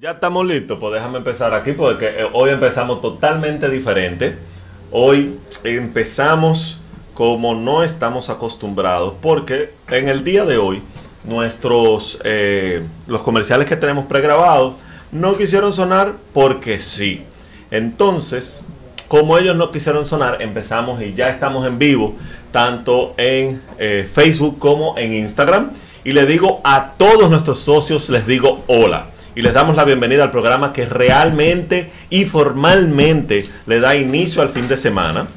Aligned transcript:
Ya 0.00 0.12
estamos 0.12 0.46
listos, 0.46 0.78
pues 0.78 0.94
déjame 0.94 1.18
empezar 1.18 1.52
aquí 1.54 1.72
porque 1.72 2.06
eh, 2.06 2.28
hoy 2.32 2.50
empezamos 2.50 3.00
totalmente 3.00 3.68
diferente. 3.68 4.38
Hoy 4.92 5.40
empezamos 5.64 6.78
como 7.14 7.56
no 7.56 7.82
estamos 7.82 8.30
acostumbrados 8.30 9.14
porque 9.20 9.72
en 9.90 10.08
el 10.08 10.22
día 10.22 10.44
de 10.44 10.56
hoy 10.56 10.82
nuestros 11.24 12.20
eh, 12.22 12.84
los 13.08 13.22
comerciales 13.22 13.66
que 13.66 13.74
tenemos 13.74 14.06
pregrabados 14.06 14.74
no 15.10 15.36
quisieron 15.36 15.72
sonar 15.72 16.12
porque 16.32 16.78
sí. 16.78 17.24
Entonces, 17.72 18.64
como 19.08 19.36
ellos 19.36 19.56
no 19.56 19.72
quisieron 19.72 20.06
sonar, 20.06 20.40
empezamos 20.40 21.02
y 21.02 21.12
ya 21.12 21.28
estamos 21.28 21.66
en 21.66 21.76
vivo 21.76 22.14
tanto 22.52 23.14
en 23.16 23.60
eh, 23.80 24.08
Facebook 24.08 24.60
como 24.60 24.96
en 24.96 25.12
Instagram. 25.12 25.72
Y 26.04 26.12
le 26.12 26.24
digo 26.24 26.60
a 26.62 26.92
todos 26.96 27.28
nuestros 27.28 27.58
socios, 27.58 28.08
les 28.10 28.24
digo 28.28 28.62
hola 28.68 29.08
y 29.38 29.42
les 29.42 29.54
damos 29.54 29.76
la 29.76 29.84
bienvenida 29.84 30.24
al 30.24 30.32
programa 30.32 30.72
que 30.72 30.84
realmente 30.84 31.92
y 32.10 32.24
formalmente 32.24 33.44
le 33.66 33.78
da 33.78 33.94
inicio 33.94 34.42
al 34.42 34.48
fin 34.48 34.66
de 34.66 34.76
semana. 34.76 35.28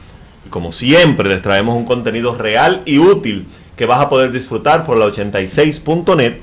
Como 0.49 0.71
siempre, 0.71 1.29
les 1.29 1.43
traemos 1.43 1.77
un 1.77 1.85
contenido 1.85 2.35
real 2.35 2.81
y 2.85 2.97
útil 2.97 3.45
que 3.77 3.85
vas 3.85 4.01
a 4.01 4.09
poder 4.09 4.31
disfrutar 4.31 4.83
por 4.87 4.97
la 4.97 5.05
86.net 5.05 6.37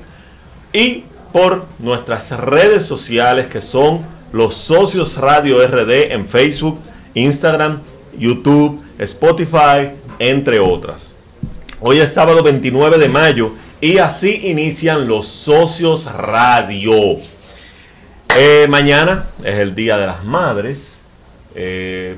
y 0.71 1.03
por 1.33 1.65
nuestras 1.79 2.31
redes 2.31 2.85
sociales 2.85 3.47
que 3.47 3.59
son 3.59 4.05
los 4.31 4.55
socios 4.55 5.17
Radio 5.17 5.57
RD 5.67 6.13
en 6.13 6.25
Facebook, 6.25 6.79
Instagram, 7.13 7.79
YouTube, 8.17 8.81
Spotify, 8.99 9.89
entre 10.17 10.61
otras. 10.61 11.13
Hoy 11.81 11.99
es 11.99 12.13
sábado 12.13 12.41
29 12.41 12.97
de 12.97 13.09
mayo 13.09 13.51
y 13.81 13.97
así 13.97 14.47
inician 14.47 15.09
los 15.09 15.27
socios 15.27 16.05
radio. 16.05 17.19
Eh, 18.37 18.67
mañana 18.69 19.25
es 19.43 19.55
el 19.55 19.73
Día 19.75 19.97
de 19.97 20.05
las 20.05 20.23
Madres. 20.23 21.01
Eh, 21.55 22.15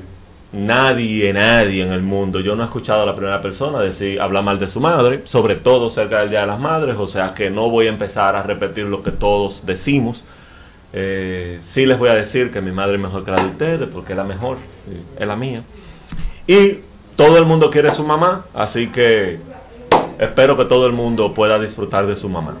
nadie, 0.52 1.32
nadie 1.32 1.82
en 1.82 1.92
el 1.92 2.02
mundo, 2.02 2.40
yo 2.40 2.54
no 2.54 2.62
he 2.62 2.66
escuchado 2.66 3.02
a 3.02 3.06
la 3.06 3.14
primera 3.14 3.40
persona 3.40 3.80
decir, 3.80 4.20
hablar 4.20 4.44
mal 4.44 4.58
de 4.58 4.68
su 4.68 4.80
madre, 4.80 5.22
sobre 5.24 5.56
todo 5.56 5.88
cerca 5.88 6.20
del 6.20 6.30
Día 6.30 6.42
de 6.42 6.46
las 6.46 6.60
Madres, 6.60 6.96
o 6.98 7.06
sea 7.06 7.34
que 7.34 7.50
no 7.50 7.70
voy 7.70 7.86
a 7.86 7.90
empezar 7.90 8.36
a 8.36 8.42
repetir 8.42 8.84
lo 8.84 9.02
que 9.02 9.10
todos 9.10 9.64
decimos. 9.64 10.22
Eh, 10.92 11.56
sí 11.62 11.86
les 11.86 11.98
voy 11.98 12.10
a 12.10 12.14
decir 12.14 12.50
que 12.50 12.60
mi 12.60 12.70
madre 12.70 12.96
es 12.96 13.00
mejor 13.00 13.24
que 13.24 13.30
la 13.30 13.42
de 13.42 13.48
ustedes, 13.48 13.88
porque 13.88 14.12
es 14.12 14.16
la 14.16 14.24
mejor, 14.24 14.58
es 15.18 15.26
la 15.26 15.36
mía. 15.36 15.62
Y 16.46 16.80
todo 17.16 17.38
el 17.38 17.46
mundo 17.46 17.70
quiere 17.70 17.88
su 17.88 18.04
mamá, 18.04 18.44
así 18.52 18.88
que 18.88 19.38
espero 20.18 20.56
que 20.56 20.66
todo 20.66 20.86
el 20.86 20.92
mundo 20.92 21.32
pueda 21.32 21.58
disfrutar 21.58 22.06
de 22.06 22.16
su 22.16 22.28
mamá. 22.28 22.54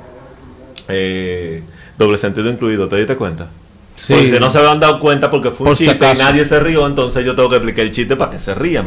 Eh, 0.88 1.62
doble 1.98 2.18
sentido 2.18 2.48
incluido, 2.48 2.88
¿te 2.88 2.96
diste 2.96 3.16
cuenta? 3.16 3.48
Sí. 3.96 4.30
si 4.30 4.38
no 4.40 4.50
se 4.50 4.58
habían 4.58 4.80
dado 4.80 4.98
cuenta 4.98 5.30
porque 5.30 5.50
fue 5.50 5.68
un 5.68 5.76
chiste 5.76 6.12
y 6.12 6.18
nadie 6.18 6.44
se 6.44 6.58
rió, 6.58 6.86
entonces 6.86 7.24
yo 7.24 7.36
tengo 7.36 7.48
que 7.50 7.56
explicar 7.56 7.84
el 7.84 7.90
chiste 7.92 8.16
para 8.16 8.30
que 8.30 8.38
se 8.38 8.54
rían. 8.54 8.84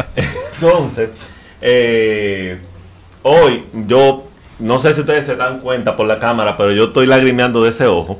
entonces, 0.16 1.10
eh, 1.62 2.58
hoy 3.22 3.64
yo 3.86 4.24
no 4.58 4.78
sé 4.78 4.92
si 4.92 5.00
ustedes 5.00 5.24
se 5.24 5.36
dan 5.36 5.60
cuenta 5.60 5.96
por 5.96 6.06
la 6.06 6.18
cámara, 6.18 6.56
pero 6.56 6.72
yo 6.72 6.84
estoy 6.84 7.06
lagrimeando 7.06 7.62
de 7.62 7.70
ese 7.70 7.86
ojo. 7.86 8.18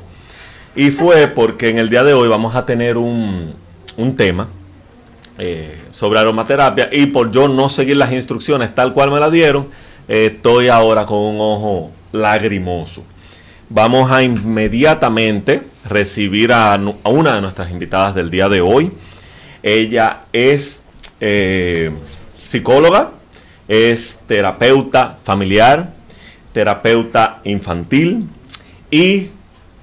Y 0.75 0.91
fue 0.91 1.27
porque 1.27 1.69
en 1.69 1.79
el 1.79 1.91
día 1.91 2.05
de 2.05 2.15
hoy 2.15 2.29
vamos 2.29 2.55
a 2.55 2.65
tener 2.65 2.97
un, 2.97 3.55
un 3.97 4.17
tema 4.17 4.49
eh, 5.39 5.79
sobre 5.91 6.19
aromaterapia 6.19 6.89
y 6.93 7.07
por 7.07 7.31
yo 7.31 7.49
no 7.49 7.69
seguir 7.69 7.97
las 7.97 8.13
instrucciones 8.13 8.75
tal 8.75 8.93
cual 8.93 9.11
me 9.11 9.19
la 9.19 9.31
dieron, 9.31 9.69
eh, 10.09 10.33
estoy 10.33 10.69
ahora 10.69 11.07
con 11.07 11.19
un 11.19 11.37
ojo 11.41 11.91
lagrimoso. 12.13 13.05
Vamos 13.73 14.11
a 14.11 14.25
inmediatamente 14.25 15.63
recibir 15.89 16.53
a, 16.53 16.77
una 17.05 17.37
de 17.37 17.41
nuestras 17.41 17.71
invitadas 17.71 18.17
del 18.17 18.29
día 18.29 18.49
de 18.49 18.61
hoy. 18.61 18.91
Ella 19.63 20.23
es 20.33 20.83
eh, 21.21 21.93
psicóloga, 22.43 23.13
es 23.69 24.23
terapeuta 24.27 25.19
familiar, 25.23 25.93
terapeuta 26.53 27.39
infantil 27.45 28.27
y, 28.91 29.29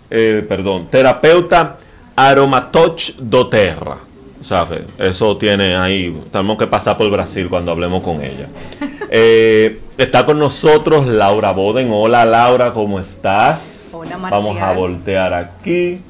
eh, 0.10 0.46
perdón, 0.50 0.90
terapeuta 0.92 1.78
aromatoch 2.14 3.16
doterra. 3.20 4.00
¿Sabe? 4.42 4.86
Eso 4.98 5.36
tiene 5.38 5.76
ahí, 5.76 6.16
tenemos 6.32 6.58
que 6.58 6.68
pasar 6.68 6.98
por 6.98 7.10
Brasil 7.10 7.48
cuando 7.50 7.72
hablemos 7.72 8.04
con 8.04 8.24
ella. 8.24 8.48
Eh, 9.10 9.80
está 9.98 10.26
con 10.26 10.38
nosotros 10.38 11.08
Laura 11.08 11.52
Boden. 11.52 11.88
Hola 11.94 12.26
Laura, 12.26 12.74
¿cómo 12.74 13.00
estás? 13.00 13.92
Hola 13.94 14.18
Marcial. 14.18 14.44
Vamos 14.44 14.62
a 14.62 14.74
voltear 14.74 15.34
aquí 15.34 16.02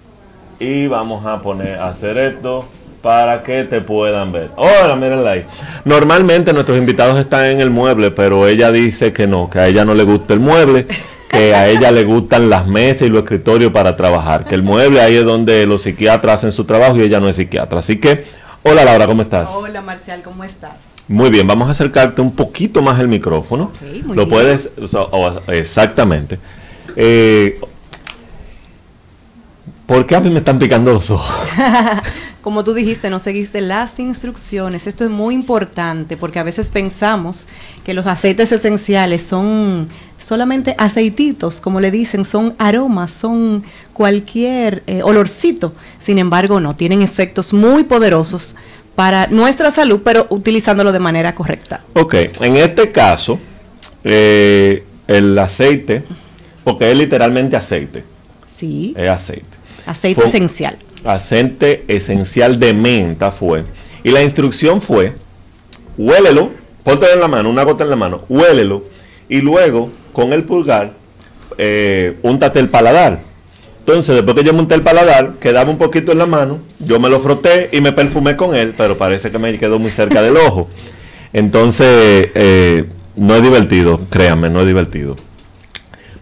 y 0.59 0.87
vamos 0.87 1.23
a 1.23 1.39
poner, 1.39 1.77
a 1.77 1.89
hacer 1.89 2.17
esto 2.17 2.65
para 3.01 3.43
que 3.43 3.63
te 3.63 3.81
puedan 3.81 4.31
ver. 4.31 4.49
Hola, 4.55 4.95
mírenla 4.95 5.31
ahí. 5.31 5.45
Normalmente 5.85 6.51
nuestros 6.53 6.77
invitados 6.77 7.17
están 7.19 7.45
en 7.45 7.61
el 7.61 7.69
mueble, 7.69 8.11
pero 8.11 8.47
ella 8.47 8.71
dice 8.71 9.13
que 9.13 9.27
no, 9.27 9.49
que 9.49 9.59
a 9.59 9.67
ella 9.67 9.85
no 9.85 9.93
le 9.93 10.03
gusta 10.03 10.33
el 10.33 10.39
mueble, 10.39 10.87
que 11.29 11.53
a 11.53 11.69
ella 11.69 11.91
le 11.91 12.03
gustan 12.03 12.49
las 12.49 12.67
mesas 12.67 13.03
y 13.03 13.09
los 13.09 13.23
escritorios 13.23 13.71
para 13.71 13.95
trabajar, 13.95 14.45
que 14.45 14.55
el 14.55 14.63
mueble 14.63 15.01
ahí 15.01 15.15
es 15.15 15.25
donde 15.25 15.65
los 15.65 15.83
psiquiatras 15.83 16.35
hacen 16.35 16.51
su 16.51 16.65
trabajo 16.65 16.97
y 16.97 17.01
ella 17.01 17.19
no 17.19 17.27
es 17.27 17.35
psiquiatra. 17.35 17.79
Así 17.79 17.97
que, 17.97 18.23
hola 18.63 18.85
Laura, 18.85 19.07
¿cómo 19.07 19.21
estás? 19.21 19.49
Hola 19.51 19.81
Marcial, 19.81 20.21
¿cómo 20.23 20.43
estás? 20.43 20.97
Muy 21.07 21.29
bien, 21.29 21.47
vamos 21.47 21.67
a 21.69 21.71
acercarte 21.71 22.21
un 22.21 22.35
poquito 22.35 22.81
más 22.81 22.99
el 22.99 23.07
micrófono. 23.07 23.71
Lo 24.13 24.27
puedes, 24.27 24.69
exactamente. 25.47 26.39
Eh, 26.95 27.59
¿Por 29.85 30.05
qué 30.05 30.15
a 30.15 30.19
mí 30.19 30.29
me 30.29 30.39
están 30.39 30.59
picando 30.59 30.91
los 30.91 31.09
ojos? 31.09 31.33
Como 32.41 32.63
tú 32.63 32.73
dijiste, 32.73 33.09
no 33.09 33.19
seguiste 33.19 33.61
las 33.61 33.99
instrucciones. 33.99 34.85
Esto 34.85 35.05
es 35.05 35.09
muy 35.09 35.33
importante 35.33 36.17
porque 36.17 36.39
a 36.39 36.43
veces 36.43 36.71
pensamos 36.71 37.47
que 37.85 37.93
los 37.93 38.05
aceites 38.05 38.51
esenciales 38.51 39.25
son 39.25 39.87
solamente 40.19 40.75
aceititos, 40.77 41.61
como 41.61 41.79
le 41.79 41.91
dicen, 41.91 42.25
son 42.25 42.55
aromas, 42.57 43.11
son 43.11 43.63
cualquier 43.93 44.83
eh, 44.87 45.01
olorcito. 45.03 45.73
Sin 45.99 46.17
embargo, 46.17 46.59
no, 46.59 46.75
tienen 46.75 47.01
efectos 47.01 47.53
muy 47.53 47.83
poderosos 47.83 48.55
para 48.95 49.27
nuestra 49.27 49.71
salud, 49.71 50.01
pero 50.03 50.25
utilizándolo 50.29 50.91
de 50.91 50.99
manera 50.99 51.35
correcta. 51.35 51.81
Ok, 51.93 52.15
en 52.41 52.57
este 52.57 52.91
caso, 52.91 53.39
eh, 54.03 54.83
el 55.07 55.37
aceite, 55.37 56.03
porque 56.63 56.91
es 56.91 56.97
literalmente 56.97 57.55
aceite. 57.55 58.03
Sí. 58.51 58.93
Es 58.97 59.09
aceite. 59.09 59.57
Aceite 59.85 60.23
esencial. 60.23 60.77
Aceite 61.03 61.85
esencial 61.87 62.59
de 62.59 62.73
menta 62.73 63.31
fue. 63.31 63.65
Y 64.03 64.09
la 64.09 64.23
instrucción 64.23 64.81
fue, 64.81 65.13
huélelo, 65.97 66.51
ponte 66.83 67.05
en 67.11 67.19
la 67.19 67.27
mano, 67.27 67.49
una 67.49 67.63
gota 67.63 67.83
en 67.83 67.89
la 67.89 67.95
mano, 67.95 68.23
huélelo, 68.29 68.83
y 69.29 69.41
luego 69.41 69.91
con 70.17 70.33
el 70.33 70.45
pulgar, 70.45 70.93
eh, 71.59 72.15
el 72.23 72.69
paladar. 72.69 73.19
Entonces, 73.81 74.15
después 74.15 74.35
que 74.35 74.43
yo 74.43 74.51
monté 74.51 74.73
el 74.73 74.81
paladar, 74.81 75.33
quedaba 75.39 75.69
un 75.69 75.77
poquito 75.77 76.11
en 76.11 76.17
la 76.17 76.25
mano, 76.25 76.57
yo 76.79 76.99
me 76.99 77.07
lo 77.07 77.19
froté 77.19 77.69
y 77.71 77.81
me 77.81 77.91
perfumé 77.91 78.35
con 78.35 78.55
él, 78.55 78.73
pero 78.75 78.97
parece 78.97 79.29
que 79.29 79.37
me 79.37 79.55
quedó 79.59 79.77
muy 79.77 79.91
cerca 79.91 80.23
del 80.23 80.35
ojo. 80.37 80.69
Entonces, 81.33 82.31
eh, 82.33 82.85
no 83.15 83.35
es 83.35 83.43
divertido, 83.43 84.01
créanme, 84.09 84.49
no 84.49 84.61
es 84.61 84.65
divertido. 84.65 85.17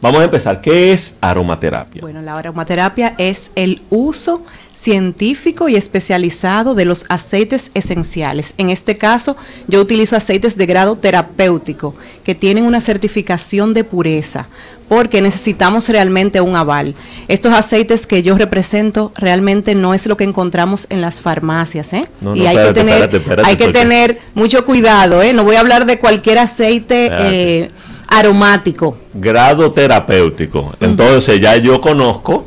Vamos 0.05 0.21
a 0.21 0.25
empezar. 0.25 0.61
¿Qué 0.61 0.93
es 0.93 1.15
aromaterapia? 1.19 1.99
Bueno, 1.99 2.21
la 2.21 2.37
aromaterapia 2.37 3.15
es 3.17 3.51
el 3.55 3.81
uso 3.89 4.43
científico 4.71 5.67
y 5.67 5.75
especializado 5.75 6.75
de 6.75 6.85
los 6.85 7.05
aceites 7.09 7.71
esenciales. 7.73 8.53
En 8.59 8.69
este 8.69 8.97
caso, 8.97 9.35
yo 9.67 9.81
utilizo 9.81 10.15
aceites 10.15 10.57
de 10.57 10.65
grado 10.67 10.95
terapéutico 10.97 11.95
que 12.23 12.35
tienen 12.35 12.65
una 12.65 12.81
certificación 12.81 13.73
de 13.73 13.83
pureza 13.83 14.47
porque 14.87 15.21
necesitamos 15.21 15.89
realmente 15.89 16.39
un 16.39 16.55
aval. 16.55 16.93
Estos 17.27 17.53
aceites 17.53 18.05
que 18.05 18.21
yo 18.21 18.37
represento 18.37 19.11
realmente 19.15 19.73
no 19.73 19.95
es 19.95 20.05
lo 20.05 20.17
que 20.17 20.23
encontramos 20.23 20.85
en 20.91 21.01
las 21.01 21.21
farmacias, 21.21 21.93
¿eh? 21.93 22.07
y 22.35 22.45
hay 22.45 22.55
que 22.67 22.73
tener, 22.73 23.21
hay 23.43 23.55
que 23.55 23.69
tener 23.69 24.19
mucho 24.35 24.63
cuidado, 24.65 25.23
¿eh? 25.23 25.33
No 25.33 25.43
voy 25.43 25.55
a 25.55 25.61
hablar 25.61 25.87
de 25.87 25.97
cualquier 25.97 26.37
aceite 26.37 27.09
eh, 27.11 27.71
aromático. 28.07 28.97
Grado 29.13 29.71
terapéutico. 29.71 30.73
Entonces 30.79 31.39
ya 31.39 31.57
yo 31.57 31.81
conozco 31.81 32.45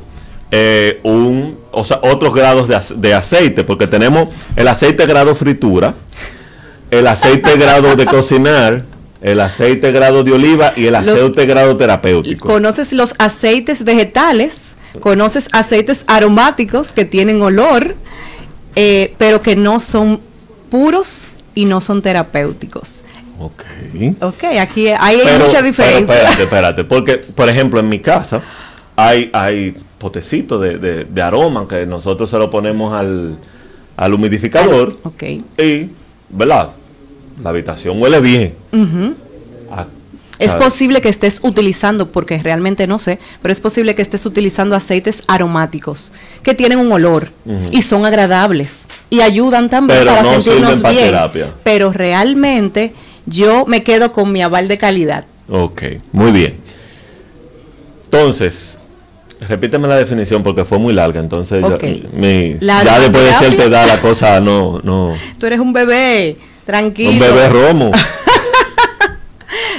eh, 0.51 1.01
un, 1.03 1.59
o 1.73 1.85
sea, 1.85 2.01
otros 2.03 2.35
grados 2.35 2.69
de, 2.97 3.15
aceite, 3.15 3.65
porque 3.65 3.87
tenemos 3.87 4.29
el 4.57 4.69
aceite 4.69 5.05
grado 5.07 5.35
fritura, 5.35 5.95
el 6.91 7.07
aceite 7.07 7.57
grado 7.59 7.97
de 7.97 8.07
cocinar, 8.07 8.85
el 9.21 9.41
aceite 9.41 9.93
grado 9.93 10.25
de 10.25 10.33
oliva 10.33 10.73
y 10.75 10.87
el 10.87 10.95
aceite 10.95 11.45
grado 11.45 11.77
terapéutico. 11.77 12.49
¿Conoces 12.49 12.93
los 12.93 13.15
aceites 13.19 13.85
vegetales? 13.85 14.75
¿Conoces 15.01 15.49
aceites 15.53 16.05
aromáticos 16.07 16.93
que 16.93 17.05
tienen 17.05 17.43
olor, 17.43 17.95
eh, 18.75 19.15
pero 19.19 19.43
que 19.43 19.55
no 19.55 19.81
son 19.81 20.21
puros 20.71 21.27
y 21.55 21.67
no 21.67 21.83
son 21.83 22.01
terapéuticos? 22.01 23.05
Ok. 23.39 23.63
Ok, 24.21 24.45
aquí 24.61 24.89
hay 24.89 25.19
mucha 25.39 25.63
diferencia. 25.63 26.15
espérate, 26.15 26.43
espérate. 26.43 26.85
Porque, 26.85 27.17
por 27.19 27.49
ejemplo, 27.49 27.79
en 27.81 27.89
mi 27.89 27.99
casa 28.01 28.43
hay, 28.97 29.31
hay 29.33 29.75
potecito 29.99 30.59
de, 30.59 30.79
de- 30.79 31.05
de 31.05 31.23
aroma 31.23 31.67
que 31.69 31.87
nosotros 31.87 32.29
se 32.31 32.37
lo 32.39 32.51
ponemos 32.51 32.93
al, 32.95 33.37
al 33.97 34.15
humidificador 34.15 34.97
Ok. 35.05 35.23
y, 35.59 35.89
¿verdad? 36.29 36.71
La 37.43 37.51
habitación 37.51 38.01
huele 38.03 38.21
bien. 38.21 38.55
Ah, 39.71 39.87
Es 40.41 40.55
posible 40.57 41.01
que 41.01 41.09
estés 41.09 41.41
utilizando, 41.43 42.11
porque 42.11 42.39
realmente 42.39 42.87
no 42.87 42.99
sé, 42.99 43.19
pero 43.43 43.51
es 43.53 43.61
posible 43.61 43.95
que 43.95 44.03
estés 44.03 44.25
utilizando 44.27 44.75
aceites 44.77 45.23
aromáticos 45.29 46.13
que 46.43 46.55
tienen 46.55 46.79
un 46.79 46.91
olor 46.93 47.31
y 47.71 47.83
son 47.83 48.05
agradables 48.07 48.89
y 49.11 49.21
ayudan 49.21 49.69
también 49.69 50.01
Pero 50.01 50.11
para 50.11 50.23
no 50.23 50.41
sentirnos 50.41 50.83
bien. 50.83 50.95
terapia. 51.07 51.47
Pero 51.65 51.93
realmente 51.93 52.95
yo 53.29 53.65
me 53.67 53.83
quedo 53.83 54.13
con 54.13 54.33
mi 54.33 54.43
aval 54.43 54.69
de 54.69 54.79
calidad. 54.79 55.25
Ok, 55.49 55.83
muy 56.13 56.33
bien. 56.33 56.57
Entonces, 58.05 58.79
repíteme 59.41 59.87
la 59.89 59.97
definición 59.97 60.43
porque 60.43 60.65
fue 60.65 60.79
muy 60.79 60.93
larga, 60.95 61.21
entonces 61.21 61.63
ya- 61.63 61.79
mi- 62.13 62.57
La 62.61 62.83
ya 62.85 62.99
después 62.99 63.25
de 63.25 63.31
hacerte 63.31 63.69
da 63.69 63.87
la 63.87 64.01
cosa, 64.01 64.41
no, 64.41 64.81
no. 64.83 65.13
Tú 65.39 65.47
eres 65.47 65.61
un 65.61 65.73
bebé, 65.73 66.37
tranquilo. 66.65 67.11
Un 67.11 67.19
bebé 67.19 67.49
romo. 67.49 67.91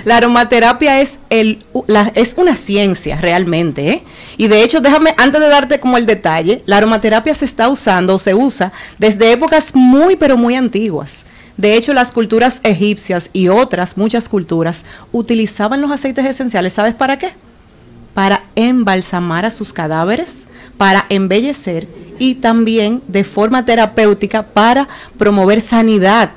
La 0.06 0.16
aromaterapia 0.18 1.02
es, 1.02 1.20
el, 1.30 1.60
la- 1.88 2.12
es 2.16 2.34
una 2.38 2.56
ciencia 2.56 3.18
realmente, 3.18 3.90
¿eh? 3.90 4.04
Y 4.38 4.48
de 4.48 4.64
hecho, 4.64 4.80
déjame, 4.80 5.14
antes 5.18 5.42
de 5.42 5.50
darte 5.50 5.80
como 5.82 5.98
el 5.98 6.06
detalle, 6.06 6.62
la 6.66 6.78
aromaterapia 6.78 7.34
se 7.34 7.44
está 7.44 7.68
usando 7.68 8.16
o 8.16 8.20
se 8.20 8.34
usa 8.34 8.72
desde 8.98 9.34
épocas 9.34 9.76
muy, 9.76 10.16
pero 10.16 10.38
muy 10.38 10.56
antiguas. 10.56 11.26
De 11.60 11.76
hecho, 11.76 11.94
las 11.94 12.14
culturas 12.14 12.62
egipcias 12.64 13.30
y 13.34 13.50
otras, 13.50 13.98
muchas 13.98 14.30
culturas, 14.30 14.86
utilizaban 15.12 15.82
los 15.82 15.92
aceites 15.92 16.26
esenciales, 16.26 16.72
¿sabes 16.72 16.94
para 16.94 17.20
qué? 17.20 17.34
Para 18.14 18.44
embalsamar 18.56 19.46
a 19.46 19.52
sus 19.52 19.74
cadáveres, 19.74 20.48
para 20.78 21.06
embellecer 21.10 21.86
y 22.18 22.36
también 22.36 23.02
de 23.10 23.26
forma 23.26 23.66
terapéutica 23.66 24.44
para 24.44 24.88
promover 25.18 25.60
sanidad 25.60 26.32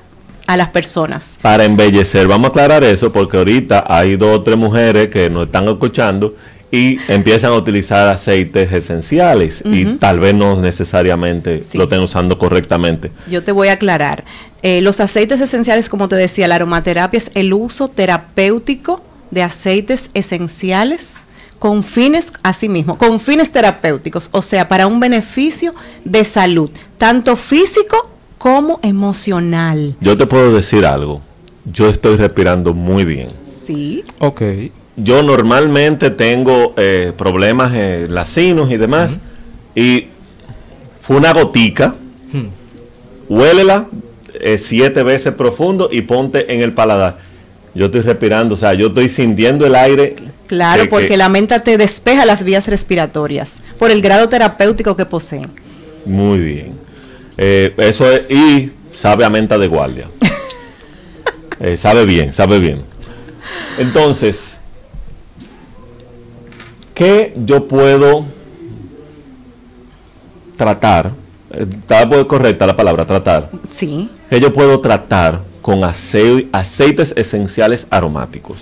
a 0.48 0.56
las 0.56 0.70
personas. 0.70 1.38
Para 1.40 1.66
embellecer, 1.66 2.26
vamos 2.26 2.46
a 2.46 2.48
aclarar 2.48 2.82
eso 2.82 3.12
porque 3.12 3.36
ahorita 3.36 3.84
hay 3.86 4.16
dos 4.16 4.38
o 4.38 4.42
tres 4.42 4.56
mujeres 4.56 5.08
que 5.08 5.30
nos 5.30 5.46
están 5.46 5.68
escuchando 5.68 6.34
y 6.72 6.98
empiezan 7.06 7.52
a 7.52 7.56
utilizar 7.56 8.08
aceites 8.08 8.72
esenciales 8.72 9.62
y 9.64 9.84
tal 9.96 10.18
vez 10.18 10.34
no 10.34 10.56
necesariamente 10.60 11.62
Sí. 11.62 11.76
lo 11.76 11.84
estén 11.84 12.00
usando 12.00 12.38
correctamente. 12.38 13.12
Yo 13.28 13.44
te 13.44 13.52
voy 13.52 13.68
a 13.68 13.72
aclarar. 13.74 14.24
Eh, 14.62 14.80
los 14.80 14.98
aceites 15.00 15.40
esenciales, 15.40 15.88
como 15.90 16.08
te 16.08 16.16
decía, 16.16 16.48
la 16.48 16.54
aromaterapia 16.54 17.18
es 17.18 17.30
el 17.34 17.52
uso 17.52 17.88
terapéutico 17.88 19.02
de 19.30 19.42
aceites 19.42 20.10
esenciales 20.14 21.24
con 21.58 21.82
fines, 21.82 22.32
asimismo, 22.42 22.96
con 22.96 23.20
fines 23.20 23.52
terapéuticos, 23.52 24.28
o 24.32 24.40
sea, 24.42 24.66
para 24.66 24.86
un 24.86 24.98
beneficio 24.98 25.74
de 26.04 26.24
salud, 26.24 26.70
tanto 26.98 27.36
físico 27.36 28.08
como 28.38 28.80
emocional. 28.82 29.94
Yo 30.00 30.16
te 30.16 30.26
puedo 30.26 30.52
decir 30.54 30.86
algo, 30.86 31.20
yo 31.70 31.88
estoy 31.88 32.16
respirando 32.16 32.72
muy 32.74 33.04
bien. 33.04 33.28
Sí, 33.44 34.04
Ok. 34.18 34.42
Yo 34.96 35.22
normalmente 35.22 36.10
tengo 36.10 36.74
eh, 36.76 37.12
problemas 37.16 37.72
en 37.74 38.14
las 38.14 38.28
sinus 38.28 38.70
y 38.70 38.76
demás. 38.76 39.18
Y 39.74 40.08
fue 41.00 41.16
una 41.16 41.32
gotica. 41.32 41.94
Huélela 43.28 43.86
eh, 44.40 44.58
siete 44.58 45.02
veces 45.02 45.34
profundo 45.34 45.88
y 45.90 46.02
ponte 46.02 46.52
en 46.52 46.60
el 46.60 46.72
paladar. 46.72 47.18
Yo 47.74 47.86
estoy 47.86 48.02
respirando, 48.02 48.54
o 48.54 48.58
sea, 48.58 48.74
yo 48.74 48.88
estoy 48.88 49.08
sintiendo 49.08 49.64
el 49.66 49.74
aire. 49.74 50.16
claro, 50.46 50.82
que- 50.82 50.88
porque 50.90 51.08
que- 51.08 51.16
la 51.16 51.30
menta 51.30 51.62
te 51.62 51.78
despeja 51.78 52.26
las 52.26 52.44
vías 52.44 52.68
respiratorias 52.68 53.62
por 53.78 53.90
el 53.90 54.02
grado 54.02 54.28
terapéutico 54.28 54.94
que 54.96 55.06
poseen. 55.06 55.46
Muy 56.04 56.38
bien. 56.38 56.72
Eh, 57.38 57.72
eso 57.78 58.10
es, 58.12 58.30
y 58.30 58.70
sabe 58.92 59.24
a 59.24 59.30
menta 59.30 59.56
de 59.56 59.66
guardia. 59.68 60.06
Eh, 61.60 61.76
sabe 61.76 62.04
bien, 62.04 62.32
sabe 62.32 62.58
bien. 62.58 62.82
Entonces, 63.78 64.58
¿qué 66.94 67.34
yo 67.44 67.66
puedo 67.68 68.24
tratar? 70.56 71.12
Eh, 71.52 71.66
Está 71.68 72.08
pues, 72.08 72.24
correcta 72.24 72.66
la 72.66 72.76
palabra, 72.76 73.06
tratar. 73.06 73.50
Sí, 73.66 74.08
¿Qué 74.30 74.40
yo 74.40 74.52
puedo 74.52 74.80
tratar 74.80 75.40
con 75.60 75.84
ace- 75.84 76.48
aceites 76.52 77.12
esenciales 77.16 77.86
aromáticos? 77.90 78.58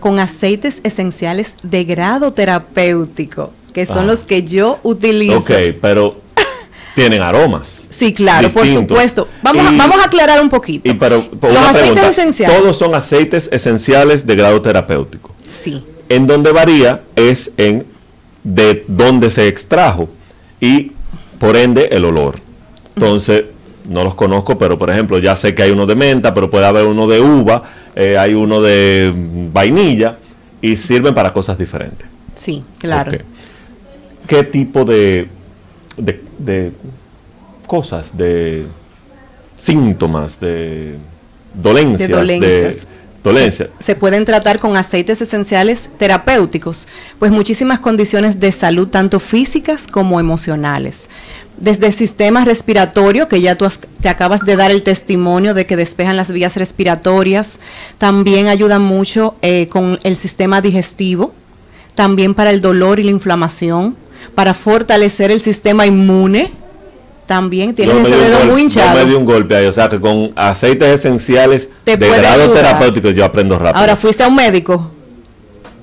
con 0.00 0.18
aceites 0.18 0.80
esenciales 0.82 1.54
de 1.62 1.84
grado 1.84 2.32
terapéutico, 2.32 3.52
que 3.72 3.86
son 3.86 3.98
Ah. 4.00 4.06
los 4.06 4.24
que 4.24 4.42
yo 4.42 4.80
utilizo. 4.82 5.36
Ok, 5.36 5.76
pero 5.80 6.16
tienen 6.96 7.22
aromas. 7.22 7.82
Sí, 7.88 8.12
claro, 8.12 8.48
por 8.50 8.66
supuesto. 8.66 9.28
Vamos, 9.44 9.64
a, 9.64 9.70
vamos 9.70 10.00
a 10.00 10.06
aclarar 10.06 10.40
un 10.42 10.48
poquito. 10.48 10.90
Y 10.90 10.94
pero 10.94 11.18
Los 11.18 11.56
aceites 11.56 11.80
pregunta, 11.82 12.08
esenciales. 12.08 12.58
todos 12.58 12.76
son 12.76 12.96
aceites 12.96 13.48
esenciales 13.52 14.26
de 14.26 14.34
grado 14.34 14.60
terapéutico. 14.60 15.30
Sí, 15.48 15.84
En 16.14 16.26
donde 16.26 16.52
varía 16.52 17.00
es 17.16 17.52
en 17.56 17.86
de 18.44 18.84
dónde 18.86 19.30
se 19.30 19.48
extrajo 19.48 20.10
y 20.60 20.92
por 21.38 21.56
ende 21.56 21.88
el 21.92 22.04
olor. 22.04 22.38
Entonces, 22.94 23.44
no 23.88 24.04
los 24.04 24.14
conozco, 24.14 24.58
pero 24.58 24.78
por 24.78 24.90
ejemplo, 24.90 25.18
ya 25.18 25.34
sé 25.36 25.54
que 25.54 25.62
hay 25.62 25.70
uno 25.70 25.86
de 25.86 25.94
menta, 25.94 26.34
pero 26.34 26.50
puede 26.50 26.66
haber 26.66 26.84
uno 26.84 27.06
de 27.06 27.20
uva, 27.20 27.62
eh, 27.96 28.18
hay 28.18 28.34
uno 28.34 28.60
de 28.60 29.12
vainilla 29.52 30.18
y 30.60 30.76
sirven 30.76 31.14
para 31.14 31.32
cosas 31.32 31.56
diferentes. 31.56 32.06
sí, 32.34 32.62
claro. 32.78 33.12
¿Qué 34.26 34.44
tipo 34.44 34.84
de, 34.84 35.28
de, 35.96 36.20
de 36.38 36.72
cosas, 37.66 38.16
de 38.16 38.66
síntomas, 39.56 40.38
de 40.38 40.96
dolencias, 41.54 42.08
De 42.08 42.14
dolencias. 42.14 42.88
Se, 43.78 43.94
pueden 43.94 44.24
tratar 44.24 44.58
con 44.58 44.76
aceites 44.76 45.22
esenciales 45.22 45.90
terapéuticos, 45.96 46.88
pues 47.20 47.30
muchísimas 47.30 47.78
condiciones 47.78 48.40
de 48.40 48.50
salud, 48.50 48.88
tanto 48.88 49.20
físicas 49.20 49.86
como 49.86 50.18
emocionales. 50.18 51.08
Desde 51.56 51.86
el 51.86 51.92
sistema 51.92 52.44
respiratorio, 52.44 53.28
que 53.28 53.40
ya 53.40 53.56
tú 53.56 53.68
te 54.00 54.08
acabas 54.08 54.40
de 54.40 54.56
dar 54.56 54.72
el 54.72 54.82
testimonio 54.82 55.54
de 55.54 55.66
que 55.66 55.76
despejan 55.76 56.16
las 56.16 56.32
vías 56.32 56.56
respiratorias, 56.56 57.60
también 57.98 58.48
ayudan 58.48 58.82
mucho 58.82 59.36
eh, 59.42 59.68
con 59.68 60.00
el 60.02 60.16
sistema 60.16 60.60
digestivo, 60.60 61.32
también 61.94 62.34
para 62.34 62.50
el 62.50 62.60
dolor 62.60 62.98
y 62.98 63.04
la 63.04 63.12
inflamación, 63.12 63.96
para 64.34 64.52
fortalecer 64.52 65.30
el 65.30 65.40
sistema 65.40 65.86
inmune. 65.86 66.50
También 67.32 67.74
tienen 67.74 67.96
Yo 67.96 68.02
me 68.02 68.08
ese 68.10 68.18
dedo 68.18 68.40
muy 68.40 68.48
Yo 68.50 68.58
hinchado. 68.58 68.94
me 68.98 69.04
di 69.10 69.14
un 69.14 69.24
golpe 69.24 69.56
ahí, 69.56 69.64
o 69.64 69.72
sea 69.72 69.88
que 69.88 69.98
con 69.98 70.30
aceites 70.36 70.88
esenciales 71.00 71.70
Te 71.82 71.96
de 71.96 72.08
grado 72.10 72.50
terapéutico 72.52 73.08
yo 73.08 73.24
aprendo 73.24 73.58
rápido. 73.58 73.80
Ahora 73.80 73.96
fuiste 73.96 74.22
a 74.22 74.28
un 74.28 74.34
médico. 74.36 74.90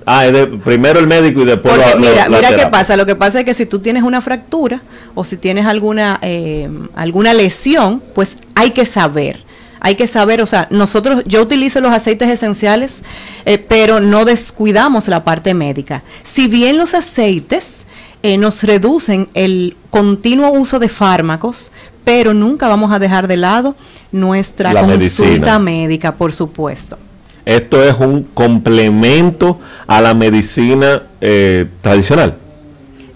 ah, 0.05 0.27
es 0.27 0.33
de- 0.33 0.45
primero 0.47 0.99
el 0.99 1.07
médico 1.07 1.41
y 1.41 1.45
después 1.45 1.73
Porque 1.73 1.89
la- 1.89 1.95
la- 1.95 1.99
mira, 1.99 2.29
la 2.29 2.37
mira 2.37 2.55
qué 2.55 2.67
pasa. 2.69 2.95
Lo 2.95 3.05
que 3.07 3.15
pasa 3.15 3.39
es 3.39 3.45
que 3.45 3.53
si 3.55 3.65
tú 3.65 3.79
tienes 3.79 4.03
una 4.03 4.21
fractura 4.21 4.81
o 5.15 5.23
si 5.23 5.37
tienes 5.37 5.65
alguna 5.65 6.19
eh, 6.21 6.69
alguna 6.95 7.33
lesión, 7.33 8.01
pues 8.13 8.37
hay 8.53 8.69
que 8.71 8.85
saber. 8.85 9.43
Hay 9.81 9.95
que 9.95 10.07
saber, 10.07 10.41
o 10.41 10.45
sea, 10.45 10.67
nosotros, 10.71 11.23
yo 11.25 11.41
utilizo 11.41 11.79
los 11.79 11.93
aceites 11.93 12.27
esenciales, 12.29 13.01
eh, 13.45 13.57
pero 13.57 14.01
no 14.01 14.25
descuidamos 14.25 15.07
la 15.07 15.23
parte 15.23 15.53
médica. 15.53 16.03
Si 16.21 16.47
bien 16.47 16.77
los 16.77 16.93
aceites 16.93 17.85
eh, 18.23 18.37
nos 18.37 18.63
reducen 18.63 19.27
el 19.33 19.75
continuo 19.89 20.51
uso 20.51 20.79
de 20.79 20.89
fármacos, 20.89 21.71
pero 22.03 22.33
nunca 22.33 22.67
vamos 22.67 22.91
a 22.91 22.99
dejar 22.99 23.27
de 23.27 23.37
lado 23.37 23.75
nuestra 24.11 24.73
La 24.73 24.81
consulta 24.81 25.59
medicina. 25.59 25.59
médica, 25.59 26.15
por 26.15 26.33
supuesto. 26.33 26.97
Esto 27.45 27.83
es 27.83 27.95
un 27.97 28.23
complemento 28.23 29.59
a 29.87 30.01
la 30.01 30.13
medicina 30.13 31.03
eh, 31.21 31.65
tradicional. 31.81 32.35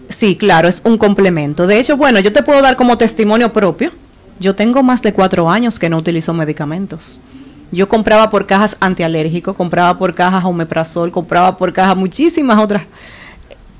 Sí, 0.10 0.36
claro, 0.36 0.68
es 0.68 0.82
un 0.86 0.98
complemento. 0.98 1.68
De 1.68 1.80
hecho, 1.80 1.98
bueno, 1.98 2.20
yo 2.20 2.32
te 2.32 2.44
puedo 2.44 2.62
dar 2.62 2.76
como 2.76 2.98
testimonio 2.98 3.52
propio. 3.52 3.92
Yo 4.40 4.56
tengo 4.56 4.84
más 4.84 5.02
de 5.02 5.14
cuatro 5.14 5.50
años 5.50 5.80
que 5.80 5.90
no 5.90 5.98
utilizo 5.98 6.34
medicamentos. 6.34 7.20
Yo 7.72 7.88
compraba 7.90 8.30
por 8.30 8.46
cajas 8.46 8.78
antialérgicos, 8.80 9.56
compraba 9.56 9.98
por 9.98 10.14
cajas 10.14 10.46
omeprazol, 10.46 11.12
compraba 11.12 11.58
por 11.58 11.74
cajas 11.74 11.98
muchísimas 11.98 12.60
otras. 12.60 12.84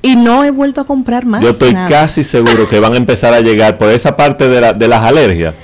Y 0.04 0.16
no 0.16 0.44
he 0.44 0.52
vuelto 0.52 0.82
a 0.82 0.86
comprar 0.86 1.26
más. 1.26 1.42
Yo 1.42 1.50
estoy 1.50 1.74
nada. 1.74 1.88
casi 1.88 2.24
seguro 2.24 2.70
que 2.70 2.80
van 2.80 2.94
a 2.94 2.98
empezar 2.98 3.34
a 3.34 3.40
llegar 3.42 3.78
por 3.80 3.90
esa 3.90 4.16
parte 4.16 4.48
de, 4.48 4.62
la- 4.62 4.74
de 4.74 4.88
las 4.88 5.02
alergias. 5.02 5.56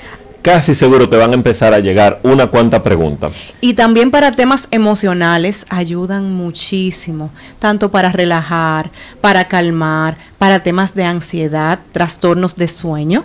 Casi 0.42 0.74
seguro 0.74 1.10
que 1.10 1.16
van 1.18 1.32
a 1.32 1.34
empezar 1.34 1.74
a 1.74 1.80
llegar 1.80 2.18
una 2.22 2.46
cuanta 2.46 2.82
pregunta. 2.82 3.28
Y 3.60 3.74
también 3.74 4.10
para 4.10 4.32
temas 4.32 4.66
emocionales 4.70 5.66
ayudan 5.68 6.32
muchísimo, 6.32 7.30
tanto 7.58 7.90
para 7.90 8.10
relajar, 8.10 8.90
para 9.20 9.46
calmar, 9.46 10.16
para 10.38 10.60
temas 10.62 10.94
de 10.94 11.04
ansiedad, 11.04 11.78
trastornos 11.92 12.56
de 12.56 12.68
sueño. 12.68 13.24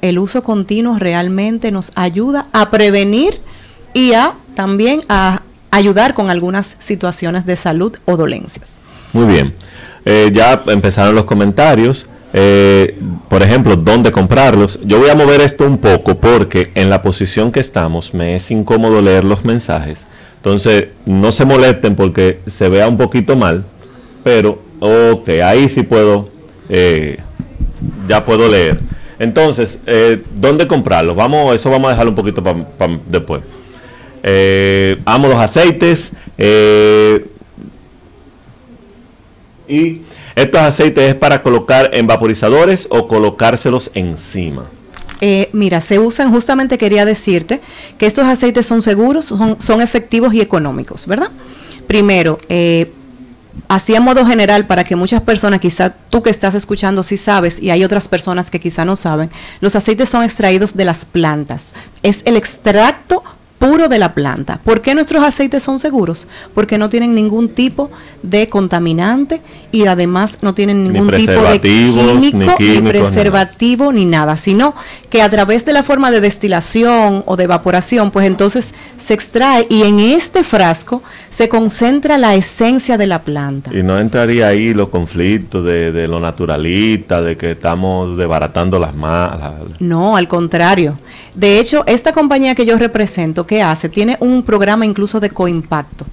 El 0.00 0.20
uso 0.20 0.44
continuo 0.44 0.96
realmente 1.00 1.72
nos 1.72 1.90
ayuda 1.96 2.46
a 2.52 2.70
prevenir 2.70 3.40
y 3.92 4.12
a 4.12 4.34
también 4.54 5.00
a 5.08 5.42
ayudar 5.72 6.14
con 6.14 6.30
algunas 6.30 6.76
situaciones 6.78 7.46
de 7.46 7.56
salud 7.56 7.96
o 8.04 8.16
dolencias. 8.16 8.78
Muy 9.16 9.24
bien. 9.32 9.54
Eh, 10.04 10.30
ya 10.30 10.62
empezaron 10.66 11.14
los 11.14 11.24
comentarios. 11.24 12.06
Eh, 12.34 12.98
por 13.30 13.42
ejemplo, 13.42 13.76
dónde 13.76 14.12
comprarlos. 14.12 14.78
Yo 14.84 14.98
voy 14.98 15.08
a 15.08 15.14
mover 15.14 15.40
esto 15.40 15.64
un 15.64 15.78
poco 15.78 16.16
porque 16.16 16.70
en 16.74 16.90
la 16.90 17.00
posición 17.00 17.50
que 17.50 17.60
estamos 17.60 18.12
me 18.12 18.36
es 18.36 18.50
incómodo 18.50 19.00
leer 19.00 19.24
los 19.24 19.42
mensajes. 19.42 20.06
Entonces, 20.36 20.88
no 21.06 21.32
se 21.32 21.46
molesten 21.46 21.96
porque 21.96 22.40
se 22.46 22.68
vea 22.68 22.86
un 22.88 22.98
poquito 22.98 23.36
mal, 23.36 23.64
pero 24.22 24.60
ok, 24.80 25.30
ahí 25.42 25.66
sí 25.66 25.82
puedo, 25.82 26.28
eh, 26.68 27.18
ya 28.06 28.22
puedo 28.22 28.50
leer. 28.50 28.78
Entonces, 29.18 29.80
eh, 29.86 30.22
¿dónde 30.34 30.66
comprarlos? 30.66 31.16
Vamos, 31.16 31.54
eso 31.54 31.70
vamos 31.70 31.88
a 31.88 31.92
dejarlo 31.92 32.10
un 32.10 32.16
poquito 32.16 32.42
para 32.42 32.98
después. 33.08 33.40
amo 35.06 35.28
los 35.28 35.38
aceites. 35.38 36.12
Y 39.68 40.02
¿Estos 40.36 40.60
aceites 40.60 41.08
es 41.08 41.14
para 41.14 41.42
colocar 41.42 41.90
en 41.94 42.06
vaporizadores 42.06 42.86
o 42.90 43.08
colocárselos 43.08 43.90
encima? 43.94 44.66
Eh, 45.22 45.48
mira, 45.54 45.80
se 45.80 45.98
usan, 45.98 46.30
justamente 46.30 46.76
quería 46.76 47.06
decirte 47.06 47.62
que 47.96 48.04
estos 48.04 48.26
aceites 48.26 48.66
son 48.66 48.82
seguros, 48.82 49.24
son, 49.24 49.80
efectivos 49.80 50.34
y 50.34 50.42
económicos, 50.42 51.06
¿verdad? 51.06 51.30
Primero, 51.86 52.38
eh, 52.50 52.92
así 53.66 53.94
a 53.94 54.00
modo 54.00 54.26
general, 54.26 54.66
para 54.66 54.84
que 54.84 54.94
muchas 54.94 55.22
personas, 55.22 55.58
quizá 55.58 55.94
tú 56.10 56.22
que 56.22 56.28
estás 56.28 56.54
escuchando 56.54 57.02
sí 57.02 57.16
sabes 57.16 57.58
y 57.58 57.70
hay 57.70 57.82
otras 57.82 58.06
personas 58.06 58.50
que 58.50 58.60
quizá 58.60 58.84
no 58.84 58.94
saben, 58.94 59.30
los 59.62 59.74
aceites 59.74 60.10
son 60.10 60.22
extraídos 60.22 60.76
de 60.76 60.84
las 60.84 61.06
plantas. 61.06 61.74
Es 62.02 62.20
el 62.26 62.36
extracto 62.36 63.24
puro 63.58 63.88
de 63.88 63.98
la 63.98 64.14
planta. 64.14 64.60
¿Por 64.62 64.82
qué 64.82 64.94
nuestros 64.94 65.22
aceites 65.22 65.62
son 65.62 65.78
seguros? 65.78 66.28
Porque 66.54 66.78
no 66.78 66.88
tienen 66.88 67.14
ningún 67.14 67.48
tipo 67.48 67.90
de 68.22 68.48
contaminante 68.48 69.40
y 69.72 69.86
además 69.86 70.38
no 70.42 70.54
tienen 70.54 70.84
ningún 70.84 71.10
tipo 71.10 71.32
de 71.32 71.60
químico, 71.60 72.58
ni, 72.60 72.80
preservativo, 72.82 73.92
ni 73.92 74.04
nada. 74.04 74.36
sino 74.36 74.74
que 75.08 75.22
a 75.22 75.28
través 75.28 75.64
de 75.64 75.72
la 75.72 75.82
forma 75.82 76.10
de 76.10 76.20
destilación 76.20 77.22
o 77.26 77.36
de 77.36 77.44
evaporación, 77.44 78.10
pues 78.10 78.26
entonces 78.26 78.74
se 78.98 79.14
extrae 79.14 79.66
y 79.70 79.82
en 79.82 80.00
este 80.00 80.44
frasco 80.44 81.02
se 81.30 81.48
concentra 81.48 82.18
la 82.18 82.34
esencia 82.34 82.98
de 82.98 83.06
la 83.06 83.22
planta. 83.22 83.70
Y 83.74 83.82
no 83.82 83.98
entraría 83.98 84.48
ahí 84.48 84.74
los 84.74 84.88
conflictos 84.88 85.64
de, 85.64 85.92
de 85.92 86.08
lo 86.08 86.20
naturalista, 86.20 87.22
de 87.22 87.36
que 87.36 87.52
estamos 87.52 88.16
desbaratando 88.16 88.78
las 88.78 88.94
malas. 88.94 89.54
No, 89.78 90.16
al 90.16 90.28
contrario. 90.28 90.98
De 91.34 91.58
hecho, 91.58 91.84
esta 91.86 92.12
compañía 92.12 92.54
que 92.54 92.64
yo 92.64 92.78
represento, 92.78 93.45
¿qué 93.46 93.62
hace? 93.62 93.88
Tiene 93.88 94.16
un 94.20 94.42
programa 94.42 94.84
incluso 94.86 95.20
de 95.20 95.30
coimpacto. 95.30 96.06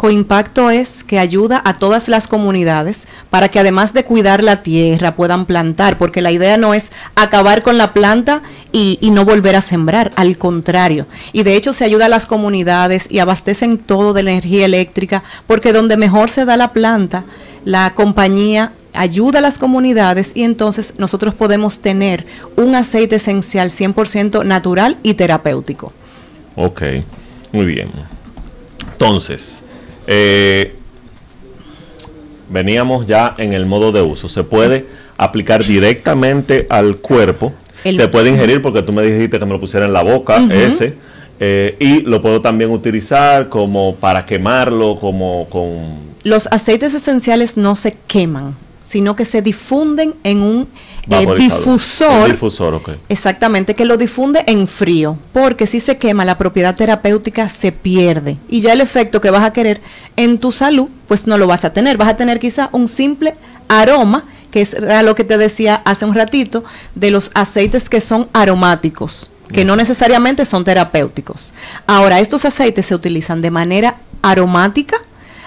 Coimpacto 0.00 0.70
es 0.70 1.04
que 1.04 1.18
ayuda 1.18 1.60
a 1.62 1.74
todas 1.74 2.08
las 2.08 2.26
comunidades 2.26 3.06
para 3.28 3.50
que 3.50 3.60
además 3.60 3.92
de 3.92 4.02
cuidar 4.02 4.42
la 4.42 4.62
tierra 4.62 5.14
puedan 5.14 5.44
plantar, 5.44 5.98
porque 5.98 6.22
la 6.22 6.32
idea 6.32 6.56
no 6.56 6.72
es 6.72 6.90
acabar 7.16 7.62
con 7.62 7.76
la 7.76 7.92
planta 7.92 8.40
y, 8.72 8.98
no 9.12 9.26
volver 9.26 9.56
a 9.56 9.60
sembrar, 9.60 10.10
al 10.16 10.38
contrario. 10.38 11.04
Y 11.34 11.42
de 11.42 11.54
hecho 11.54 11.74
se 11.74 11.84
ayuda 11.84 12.06
a 12.06 12.08
las 12.08 12.26
comunidades 12.26 13.08
y 13.10 13.18
abastecen 13.18 13.76
todo 13.76 14.14
de 14.14 14.22
la 14.22 14.30
energía 14.30 14.64
eléctrica, 14.64 15.22
porque 15.46 15.74
donde 15.74 15.98
mejor 15.98 16.30
se 16.30 16.46
da 16.46 16.56
la 16.56 16.72
planta, 16.72 17.24
la 17.66 17.92
compañía 17.94 18.72
ayuda 18.94 19.40
a 19.40 19.42
las 19.42 19.58
comunidades 19.58 20.32
y 20.34 20.44
entonces 20.44 20.94
nosotros 20.96 21.34
podemos 21.34 21.80
tener 21.80 22.24
un 22.56 22.74
aceite 22.74 23.16
esencial 23.16 23.68
100% 23.68 24.46
natural 24.46 24.96
y 25.02 25.12
terapéutico. 25.12 25.92
Ok, 26.56 26.82
muy 27.52 27.66
bien. 27.66 27.90
Entonces, 28.92 29.62
eh, 30.06 30.74
veníamos 32.48 33.06
ya 33.06 33.34
en 33.38 33.52
el 33.52 33.66
modo 33.66 33.92
de 33.92 34.02
uso. 34.02 34.28
Se 34.28 34.44
puede 34.44 34.86
aplicar 35.16 35.64
directamente 35.64 36.66
al 36.68 36.96
cuerpo. 36.96 37.52
se 37.84 38.08
puede 38.08 38.30
ingerir 38.30 38.60
porque 38.60 38.82
tú 38.82 38.92
me 38.92 39.02
dijiste 39.02 39.38
que 39.38 39.44
me 39.46 39.52
lo 39.52 39.60
pusiera 39.60 39.86
en 39.86 39.92
la 39.92 40.02
boca, 40.02 40.42
ese. 40.50 40.94
Eh, 41.42 41.76
y 41.80 42.02
lo 42.02 42.20
puedo 42.20 42.42
también 42.42 42.70
utilizar 42.70 43.48
como 43.48 43.94
para 43.96 44.26
quemarlo, 44.26 44.96
como 44.96 45.48
con... 45.48 46.10
Los 46.22 46.46
aceites 46.48 46.92
esenciales 46.92 47.56
no 47.56 47.76
se 47.76 47.96
queman 48.06 48.54
sino 48.90 49.14
que 49.14 49.24
se 49.24 49.40
difunden 49.40 50.14
en 50.24 50.42
un 50.42 50.66
eh, 51.08 51.26
difusor. 51.36 52.30
difusor 52.30 52.80
Exactamente, 53.08 53.74
que 53.74 53.84
lo 53.84 53.96
difunde 53.96 54.44
en 54.46 54.66
frío, 54.66 55.16
porque 55.32 55.66
si 55.66 55.80
se 55.80 55.96
quema 55.96 56.24
la 56.24 56.38
propiedad 56.38 56.74
terapéutica 56.74 57.48
se 57.48 57.72
pierde 57.72 58.36
y 58.48 58.60
ya 58.60 58.72
el 58.72 58.80
efecto 58.80 59.20
que 59.20 59.30
vas 59.30 59.44
a 59.44 59.52
querer 59.52 59.80
en 60.16 60.38
tu 60.38 60.52
salud, 60.52 60.88
pues 61.08 61.26
no 61.26 61.38
lo 61.38 61.46
vas 61.46 61.64
a 61.64 61.72
tener. 61.72 61.96
Vas 61.96 62.08
a 62.08 62.16
tener 62.16 62.38
quizá 62.38 62.68
un 62.72 62.88
simple 62.88 63.34
aroma, 63.68 64.24
que 64.50 64.60
es 64.62 64.76
lo 65.04 65.14
que 65.14 65.24
te 65.24 65.38
decía 65.38 65.80
hace 65.84 66.04
un 66.04 66.14
ratito, 66.14 66.64
de 66.94 67.10
los 67.10 67.30
aceites 67.34 67.88
que 67.88 68.00
son 68.00 68.28
aromáticos 68.32 69.30
que 69.50 69.64
no 69.64 69.74
necesariamente 69.74 70.44
son 70.44 70.62
terapéuticos. 70.62 71.54
Ahora, 71.88 72.20
estos 72.20 72.44
aceites 72.44 72.86
se 72.86 72.94
utilizan 72.94 73.42
de 73.42 73.50
manera 73.50 73.96
aromática 74.22 74.98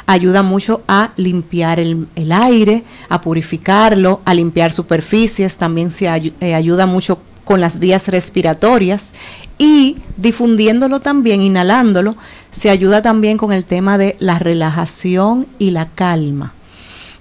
ayuda 0.05 0.43
mucho 0.43 0.81
a 0.87 1.11
limpiar 1.17 1.79
el, 1.79 2.07
aire, 2.31 2.83
a 3.09 3.21
purificarlo, 3.21 4.21
a 4.25 4.33
limpiar 4.33 4.71
superficies, 4.71 5.57
también 5.57 5.91
se 5.91 6.05
eh, 6.39 6.55
ayuda 6.55 6.85
mucho 6.85 7.19
con 7.43 7.61
las 7.61 7.79
vías 7.79 8.07
respiratorias 8.07 9.13
y 9.57 9.97
difundiéndolo 10.17 10.99
también, 10.99 11.41
inhalándolo, 11.41 12.15
se 12.51 12.69
ayuda 12.69 13.01
también 13.01 13.37
con 13.37 13.51
el 13.51 13.65
tema 13.65 13.97
de 13.97 14.15
la 14.19 14.39
relajación 14.39 15.47
y 15.59 15.71
la 15.71 15.87
calma. 15.89 16.53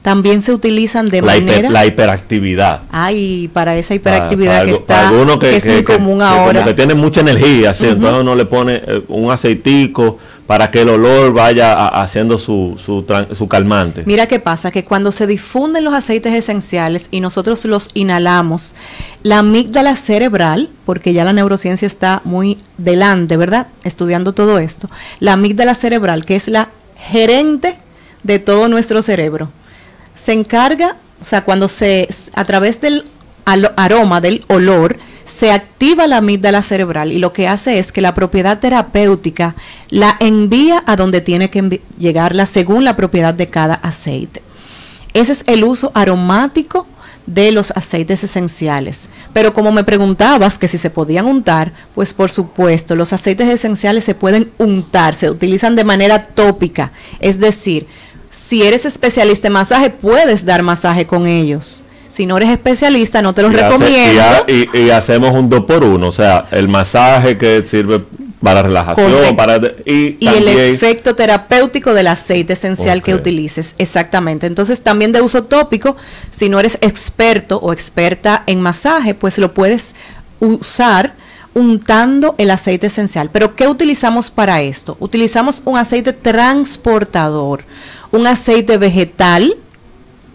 También 0.02 0.42
se 0.42 0.52
utilizan 0.52 1.06
de 1.06 1.22
manera... 1.22 1.70
la 1.70 1.86
hiperactividad. 1.86 2.82
Ay, 2.90 3.48
para 3.52 3.76
esa 3.76 3.94
hiperactividad 3.94 4.64
que 4.64 4.72
está, 4.72 5.12
que, 5.40 5.56
es 5.56 5.66
muy 5.66 5.84
común 5.84 6.20
ahora. 6.20 6.64
que 6.64 6.74
tiene 6.74 6.94
mucha 6.94 7.20
energía, 7.20 7.72
entonces 7.78 8.20
uno 8.20 8.34
le 8.34 8.44
pone 8.44 8.82
eh, 8.84 9.02
un 9.08 9.30
aceitico 9.30 10.18
para 10.46 10.70
que 10.70 10.82
el 10.82 10.88
olor 10.88 11.32
vaya 11.32 11.72
haciendo 11.72 12.36
su, 12.36 12.74
su, 12.76 13.48
calmante. 13.48 14.02
Mira 14.04 14.26
qué 14.26 14.40
pasa, 14.40 14.70
que 14.70 14.84
cuando 14.84 15.12
se 15.12 15.26
difunden 15.26 15.84
los 15.84 15.94
aceites 15.94 16.34
esenciales 16.34 17.08
y 17.10 17.20
nosotros 17.20 17.64
los 17.64 17.90
inhalamos, 17.94 18.74
la 19.22 19.38
amígdala 19.38 19.94
cerebral, 19.94 20.68
porque 20.84 21.12
ya 21.12 21.24
la 21.24 21.32
neurociencia 21.32 21.86
está 21.86 22.20
muy 22.24 22.58
delante, 22.76 23.36
¿verdad? 23.36 23.68
Estudiando 23.84 24.32
todo 24.32 24.58
esto, 24.58 24.90
la 25.20 25.34
amígdala 25.34 25.74
cerebral, 25.74 26.24
que 26.26 26.36
es 26.36 26.48
la 26.48 26.68
gerente 26.96 27.76
de 28.22 28.38
todo 28.38 28.68
nuestro 28.68 29.00
cerebro, 29.00 29.48
se 30.14 30.32
encarga, 30.32 30.96
o 31.20 31.24
sea, 31.24 31.44
cuando 31.44 31.68
se, 31.68 32.08
a 32.34 32.44
través 32.44 32.80
del 32.80 33.04
aroma, 33.44 34.20
del 34.20 34.44
olor, 34.48 34.98
se 35.24 35.52
activa 35.52 36.06
la 36.06 36.18
amígdala 36.18 36.62
cerebral 36.62 37.12
y 37.12 37.18
lo 37.18 37.32
que 37.32 37.48
hace 37.48 37.78
es 37.78 37.92
que 37.92 38.00
la 38.00 38.14
propiedad 38.14 38.58
terapéutica 38.58 39.54
la 39.88 40.16
envía 40.20 40.82
a 40.86 40.96
donde 40.96 41.20
tiene 41.20 41.50
que 41.50 41.80
llegarla 41.98 42.46
según 42.46 42.84
la 42.84 42.96
propiedad 42.96 43.34
de 43.34 43.48
cada 43.48 43.74
aceite. 43.74 44.42
Ese 45.14 45.32
es 45.32 45.44
el 45.46 45.64
uso 45.64 45.92
aromático 45.94 46.86
de 47.26 47.52
los 47.52 47.70
aceites 47.72 48.24
esenciales. 48.24 49.08
Pero 49.32 49.52
como 49.52 49.72
me 49.72 49.84
preguntabas 49.84 50.58
que 50.58 50.68
si 50.68 50.78
se 50.78 50.90
podían 50.90 51.26
untar, 51.26 51.72
pues 51.94 52.14
por 52.14 52.30
supuesto, 52.30 52.96
los 52.96 53.12
aceites 53.12 53.48
esenciales 53.48 54.04
se 54.04 54.14
pueden 54.14 54.50
untar, 54.58 55.14
se 55.14 55.30
utilizan 55.30 55.76
de 55.76 55.84
manera 55.84 56.18
tópica. 56.18 56.92
Es 57.20 57.38
decir, 57.38 57.86
si 58.32 58.62
eres 58.62 58.86
especialista 58.86 59.48
en 59.48 59.52
masaje, 59.52 59.90
puedes 59.90 60.44
dar 60.46 60.62
masaje 60.62 61.06
con 61.06 61.26
ellos. 61.26 61.84
Si 62.08 62.24
no 62.26 62.38
eres 62.38 62.48
especialista, 62.48 63.20
no 63.20 63.34
te 63.34 63.42
los 63.42 63.52
recomiendo. 63.52 64.22
y, 64.48 64.90
hacemos 64.90 65.32
un 65.32 65.48
dos 65.48 65.64
por 65.64 65.84
uno, 65.84 66.08
o 66.08 66.12
sea, 66.12 66.46
el 66.50 66.66
masaje 66.66 67.36
que 67.36 67.62
sirve 67.62 68.00
para 68.42 68.62
relajación, 68.62 69.36
para 69.36 69.60
y, 69.84 70.16
el 70.26 70.48
efecto 70.48 71.14
terapéutico 71.14 71.94
del 71.94 72.08
aceite 72.08 72.54
esencial 72.54 73.02
que 73.02 73.14
utilices, 73.14 73.74
exactamente. 73.78 74.46
Entonces, 74.46 74.82
también 74.82 75.12
de 75.12 75.20
uso 75.20 75.44
tópico, 75.44 75.96
si 76.30 76.48
no 76.48 76.58
eres 76.58 76.78
experto 76.80 77.58
o 77.58 77.72
experta 77.72 78.44
en 78.46 78.60
masaje, 78.60 79.14
pues 79.14 79.38
lo 79.38 79.52
puedes 79.52 79.94
usar 80.40 81.14
untando 81.54 82.34
el 82.38 82.50
aceite 82.50 82.86
esencial. 82.86 83.30
Pero 83.30 83.54
¿qué 83.54 83.68
utilizamos 83.68 84.30
para 84.30 84.62
esto? 84.62 84.96
Utilizamos 85.00 85.62
un 85.64 85.76
aceite 85.76 86.12
transportador, 86.12 87.64
un 88.12 88.26
aceite 88.26 88.78
vegetal 88.78 89.56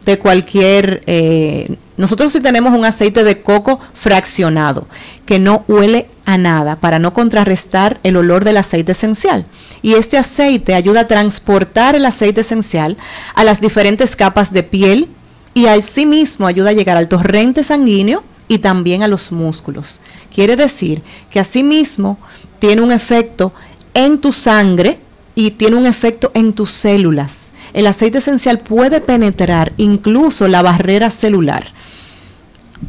de 0.05 0.19
cualquier... 0.19 1.03
Eh, 1.07 1.77
nosotros 1.95 2.31
sí 2.31 2.41
tenemos 2.41 2.77
un 2.77 2.85
aceite 2.85 3.23
de 3.23 3.41
coco 3.41 3.79
fraccionado, 3.93 4.87
que 5.25 5.39
no 5.39 5.63
huele 5.67 6.07
a 6.25 6.37
nada, 6.37 6.75
para 6.75 6.99
no 6.99 7.13
contrarrestar 7.13 7.99
el 8.03 8.17
olor 8.17 8.45
del 8.45 8.57
aceite 8.57 8.91
esencial. 8.91 9.45
Y 9.81 9.93
este 9.93 10.17
aceite 10.17 10.75
ayuda 10.75 11.01
a 11.01 11.07
transportar 11.07 11.95
el 11.95 12.05
aceite 12.05 12.41
esencial 12.41 12.97
a 13.33 13.43
las 13.43 13.59
diferentes 13.61 14.15
capas 14.15 14.53
de 14.53 14.61
piel 14.61 15.07
y 15.55 15.65
asimismo 15.65 16.45
ayuda 16.45 16.69
a 16.69 16.73
llegar 16.73 16.97
al 16.97 17.07
torrente 17.07 17.63
sanguíneo 17.63 18.23
y 18.47 18.59
también 18.59 19.01
a 19.01 19.07
los 19.07 19.31
músculos. 19.31 20.01
Quiere 20.33 20.55
decir 20.55 21.01
que 21.31 21.39
asimismo 21.39 22.19
tiene 22.59 22.81
un 22.83 22.91
efecto 22.91 23.53
en 23.93 24.19
tu 24.19 24.31
sangre 24.31 24.99
y 25.33 25.51
tiene 25.51 25.75
un 25.75 25.85
efecto 25.85 26.31
en 26.33 26.53
tus 26.53 26.71
células. 26.71 27.51
El 27.77 27.85
aceite 27.85 28.17
esencial 28.17 28.57
puede 28.57 29.01
penetrar 29.01 29.71
incluso 29.77 30.47
la 30.47 30.63
barrera 30.63 31.11
celular. 31.11 31.67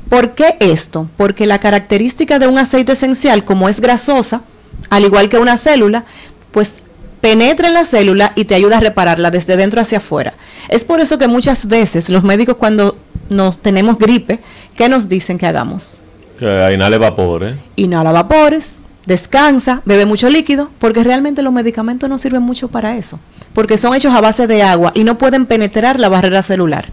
¿Por 0.08 0.34
qué 0.34 0.56
esto? 0.60 1.10
Porque 1.18 1.44
la 1.44 1.60
característica 1.60 2.38
de 2.38 2.46
un 2.46 2.56
aceite 2.56 2.92
esencial, 2.92 3.44
como 3.44 3.68
es 3.68 3.82
grasosa, 3.82 4.40
al 4.88 5.04
igual 5.04 5.28
que 5.28 5.36
una 5.36 5.58
célula, 5.58 6.06
pues 6.52 6.80
penetra 7.20 7.68
en 7.68 7.74
la 7.74 7.84
célula 7.84 8.32
y 8.34 8.46
te 8.46 8.54
ayuda 8.54 8.78
a 8.78 8.80
repararla 8.80 9.30
desde 9.30 9.58
dentro 9.58 9.82
hacia 9.82 9.98
afuera. 9.98 10.32
Es 10.70 10.86
por 10.86 11.00
eso 11.00 11.18
que 11.18 11.28
muchas 11.28 11.66
veces 11.68 12.08
los 12.08 12.24
médicos 12.24 12.56
cuando 12.56 12.96
nos 13.28 13.58
tenemos 13.58 13.98
gripe, 13.98 14.40
¿qué 14.74 14.88
nos 14.88 15.06
dicen 15.06 15.36
que 15.36 15.46
hagamos? 15.46 16.00
Que 16.38 16.72
inhale 16.72 16.96
vapores. 16.96 17.58
Inhala 17.76 18.10
vapores, 18.10 18.80
descansa, 19.08 19.80
bebe 19.86 20.04
mucho 20.04 20.28
líquido, 20.28 20.70
porque 20.78 21.02
realmente 21.02 21.42
los 21.42 21.52
medicamentos 21.52 22.08
no 22.10 22.18
sirven 22.18 22.42
mucho 22.42 22.68
para 22.68 22.96
eso, 22.98 23.18
porque 23.54 23.78
son 23.78 23.94
hechos 23.94 24.14
a 24.14 24.20
base 24.20 24.46
de 24.46 24.62
agua 24.62 24.92
y 24.94 25.02
no 25.02 25.16
pueden 25.16 25.46
penetrar 25.46 25.98
la 25.98 26.10
barrera 26.10 26.42
celular. 26.42 26.92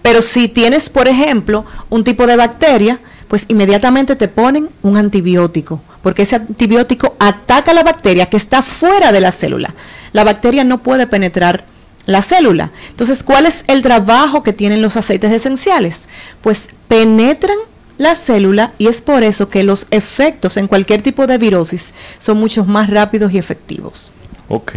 Pero 0.00 0.22
si 0.22 0.46
tienes, 0.46 0.88
por 0.88 1.08
ejemplo, 1.08 1.64
un 1.90 2.04
tipo 2.04 2.28
de 2.28 2.36
bacteria, 2.36 3.00
pues 3.26 3.44
inmediatamente 3.48 4.14
te 4.14 4.28
ponen 4.28 4.70
un 4.82 4.96
antibiótico, 4.96 5.82
porque 6.00 6.22
ese 6.22 6.36
antibiótico 6.36 7.16
ataca 7.18 7.74
la 7.74 7.82
bacteria 7.82 8.26
que 8.26 8.36
está 8.36 8.62
fuera 8.62 9.10
de 9.10 9.20
la 9.20 9.32
célula. 9.32 9.74
La 10.12 10.22
bacteria 10.22 10.62
no 10.62 10.78
puede 10.78 11.08
penetrar 11.08 11.64
la 12.06 12.22
célula. 12.22 12.70
Entonces, 12.88 13.24
¿cuál 13.24 13.46
es 13.46 13.64
el 13.66 13.82
trabajo 13.82 14.44
que 14.44 14.52
tienen 14.52 14.80
los 14.80 14.96
aceites 14.96 15.32
esenciales? 15.32 16.08
Pues 16.40 16.68
penetran 16.86 17.58
la 17.98 18.14
célula 18.14 18.72
y 18.78 18.86
es 18.86 19.02
por 19.02 19.22
eso 19.22 19.50
que 19.50 19.64
los 19.64 19.86
efectos 19.90 20.56
en 20.56 20.68
cualquier 20.68 21.02
tipo 21.02 21.26
de 21.26 21.36
virosis 21.36 21.92
son 22.18 22.38
mucho 22.38 22.64
más 22.64 22.88
rápidos 22.88 23.32
y 23.32 23.38
efectivos. 23.38 24.12
Ok. 24.48 24.76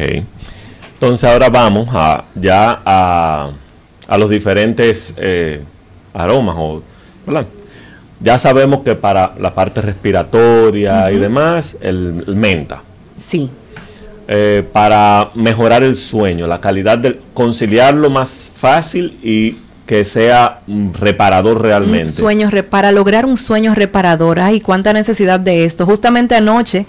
Entonces 0.96 1.30
ahora 1.30 1.50
vamos 1.50 1.88
a, 1.94 2.26
ya 2.36 2.82
a, 2.86 3.52
a 4.08 4.18
los 4.18 4.30
diferentes 4.30 5.14
eh, 5.18 5.62
aromas. 6.14 6.56
O, 6.58 6.84
Ya 8.20 8.38
sabemos 8.38 8.82
que 8.84 8.96
para 8.96 9.34
la 9.40 9.54
parte 9.54 9.82
respiratoria 9.82 11.12
y 11.12 11.18
demás, 11.18 11.78
el, 11.82 12.24
menta. 12.36 12.84
Sí. 13.18 13.50
Eh, 14.28 14.64
para 14.72 15.32
mejorar 15.34 15.84
el 15.84 15.96
sueño, 15.96 16.46
la 16.46 16.62
calidad 16.62 16.98
de 16.98 17.20
conciliarlo 17.34 18.10
más 18.10 18.52
fácil 18.56 19.18
y 19.24 19.58
que 19.92 20.06
sea 20.06 20.62
reparador 20.94 21.62
realmente. 21.62 22.14
sueño, 22.14 22.50
para 22.70 22.94
lograr 22.94 23.26
un 23.26 23.36
sueño 23.36 23.76
reparador. 23.76 24.40
Ay, 24.40 24.62
cuánta 24.62 24.94
necesidad 24.94 25.38
de 25.38 25.66
esto. 25.66 25.86
Justamente 25.86 26.34
anoche, 26.34 26.86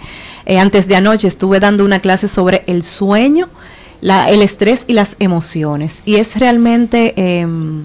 eh, 0.46 0.60
antes 0.60 0.86
de 0.86 0.94
anoche, 0.94 1.26
estuve 1.26 1.58
dando 1.58 1.84
una 1.84 1.98
clase 1.98 2.28
sobre 2.28 2.62
el 2.68 2.84
sueño, 2.84 3.48
el 4.02 4.40
estrés 4.40 4.84
y 4.86 4.92
las 4.92 5.16
emociones. 5.18 6.02
Y 6.04 6.14
es 6.14 6.38
realmente, 6.38 7.14
em, 7.16 7.82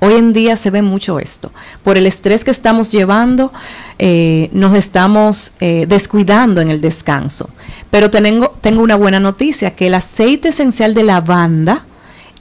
hoy 0.00 0.14
en 0.14 0.32
día 0.32 0.56
se 0.56 0.72
ve 0.72 0.82
mucho 0.82 1.20
esto. 1.20 1.52
Por 1.84 1.96
el 1.96 2.04
estrés 2.04 2.42
que 2.42 2.50
estamos 2.50 2.90
llevando, 2.90 3.52
eh, 4.00 4.50
nos 4.52 4.74
estamos 4.74 5.52
eh, 5.60 5.86
descuidando 5.88 6.60
en 6.60 6.68
el 6.68 6.80
descanso. 6.80 7.48
Pero 7.92 8.10
tengo, 8.10 8.52
tengo 8.60 8.82
una 8.82 8.96
buena 8.96 9.20
noticia, 9.20 9.76
que 9.76 9.86
el 9.86 9.94
aceite 9.94 10.48
esencial 10.48 10.94
de 10.94 11.04
lavanda, 11.04 11.84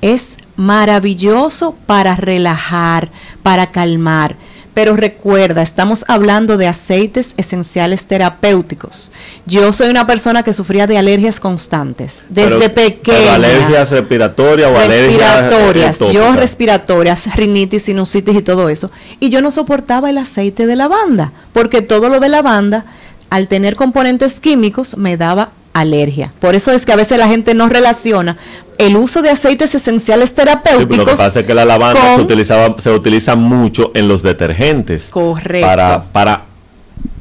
es 0.01 0.37
maravilloso 0.55 1.75
para 1.85 2.15
relajar, 2.15 3.09
para 3.43 3.67
calmar. 3.67 4.35
Pero 4.75 4.97
recuerda, 4.97 5.61
estamos 5.61 6.03
hablando 6.09 6.57
de 6.57 6.67
aceites 6.67 7.33
esenciales 7.37 8.07
terapéuticos. 8.07 9.09
Yo 9.45 9.71
soy 9.71 9.87
una 9.87 10.05
persona 10.05 10.43
que 10.43 10.51
sufría 10.51 10.85
de 10.85 10.97
alergias 10.97 11.39
constantes 11.39 12.25
desde 12.29 12.69
pequeña. 12.69 13.35
alergias 13.35 13.91
respiratorias 13.91 14.69
o 14.69 14.87
respiratorias, 14.87 15.99
yo 16.11 16.33
respiratorias, 16.33 17.35
rinitis, 17.37 17.83
sinusitis 17.83 18.35
y 18.35 18.41
todo 18.41 18.67
eso. 18.67 18.91
Y 19.21 19.29
yo 19.29 19.41
no 19.41 19.49
soportaba 19.49 20.09
el 20.09 20.17
aceite 20.17 20.67
de 20.67 20.75
lavanda, 20.75 21.31
porque 21.53 21.81
todo 21.81 22.09
lo 22.09 22.19
de 22.19 22.27
lavanda, 22.27 22.83
al 23.29 23.47
tener 23.47 23.77
componentes 23.77 24.41
químicos, 24.41 24.97
me 24.97 25.15
daba 25.15 25.51
alergia. 25.75 26.33
Por 26.39 26.55
eso 26.55 26.71
es 26.71 26.85
que 26.85 26.93
a 26.93 26.95
veces 26.95 27.17
la 27.19 27.27
gente 27.27 27.53
no 27.53 27.67
relaciona 27.67 28.37
el 28.77 28.95
uso 28.95 29.21
de 29.21 29.29
aceites 29.29 29.75
esenciales 29.75 30.33
terapéuticos. 30.33 30.97
lo 30.97 31.05
que 31.05 31.11
pasa 31.11 31.41
es 31.41 31.45
que 31.45 31.53
la 31.53 31.65
lavanda 31.65 32.15
se, 32.15 32.21
utilizaba, 32.21 32.75
se 32.79 32.89
utiliza 32.91 33.35
mucho 33.35 33.91
en 33.93 34.07
los 34.07 34.23
detergentes. 34.23 35.07
Correcto. 35.09 35.67
Para, 35.67 36.03
para 36.05 36.41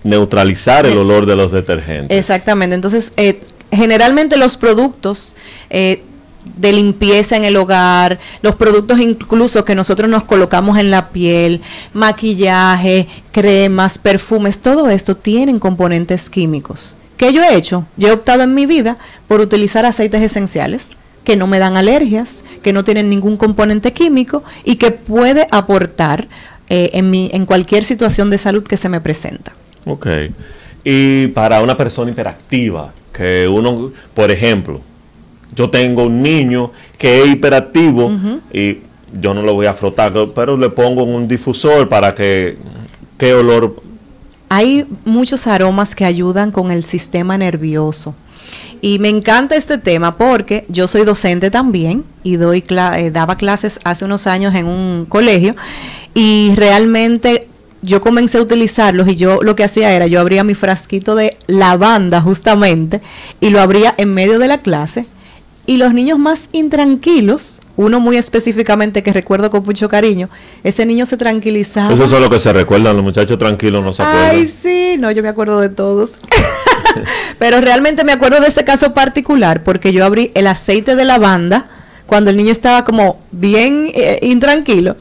neutralizar 0.05 0.87
el 0.87 0.97
olor 0.97 1.27
de 1.27 1.35
los 1.35 1.51
detergentes. 1.51 2.17
Exactamente. 2.17 2.77
Entonces, 2.77 3.13
eh, 3.17 3.41
generalmente 3.73 4.37
los 4.37 4.57
productos 4.57 5.35
eh, 5.69 6.03
de 6.57 6.73
limpieza 6.73 7.37
en 7.37 7.43
el 7.43 7.57
hogar, 7.57 8.21
los 8.41 8.55
productos 8.55 9.01
incluso 9.01 9.65
que 9.65 9.75
nosotros 9.75 10.09
nos 10.09 10.23
colocamos 10.23 10.79
en 10.79 10.93
la 10.93 11.09
piel, 11.09 11.61
maquillaje, 11.93 13.09
cremas, 13.33 13.99
perfumes, 13.99 14.61
todo 14.61 14.91
esto 14.91 15.17
tienen 15.17 15.59
componentes 15.59 16.31
químicos. 16.31 16.97
¿Qué 17.17 17.33
yo 17.33 17.43
he 17.43 17.57
hecho? 17.57 17.87
Yo 17.97 18.09
he 18.09 18.13
optado 18.13 18.43
en 18.43 18.55
mi 18.55 18.67
vida 18.67 18.97
por 19.29 19.41
utilizar 19.41 19.87
aceites 19.87 20.23
esenciales 20.23 20.91
que 21.25 21.37
no 21.37 21.47
me 21.47 21.59
dan 21.59 21.77
alergias, 21.77 22.45
que 22.63 22.73
no 22.73 22.85
tienen 22.85 23.09
ningún 23.09 23.37
componente 23.37 23.93
químico 23.93 24.45
y 24.63 24.77
que 24.77 24.91
puede 24.91 25.49
aportar 25.51 26.29
eh, 26.69 26.91
en, 26.93 27.11
mi, 27.11 27.31
en 27.33 27.47
cualquier 27.47 27.85
situación 27.85 28.31
de 28.31 28.39
salud 28.39 28.63
que 28.63 28.77
se 28.77 28.89
me 28.89 29.01
presenta. 29.01 29.53
Ok. 29.87 30.07
Y 30.85 31.29
para 31.29 31.63
una 31.63 31.77
persona 31.77 32.11
hiperactiva, 32.11 32.93
que 33.13 33.49
uno, 33.49 33.91
por 34.13 34.31
ejemplo, 34.31 34.81
yo 35.55 35.71
tengo 35.71 36.05
un 36.05 36.23
niño 36.23 36.73
que 36.99 37.23
es 37.23 37.29
hiperactivo 37.29 38.13
y 38.53 38.79
yo 39.13 39.33
no 39.33 39.43
lo 39.43 39.55
voy 39.55 39.67
a 39.67 39.73
frotar, 39.73 40.13
pero 40.35 40.57
le 40.57 40.69
pongo 40.71 41.05
un 41.05 41.27
difusor 41.29 41.89
para 41.89 42.15
que, 42.15 42.57
¿qué 43.17 43.33
olor 43.33 43.77
hay 44.49 44.87
muchos 45.05 45.47
aromas 45.47 45.95
que 45.95 46.05
ayudan 46.05 46.51
con 46.51 46.71
el 46.71 46.85
sistema 46.85 47.37
nervioso. 47.39 48.15
Y 48.81 48.99
me 48.99 49.09
encanta 49.09 49.57
este 49.57 49.79
tema 49.79 50.17
porque 50.17 50.67
yo 50.69 50.87
soy 50.89 51.05
docente 51.05 51.51
también 51.51 52.05
y 52.23 52.37
doy 52.37 52.63
eh, 52.69 53.11
daba 53.11 53.37
clases 53.37 53.81
hace 53.85 54.05
unos 54.05 54.27
años 54.27 54.55
en 54.55 54.67
un 54.67 55.07
colegio 55.09 55.57
y 56.13 56.53
realmente 56.55 57.49
yo 57.81 58.01
comencé 58.01 58.39
a 58.39 58.43
utilizarlos 58.43 59.09
y 59.09 59.17
yo 59.17 59.43
lo 59.43 59.57
que 59.57 59.65
hacía 59.65 59.93
era 59.93 60.07
yo 60.07 60.21
abría 60.21 60.45
mi 60.45 60.55
frasquito 60.55 61.15
de 61.15 61.37
lavanda 61.47 62.21
justamente 62.21 63.01
y 63.41 63.51
lo 63.51 63.61
abría 63.61 63.95
en 63.97 64.13
medio 64.13 64.39
de 64.39 64.49
la 64.49 64.59
clase 64.59 65.07
y 65.67 65.79
los 65.79 65.95
niños 65.95 66.19
más 66.19 66.49
intranquilos, 66.53 67.63
uno 67.77 68.01
muy 68.01 68.17
específicamente 68.17 69.03
que 69.03 69.13
recuerdo 69.13 69.51
con 69.51 69.63
mucho 69.65 69.89
cariño, 69.89 70.29
ese 70.63 70.85
niño 70.85 71.07
se 71.07 71.17
tranquilizaba. 71.17 71.93
Eso 71.93 72.05
es 72.05 72.11
lo 72.11 72.31
que 72.31 72.39
se 72.39 72.53
recuerdan, 72.53 72.97
los 72.97 73.05
muchachos 73.05 73.39
tranquilos 73.39 73.83
no 73.83 73.93
se 73.93 74.03
acuerdan. 74.03 74.31
Ay, 74.31 74.49
sí, 74.49 74.97
no, 74.99 75.11
yo 75.11 75.23
me 75.23 75.29
acuerdo 75.29 75.61
de 75.61 75.71
todos. 75.71 76.19
Pero 77.39 77.61
realmente 77.61 78.05
me 78.05 78.13
acuerdo 78.13 78.41
de 78.41 78.49
ese 78.49 78.65
caso 78.65 78.95
particular 78.95 79.65
porque 79.65 79.93
yo 79.93 80.05
abrí 80.05 80.31
el 80.35 80.47
aceite 80.47 80.97
de 80.97 81.05
lavanda 81.05 81.67
cuando 82.07 82.31
el 82.31 82.37
niño 82.37 82.53
estaba 82.53 82.85
como 82.85 83.21
bien 83.33 83.91
eh, 83.95 84.19
intranquilo. 84.23 84.97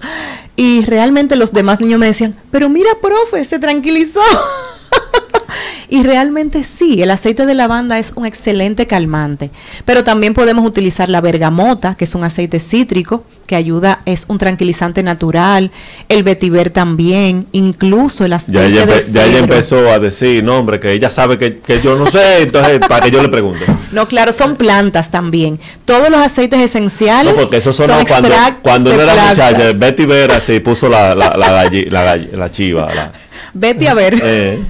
Y 0.56 0.86
realmente 0.86 1.36
los 1.36 1.52
demás 1.52 1.80
niños 1.80 2.00
me 2.00 2.06
decían, 2.06 2.36
pero 2.52 2.70
mira, 2.70 2.90
profe, 3.02 3.44
se 3.44 3.60
tranquilizó. 3.60 4.22
Y 5.90 6.02
realmente 6.02 6.64
sí, 6.64 7.04
el 7.04 7.12
aceite 7.12 7.46
de 7.46 7.54
lavanda 7.54 8.00
es 8.00 8.14
un 8.16 8.26
excelente 8.26 8.88
calmante, 8.88 9.52
pero 9.86 10.02
también 10.02 10.34
podemos 10.34 10.66
utilizar 10.66 11.08
la 11.08 11.22
bergamota, 11.22 11.94
que 11.96 12.06
es 12.06 12.16
un 12.16 12.24
aceite 12.24 12.60
cítrico 12.60 13.24
que 13.46 13.56
ayuda, 13.56 14.02
es 14.06 14.26
un 14.28 14.40
tranquilizante 14.40 15.04
natural, 15.04 15.70
el 16.10 16.24
vetiver 16.24 16.72
también, 16.72 17.46
incluso 17.52 18.26
el 18.26 18.34
aceite 18.34 18.74
ya 18.74 18.84
ella, 18.86 19.02
ya 19.12 19.26
ella 19.26 19.38
empezó 19.38 19.92
a 19.92 20.00
decir, 20.00 20.44
no 20.44 20.58
hombre, 20.58 20.80
que 20.80 20.94
ella 20.94 21.12
sabe 21.12 21.38
que, 21.38 21.62
yo 21.84 21.96
no 21.96 22.08
sé, 22.08 22.42
entonces 22.42 22.80
para 22.80 23.06
que 23.06 23.12
yo 23.12 23.22
le 23.22 23.30
pregunte. 23.30 23.66
No, 23.92 24.08
claro, 24.08 24.34
son 24.34 24.56
plantas 24.56 25.12
también. 25.12 25.60
Todos 25.86 26.10
los 26.10 26.20
aceites 26.20 26.60
esenciales 26.60 27.36
no, 27.36 27.42
porque 27.42 27.58
eso 27.58 27.72
son 27.72 27.86
cuando, 28.08 28.30
cuando 28.64 28.94
uno 28.94 29.04
era 29.04 29.14
muchacha, 29.28 29.72
Betty 29.76 30.06
Vera 30.06 30.38
así 30.38 30.60
puso 30.60 30.90
la, 30.90 31.14
la, 31.14 31.38
la, 31.38 31.70
la, 31.70 32.16
la 32.16 32.52
chiva. 32.52 33.12
Betty 33.54 33.88
a 33.88 33.94
ver. 33.94 34.20
Eh. 34.24 34.60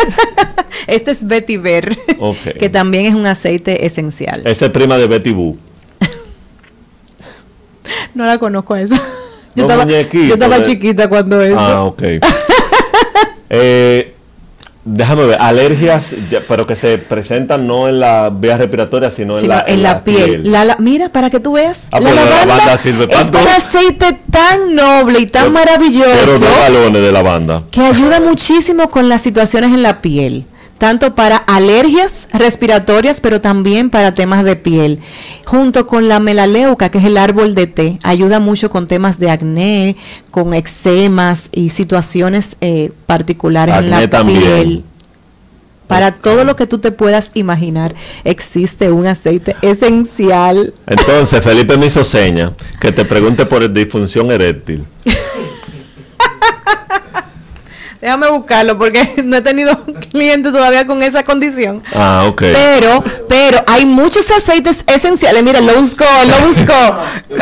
Este 0.88 1.12
es 1.12 1.25
Betty 1.25 1.57
Ver, 1.57 1.95
que 2.59 2.69
también 2.69 3.05
es 3.05 3.13
un 3.13 3.25
aceite 3.25 3.86
esencial. 3.86 4.41
Esa 4.45 4.65
es 4.65 4.71
prima 4.71 4.97
de 4.97 5.07
Betty 5.07 5.31
Boo. 5.31 5.57
no 8.13 8.25
la 8.25 8.38
conozco 8.38 8.73
a 8.73 8.81
esa. 8.81 9.01
Yo 9.55 9.63
estaba, 9.63 9.86
yo 9.86 10.33
estaba 10.33 10.62
chiquita 10.62 11.07
cuando 11.07 11.41
eso. 11.41 11.59
Ah, 11.59 11.83
ok. 11.83 12.01
eh, 13.49 14.12
déjame 14.85 15.25
ver, 15.25 15.37
alergias, 15.41 16.15
pero 16.47 16.67
que 16.67 16.75
se 16.75 16.97
presentan 16.97 17.67
no 17.67 17.87
en 17.87 17.99
la 17.99 18.29
vía 18.29 18.57
respiratoria, 18.57 19.09
sino, 19.09 19.37
en, 19.37 19.47
la, 19.47 19.63
en, 19.67 19.83
la, 19.83 20.03
piel. 20.03 20.51
La, 20.51 20.75
mira, 20.79 21.09
para 21.09 21.29
que 21.29 21.39
tú 21.39 21.53
veas, 21.53 21.87
ah, 21.91 21.99
la, 21.99 22.13
lavanda 22.13 22.73
es 22.73 22.85
un 22.85 23.47
aceite 23.47 24.19
tan 24.29 24.75
noble 24.75 25.19
y 25.19 25.27
tan 25.27 25.51
maravilloso. 25.51 26.45
Pero 26.67 26.89
no 26.89 26.99
de 26.99 27.11
lavanda. 27.11 27.63
Que 27.71 27.81
ayuda 27.81 28.19
muchísimo 28.19 28.89
con 28.89 29.09
las 29.09 29.21
situaciones 29.21 29.71
en 29.71 29.83
la 29.83 30.01
piel 30.01 30.45
tanto 30.83 31.15
para 31.15 31.37
alergias 31.37 32.27
respiratorias, 32.33 33.21
pero 33.21 33.39
también 33.39 33.89
para 33.89 34.13
temas 34.13 34.43
de 34.43 34.57
piel. 34.57 34.99
Junto 35.45 35.87
con 35.87 36.09
la 36.09 36.19
melaleuca, 36.19 36.89
que 36.89 36.97
es 36.97 37.05
el 37.05 37.15
árbol 37.15 37.55
de 37.55 37.67
té, 37.67 37.99
ayuda 38.03 38.39
mucho 38.39 38.69
con 38.69 38.89
temas 38.89 39.17
de 39.17 39.31
acné, 39.31 39.95
con 40.29 40.53
eczemas 40.53 41.47
y 41.53 41.69
situaciones 41.69 42.57
eh, 42.59 42.91
particulares 43.05 43.77
en 43.77 43.91
la 43.91 44.09
piel. 44.25 44.83
Para 45.87 46.11
todo 46.11 46.43
lo 46.43 46.57
que 46.57 46.67
tú 46.67 46.79
te 46.79 46.91
puedas 46.91 47.31
imaginar, 47.33 47.95
existe 48.25 48.91
un 48.91 49.07
aceite 49.07 49.55
esencial. 49.61 50.73
Entonces, 50.85 51.41
Felipe 51.41 51.77
me 51.77 51.85
hizo 51.85 52.03
seña 52.03 52.51
que 52.81 52.91
te 52.91 53.05
pregunte 53.05 53.45
por 53.45 53.71
disfunción 53.71 54.31
eréctil. 54.31 54.83
Déjame 58.03 58.29
buscarlo 58.31 58.77
porque 58.77 59.07
no 59.23 59.37
he 59.37 59.41
tenido 59.41 59.79
cliente 60.11 60.51
todavía 60.51 60.85
con 60.85 61.01
esa 61.01 61.23
condición. 61.23 61.81
Ah, 61.95 62.25
ok. 62.27 62.41
Pero, 62.51 63.01
pero 63.29 63.63
hay 63.65 63.85
muchos 63.85 64.29
aceites 64.29 64.83
esenciales. 64.87 65.41
Mira, 65.41 65.61
lo 65.61 65.73
busco, 65.75 66.03
lo 66.27 66.45
busco. 66.45 66.73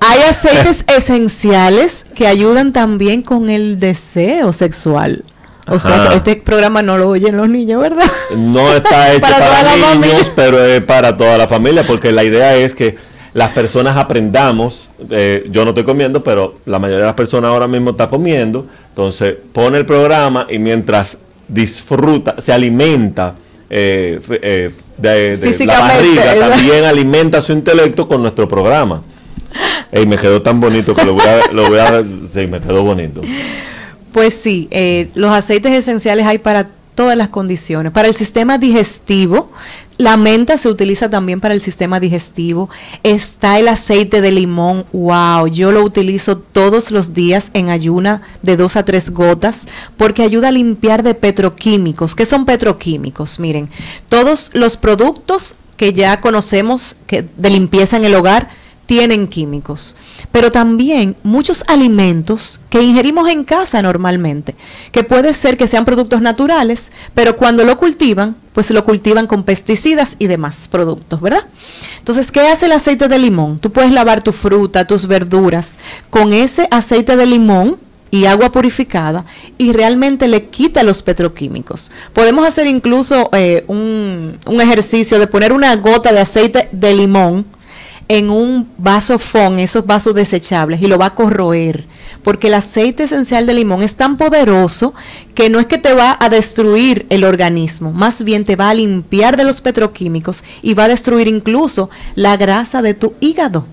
hay 0.00 0.20
aceites 0.28 0.84
esenciales 0.86 2.04
que 2.14 2.26
ayudan 2.26 2.74
también 2.74 3.22
con 3.22 3.48
el 3.48 3.80
deseo 3.80 4.52
sexual. 4.52 5.24
O 5.68 5.80
sea, 5.80 6.12
este 6.14 6.36
programa 6.36 6.82
no 6.82 6.98
lo 6.98 7.08
oyen 7.08 7.34
los 7.34 7.48
niños, 7.48 7.80
¿verdad? 7.80 8.10
No 8.36 8.70
está 8.74 9.12
hecho 9.12 9.22
para, 9.22 9.94
niños, 9.94 10.30
pero 10.36 10.62
es 10.62 10.84
para 10.84 11.16
toda 11.16 11.38
la 11.38 11.48
familia, 11.48 11.82
porque 11.86 12.12
la 12.12 12.24
idea 12.24 12.56
es 12.56 12.74
que 12.74 12.98
las 13.34 13.52
personas 13.52 13.96
aprendamos. 13.96 14.88
Eh, 15.10 15.46
yo 15.50 15.64
no 15.64 15.70
estoy 15.70 15.84
comiendo, 15.84 16.22
pero 16.22 16.56
la 16.66 16.78
mayoría 16.78 17.02
de 17.02 17.06
las 17.06 17.16
personas 17.16 17.50
ahora 17.50 17.66
mismo 17.66 17.90
está 17.90 18.08
comiendo. 18.08 18.66
Entonces, 18.90 19.36
pone 19.52 19.78
el 19.78 19.86
programa 19.86 20.46
y 20.48 20.58
mientras 20.58 21.18
disfruta, 21.48 22.36
se 22.38 22.52
alimenta 22.52 23.34
eh, 23.70 24.20
eh, 24.42 24.70
de, 24.96 25.66
la 25.66 25.80
barriga, 25.80 26.38
también 26.50 26.84
alimenta 26.84 27.40
su 27.40 27.52
intelecto 27.52 28.08
con 28.08 28.22
nuestro 28.22 28.48
programa. 28.48 29.02
Y 29.92 30.06
me 30.06 30.16
quedó 30.16 30.42
tan 30.42 30.60
bonito 30.60 30.94
que 30.94 31.04
lo 31.04 31.14
voy 31.14 31.26
a, 31.26 31.52
lo 31.52 31.68
voy 31.68 31.78
a 31.78 32.02
sí, 32.32 32.46
me 32.46 32.60
quedó 32.60 32.82
bonito. 32.82 33.20
Pues 34.12 34.34
sí, 34.34 34.68
eh, 34.70 35.08
los 35.14 35.32
aceites 35.32 35.72
esenciales 35.72 36.26
hay 36.26 36.38
para 36.38 36.68
todas 36.94 37.16
las 37.16 37.28
condiciones. 37.28 37.92
Para 37.92 38.08
el 38.08 38.14
sistema 38.14 38.58
digestivo, 38.58 39.50
la 39.98 40.16
menta 40.16 40.56
se 40.58 40.68
utiliza 40.68 41.10
también 41.10 41.40
para 41.40 41.54
el 41.54 41.60
sistema 41.60 41.98
digestivo. 42.00 42.70
Está 43.02 43.58
el 43.58 43.66
aceite 43.66 44.20
de 44.20 44.30
limón. 44.30 44.86
Wow, 44.92 45.48
yo 45.48 45.72
lo 45.72 45.82
utilizo 45.82 46.38
todos 46.38 46.92
los 46.92 47.14
días 47.14 47.50
en 47.52 47.68
ayuna 47.68 48.22
de 48.42 48.56
dos 48.56 48.76
a 48.76 48.84
tres 48.84 49.10
gotas 49.10 49.66
porque 49.96 50.22
ayuda 50.22 50.48
a 50.48 50.52
limpiar 50.52 51.02
de 51.02 51.14
petroquímicos. 51.14 52.14
¿Qué 52.14 52.26
son 52.26 52.46
petroquímicos? 52.46 53.40
Miren, 53.40 53.68
todos 54.08 54.52
los 54.54 54.76
productos 54.76 55.56
que 55.76 55.92
ya 55.92 56.20
conocemos 56.20 56.96
que 57.06 57.26
de 57.36 57.50
limpieza 57.50 57.96
en 57.96 58.04
el 58.04 58.14
hogar 58.14 58.48
tienen 58.88 59.28
químicos, 59.28 59.96
pero 60.32 60.50
también 60.50 61.14
muchos 61.22 61.62
alimentos 61.66 62.62
que 62.70 62.80
ingerimos 62.80 63.28
en 63.28 63.44
casa 63.44 63.82
normalmente, 63.82 64.54
que 64.92 65.04
puede 65.04 65.34
ser 65.34 65.58
que 65.58 65.66
sean 65.66 65.84
productos 65.84 66.22
naturales, 66.22 66.90
pero 67.12 67.36
cuando 67.36 67.64
lo 67.64 67.76
cultivan, 67.76 68.34
pues 68.54 68.70
lo 68.70 68.82
cultivan 68.84 69.26
con 69.26 69.44
pesticidas 69.44 70.16
y 70.18 70.26
demás 70.26 70.68
productos, 70.72 71.20
¿verdad? 71.20 71.44
Entonces, 71.98 72.32
¿qué 72.32 72.40
hace 72.40 72.64
el 72.64 72.72
aceite 72.72 73.08
de 73.08 73.18
limón? 73.18 73.58
Tú 73.58 73.70
puedes 73.70 73.92
lavar 73.92 74.22
tu 74.22 74.32
fruta, 74.32 74.86
tus 74.86 75.06
verduras 75.06 75.78
con 76.08 76.32
ese 76.32 76.66
aceite 76.70 77.14
de 77.14 77.26
limón 77.26 77.76
y 78.10 78.24
agua 78.24 78.50
purificada 78.50 79.26
y 79.58 79.74
realmente 79.74 80.28
le 80.28 80.46
quita 80.46 80.82
los 80.82 81.02
petroquímicos. 81.02 81.92
Podemos 82.14 82.48
hacer 82.48 82.66
incluso 82.66 83.28
eh, 83.34 83.64
un, 83.68 84.38
un 84.46 84.60
ejercicio 84.62 85.18
de 85.18 85.26
poner 85.26 85.52
una 85.52 85.76
gota 85.76 86.10
de 86.10 86.20
aceite 86.20 86.70
de 86.72 86.94
limón 86.94 87.57
en 88.08 88.30
un 88.30 88.68
vaso 88.78 89.18
FON, 89.18 89.58
esos 89.58 89.86
vasos 89.86 90.14
desechables, 90.14 90.80
y 90.80 90.86
lo 90.86 90.98
va 90.98 91.06
a 91.06 91.14
corroer. 91.14 91.84
Porque 92.22 92.48
el 92.48 92.54
aceite 92.54 93.04
esencial 93.04 93.46
de 93.46 93.54
limón 93.54 93.82
es 93.82 93.96
tan 93.96 94.16
poderoso 94.16 94.94
que 95.34 95.50
no 95.50 95.60
es 95.60 95.66
que 95.66 95.78
te 95.78 95.92
va 95.92 96.16
a 96.18 96.28
destruir 96.28 97.06
el 97.10 97.24
organismo, 97.24 97.92
más 97.92 98.24
bien 98.24 98.44
te 98.44 98.56
va 98.56 98.70
a 98.70 98.74
limpiar 98.74 99.36
de 99.36 99.44
los 99.44 99.60
petroquímicos 99.60 100.42
y 100.62 100.74
va 100.74 100.84
a 100.84 100.88
destruir 100.88 101.28
incluso 101.28 101.90
la 102.14 102.36
grasa 102.36 102.82
de 102.82 102.94
tu 102.94 103.14
hígado. 103.20 103.66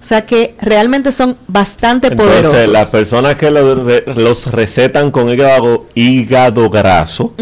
O 0.00 0.02
sea 0.02 0.24
que 0.24 0.54
realmente 0.60 1.10
son 1.10 1.36
bastante 1.48 2.06
Entonces, 2.08 2.46
poderosos. 2.46 2.72
Las 2.72 2.90
personas 2.90 3.34
que 3.34 3.50
los 3.50 4.46
recetan 4.46 5.10
con 5.10 5.28
hígado, 5.28 5.86
hígado 5.94 6.70
graso, 6.70 7.34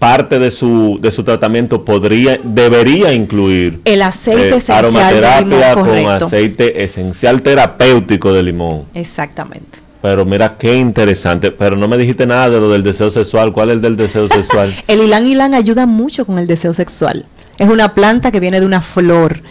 parte 0.00 0.38
de 0.38 0.50
su, 0.50 0.98
de 0.98 1.10
su 1.10 1.22
tratamiento 1.22 1.84
podría, 1.84 2.40
debería 2.42 3.12
incluir 3.12 3.80
el 3.84 4.00
aceite 4.00 4.48
eh, 4.48 4.56
esencial 4.56 4.90
de 5.20 5.44
limón, 5.44 5.84
con 5.84 6.08
aceite 6.08 6.82
esencial 6.82 7.42
terapéutico 7.42 8.32
de 8.32 8.42
limón. 8.42 8.86
Exactamente. 8.94 9.78
Pero 10.00 10.24
mira 10.24 10.56
qué 10.56 10.74
interesante, 10.74 11.52
pero 11.52 11.76
no 11.76 11.86
me 11.86 11.98
dijiste 11.98 12.26
nada 12.26 12.48
de 12.48 12.58
lo 12.58 12.70
del 12.70 12.82
deseo 12.82 13.10
sexual. 13.10 13.52
¿Cuál 13.52 13.68
es 13.68 13.74
el 13.76 13.82
del 13.82 13.96
deseo 13.96 14.26
sexual? 14.34 14.74
el 14.88 15.02
ylang 15.02 15.26
ylang 15.26 15.54
ayuda 15.54 15.84
mucho 15.84 16.24
con 16.24 16.38
el 16.38 16.46
deseo 16.46 16.72
sexual. 16.72 17.26
Es 17.58 17.68
una 17.68 17.94
planta 17.94 18.32
que 18.32 18.40
viene 18.40 18.58
de 18.58 18.64
una 18.64 18.80
flor. 18.80 19.42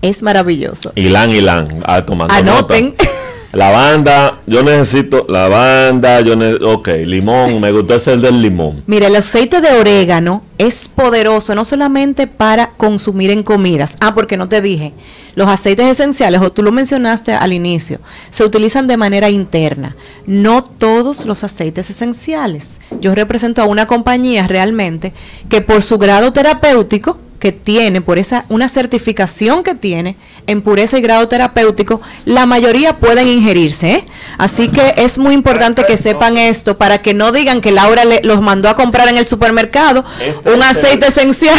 Es 0.00 0.22
maravilloso. 0.22 0.92
Ylang 0.94 1.32
ylang, 1.32 1.82
ah, 1.84 2.06
tomando 2.06 2.32
Anoten. 2.32 2.94
Lavanda, 3.52 4.38
yo 4.46 4.62
necesito 4.62 5.26
lavanda, 5.28 6.20
yo 6.20 6.34
ok, 6.72 6.88
limón, 7.04 7.60
me 7.60 7.72
gustó 7.72 7.96
ese 7.96 8.16
del 8.16 8.40
limón. 8.40 8.84
Mira, 8.86 9.08
el 9.08 9.16
aceite 9.16 9.60
de 9.60 9.72
orégano 9.72 10.44
es 10.56 10.88
poderoso 10.88 11.56
no 11.56 11.64
solamente 11.64 12.28
para 12.28 12.70
consumir 12.70 13.32
en 13.32 13.42
comidas, 13.42 13.96
ah, 14.00 14.14
porque 14.14 14.36
no 14.36 14.46
te 14.46 14.60
dije, 14.62 14.92
los 15.34 15.48
aceites 15.48 15.86
esenciales, 15.86 16.40
o 16.40 16.52
tú 16.52 16.62
lo 16.62 16.70
mencionaste 16.70 17.32
al 17.32 17.52
inicio, 17.52 17.98
se 18.30 18.44
utilizan 18.44 18.86
de 18.86 18.96
manera 18.96 19.30
interna, 19.30 19.96
no 20.26 20.62
todos 20.62 21.26
los 21.26 21.42
aceites 21.42 21.90
esenciales. 21.90 22.80
Yo 23.00 23.16
represento 23.16 23.62
a 23.62 23.66
una 23.66 23.88
compañía 23.88 24.46
realmente 24.46 25.12
que 25.48 25.60
por 25.60 25.82
su 25.82 25.98
grado 25.98 26.32
terapéutico, 26.32 27.18
que 27.40 27.50
tiene, 27.50 28.00
por 28.00 28.18
esa 28.18 28.44
una 28.48 28.68
certificación 28.68 29.64
que 29.64 29.74
tiene 29.74 30.14
en 30.46 30.62
pureza 30.62 30.98
y 30.98 31.00
grado 31.00 31.26
terapéutico, 31.26 32.00
la 32.24 32.46
mayoría 32.46 32.98
pueden 32.98 33.26
ingerirse. 33.26 33.92
¿eh? 33.92 34.04
Así 34.38 34.68
que 34.68 34.94
es 34.96 35.18
muy 35.18 35.34
importante 35.34 35.84
que 35.84 35.96
sepan 35.96 36.36
esto 36.36 36.78
para 36.78 37.02
que 37.02 37.14
no 37.14 37.32
digan 37.32 37.60
que 37.60 37.72
Laura 37.72 38.04
le, 38.04 38.20
los 38.22 38.40
mandó 38.40 38.68
a 38.68 38.76
comprar 38.76 39.08
en 39.08 39.16
el 39.16 39.26
supermercado 39.26 40.04
este 40.22 40.52
un 40.52 40.62
aceite 40.62 41.08
esencial 41.08 41.58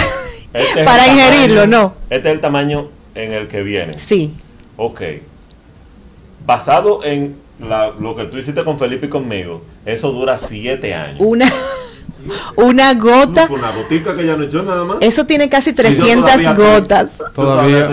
este 0.54 0.84
para 0.86 1.08
ingerirlo, 1.08 1.68
no. 1.68 1.96
Este 2.10 2.30
es 2.30 2.36
el 2.36 2.42
tamaño 2.42 2.90
en 3.16 3.34
el 3.34 3.48
que 3.48 3.64
viene. 3.64 3.98
Sí. 3.98 4.34
Ok. 4.78 5.02
Basado 6.46 7.04
en 7.04 7.36
lo 8.00 8.16
que 8.16 8.26
tú 8.26 8.38
hiciste 8.38 8.64
con 8.64 8.80
Felipe 8.80 9.08
y 9.08 9.10
conmigo, 9.10 9.64
eso 9.86 10.12
dura 10.12 10.38
siete 10.38 10.94
años. 10.94 11.18
Una 11.20 11.52
una 12.56 12.94
gota. 12.94 13.48
Una 13.50 13.72
gotica 13.72 14.14
que 14.14 14.26
ya 14.26 14.36
no 14.36 14.44
echó 14.44 14.64
nada 14.64 14.84
más. 14.84 14.98
Eso 15.02 15.26
tiene 15.26 15.50
casi 15.50 15.74
300 15.74 16.56
gotas. 16.56 17.24
Todavía. 17.34 17.90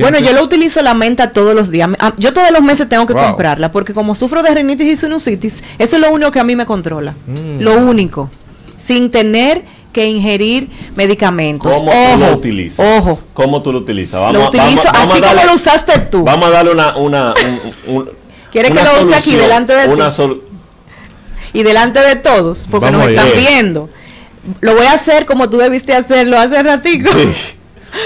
Bueno, 0.00 0.18
yo 0.18 0.32
lo 0.32 0.42
utilizo 0.42 0.82
la 0.82 0.94
menta 0.94 1.30
todos 1.30 1.54
los 1.54 1.70
días. 1.70 1.88
Ah, 1.98 2.12
yo 2.16 2.32
todos 2.32 2.50
los 2.50 2.62
meses 2.62 2.88
tengo 2.88 3.06
que 3.06 3.14
comprarla 3.14 3.72
porque 3.72 3.94
como 3.94 4.14
sufro 4.14 4.42
de 4.42 4.54
rinitis 4.54 4.86
y 4.86 4.96
sinusitis, 4.96 5.62
eso 5.78 5.96
es 5.96 6.02
lo 6.02 6.10
único 6.10 6.30
que 6.30 6.40
a 6.40 6.44
mí 6.44 6.56
me 6.56 6.66
controla. 6.66 7.14
Mm. 7.26 7.60
Lo 7.60 7.74
único. 7.76 8.30
Sin 8.76 9.10
tener 9.10 9.64
que 9.92 10.06
ingerir 10.06 10.68
medicamentos. 10.94 11.76
¿Cómo 11.76 11.90
ojo, 11.90 12.12
tú 12.14 12.20
lo 12.20 12.32
utilizas? 12.34 12.98
Ojo. 12.98 13.18
¿Cómo 13.34 13.62
tú 13.62 13.72
lo 13.72 13.78
utilizas? 13.80 14.20
Vamos, 14.20 14.34
lo 14.34 14.48
utilizo 14.48 14.88
así 14.88 15.20
como 15.20 15.44
lo 15.44 15.54
usaste 15.54 15.98
tú. 16.10 16.22
Vamos 16.24 16.48
a 16.48 16.50
darle 16.50 16.72
una... 16.72 16.96
una 16.96 17.34
¿Quieres 18.50 18.72
que 18.72 18.82
lo 18.82 19.02
use 19.02 19.14
aquí 19.14 19.36
delante 19.36 19.74
de 19.74 19.88
una 19.88 20.08
ti? 20.10 20.22
Y 21.52 21.62
delante 21.62 22.00
de 22.00 22.16
todos, 22.16 22.66
porque 22.70 22.90
nos 22.90 23.08
están 23.08 23.28
viendo. 23.36 23.88
Lo 24.60 24.74
voy 24.74 24.86
a 24.86 24.92
hacer 24.92 25.26
como 25.26 25.50
tú 25.50 25.58
debiste 25.58 25.94
hacerlo 25.94 26.38
hace 26.38 26.62
ratito. 26.62 27.10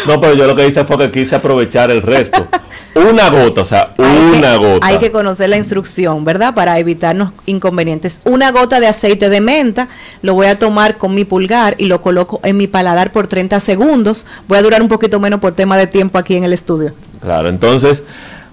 No, 0.07 0.21
pero 0.21 0.35
yo 0.35 0.47
lo 0.47 0.57
que 0.57 0.67
hice 0.67 0.85
fue 0.85 0.99
que 0.99 1.11
quise 1.11 1.37
aprovechar 1.37 1.91
el 1.91 2.03
resto. 2.03 2.47
Una 2.95 3.31
gota, 3.31 3.63
o 3.63 3.65
sea, 3.65 3.95
una 3.99 4.57
gota. 4.57 4.87
Hay 4.87 4.99
que 4.99 5.11
conocer 5.11 5.49
la 5.49 5.57
instrucción, 5.57 6.25
¿verdad? 6.25 6.55
Para 6.55 6.79
evitarnos 6.79 7.33
inconvenientes. 7.47 8.21
Una 8.25 8.53
gota 8.53 8.81
de 8.81 8.87
aceite 8.87 9.29
de 9.29 9.41
menta, 9.41 9.89
lo 10.21 10.35
voy 10.35 10.47
a 10.47 10.59
tomar 10.59 10.99
con 10.99 11.15
mi 11.15 11.25
pulgar 11.25 11.75
y 11.79 11.87
lo 11.87 12.01
coloco 12.01 12.41
en 12.43 12.59
mi 12.59 12.67
paladar 12.67 13.13
por 13.13 13.27
30 13.27 13.61
segundos. 13.61 14.27
Voy 14.47 14.59
a 14.59 14.63
durar 14.63 14.83
un 14.83 14.89
poquito 14.89 15.19
menos 15.21 15.41
por 15.41 15.55
tema 15.55 15.77
de 15.77 15.87
tiempo 15.87 16.19
aquí 16.19 16.37
en 16.37 16.45
el 16.45 16.53
estudio. 16.53 16.93
Claro, 17.21 17.49
entonces, 17.49 18.05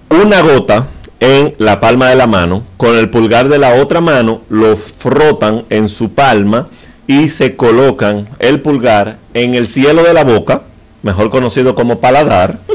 una 0.08 0.40
gota 0.40 0.86
en 1.20 1.54
la 1.58 1.80
palma 1.80 2.08
de 2.08 2.16
la 2.16 2.26
mano, 2.26 2.64
con 2.76 2.96
el 2.96 3.10
pulgar 3.10 3.48
de 3.48 3.58
la 3.58 3.74
otra 3.74 4.00
mano 4.00 4.40
lo 4.48 4.76
frotan 4.76 5.64
en 5.68 5.88
su 5.88 6.12
palma 6.12 6.68
y 7.06 7.28
se 7.28 7.56
colocan 7.56 8.28
el 8.38 8.60
pulgar 8.60 9.18
en 9.34 9.54
el 9.54 9.66
cielo 9.66 10.02
de 10.02 10.14
la 10.14 10.24
boca, 10.24 10.62
mejor 11.02 11.30
conocido 11.30 11.74
como 11.74 12.00
paladar. 12.00 12.58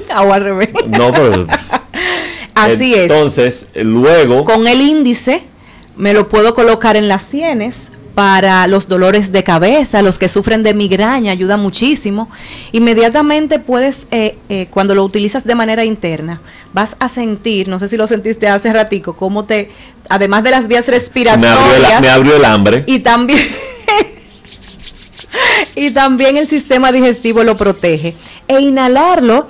No, 0.87 1.11
pero 1.11 1.47
Así 2.55 2.93
es. 2.93 3.11
Entonces, 3.11 3.67
luego 3.73 4.45
con 4.45 4.67
el 4.67 4.79
índice 4.81 5.43
me 5.97 6.13
lo 6.13 6.29
puedo 6.29 6.53
colocar 6.53 6.95
en 6.95 7.07
las 7.07 7.23
sienes 7.23 7.91
para 8.15 8.65
los 8.67 8.87
dolores 8.87 9.33
de 9.33 9.43
cabeza, 9.43 10.01
los 10.01 10.17
que 10.17 10.29
sufren 10.29 10.63
de 10.63 10.73
migraña, 10.73 11.33
ayuda 11.33 11.57
muchísimo. 11.57 12.29
Inmediatamente 12.71 13.59
puedes, 13.59 14.07
eh, 14.11 14.37
eh, 14.47 14.67
cuando 14.71 14.95
lo 14.95 15.03
utilizas 15.03 15.43
de 15.43 15.53
manera 15.53 15.83
interna, 15.83 16.39
vas 16.75 16.97
a 16.99 17.07
sentir, 17.07 17.69
no 17.69 17.79
sé 17.79 17.87
si 17.87 17.95
lo 17.95 18.05
sentiste 18.05 18.49
hace 18.49 18.73
ratico, 18.73 19.15
cómo 19.15 19.45
te, 19.45 19.71
además 20.09 20.43
de 20.43 20.51
las 20.51 20.67
vías 20.67 20.85
respiratorias... 20.89 22.01
Me 22.01 22.09
abrió 22.09 22.35
el, 22.35 22.43
hambre. 22.43 22.83
Y 22.85 22.99
también... 22.99 23.39
y 25.75 25.91
también 25.91 26.35
el 26.35 26.49
sistema 26.49 26.91
digestivo 26.91 27.43
lo 27.43 27.55
protege. 27.55 28.13
E 28.49 28.59
inhalarlo 28.59 29.47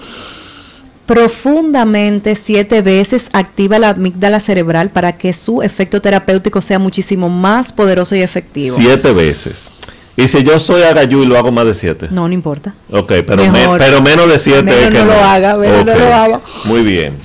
profundamente 1.08 2.36
siete 2.36 2.84
veces 2.84 3.30
activa 3.34 3.80
la 3.80 3.90
amígdala 3.90 4.40
cerebral 4.40 4.92
para 4.92 5.18
que 5.18 5.34
su 5.34 5.64
efecto 5.64 6.02
terapéutico 6.02 6.62
sea 6.62 6.78
muchísimo 6.78 7.30
más 7.30 7.74
poderoso 7.74 8.16
y 8.16 8.22
efectivo. 8.22 8.78
Siete 8.80 9.12
veces. 9.14 9.72
Y 10.18 10.28
si 10.28 10.44
yo 10.44 10.58
soy 10.60 10.84
agayú 10.84 11.24
y 11.24 11.26
lo 11.26 11.38
hago 11.38 11.52
más 11.52 11.66
de 11.66 11.74
siete. 11.74 12.08
No, 12.10 12.28
no 12.28 12.34
importa. 12.34 12.74
Ok, 12.90 13.12
pero, 13.28 13.44
pero 13.78 14.02
menos 14.02 14.30
de 14.30 14.40
siete. 14.40 14.64
Menos 14.64 14.94
no, 14.94 15.06
lo 15.06 15.14
haga, 15.14 15.58
menos 15.58 15.86
no 15.86 15.96
lo 15.96 16.14
haga. 16.14 16.42
Muy 16.66 16.84
bien. 16.84 17.18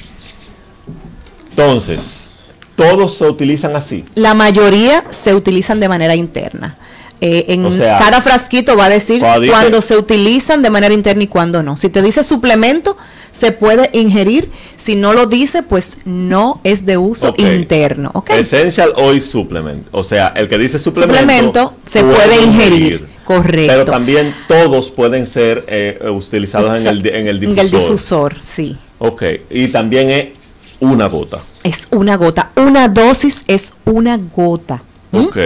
Entonces, 1.50 2.31
¿todos 2.74 3.16
se 3.16 3.26
utilizan 3.26 3.76
así? 3.76 4.05
La 4.14 4.35
mayoría 4.35 5.05
se 5.11 5.35
utilizan 5.35 5.79
de 5.79 5.88
manera 5.88 6.14
interna. 6.14 6.76
Eh, 7.22 7.46
en 7.48 7.68
cada 7.79 8.22
frasquito 8.22 8.79
va 8.79 8.87
a 8.87 8.88
decir 8.88 9.22
cuándo 9.48 9.83
se 9.83 9.96
utilizan 9.96 10.62
de 10.62 10.70
manera 10.70 10.94
interna 10.94 11.22
y 11.22 11.26
cuándo 11.26 11.62
no. 11.62 11.76
Si 11.76 11.90
te 11.90 12.00
dice 12.00 12.24
suplemento, 12.24 12.96
se 13.32 13.52
puede 13.52 13.90
ingerir. 13.92 14.50
Si 14.76 14.96
no 14.96 15.12
lo 15.12 15.26
dice, 15.26 15.62
pues 15.62 15.98
no 16.04 16.60
es 16.64 16.86
de 16.86 16.96
uso 16.96 17.34
interno. 17.36 18.10
¿okay? 18.14 18.40
Essential 18.40 18.92
Oil 18.96 19.20
Supplement. 19.20 19.86
O 19.92 20.04
sea, 20.04 20.28
el 20.36 20.48
que 20.48 20.58
dice 20.58 20.78
suplemento, 20.78 21.74
se 21.84 22.02
puede, 22.02 22.42
ingerir. 22.42 23.06
Correcto. 23.24 23.72
Pero 23.72 23.84
también 23.84 24.34
todos 24.48 24.90
pueden 24.90 25.26
ser 25.26 25.64
eh, 25.68 25.98
utilizados 26.10 26.78
en 26.78 26.86
el, 26.86 27.06
en 27.06 27.28
el 27.28 27.40
difusor. 27.40 27.58
En 27.60 27.64
el 27.64 27.80
difusor, 27.80 28.36
sí. 28.40 28.76
Ok. 28.98 29.22
Y 29.50 29.68
también 29.68 30.10
es 30.10 30.28
una 30.80 31.06
gota. 31.06 31.38
Es 31.62 31.88
una 31.90 32.16
gota. 32.16 32.50
Una 32.56 32.88
dosis 32.88 33.44
es 33.46 33.74
una 33.84 34.16
gota. 34.16 34.82
Ok. 35.12 35.36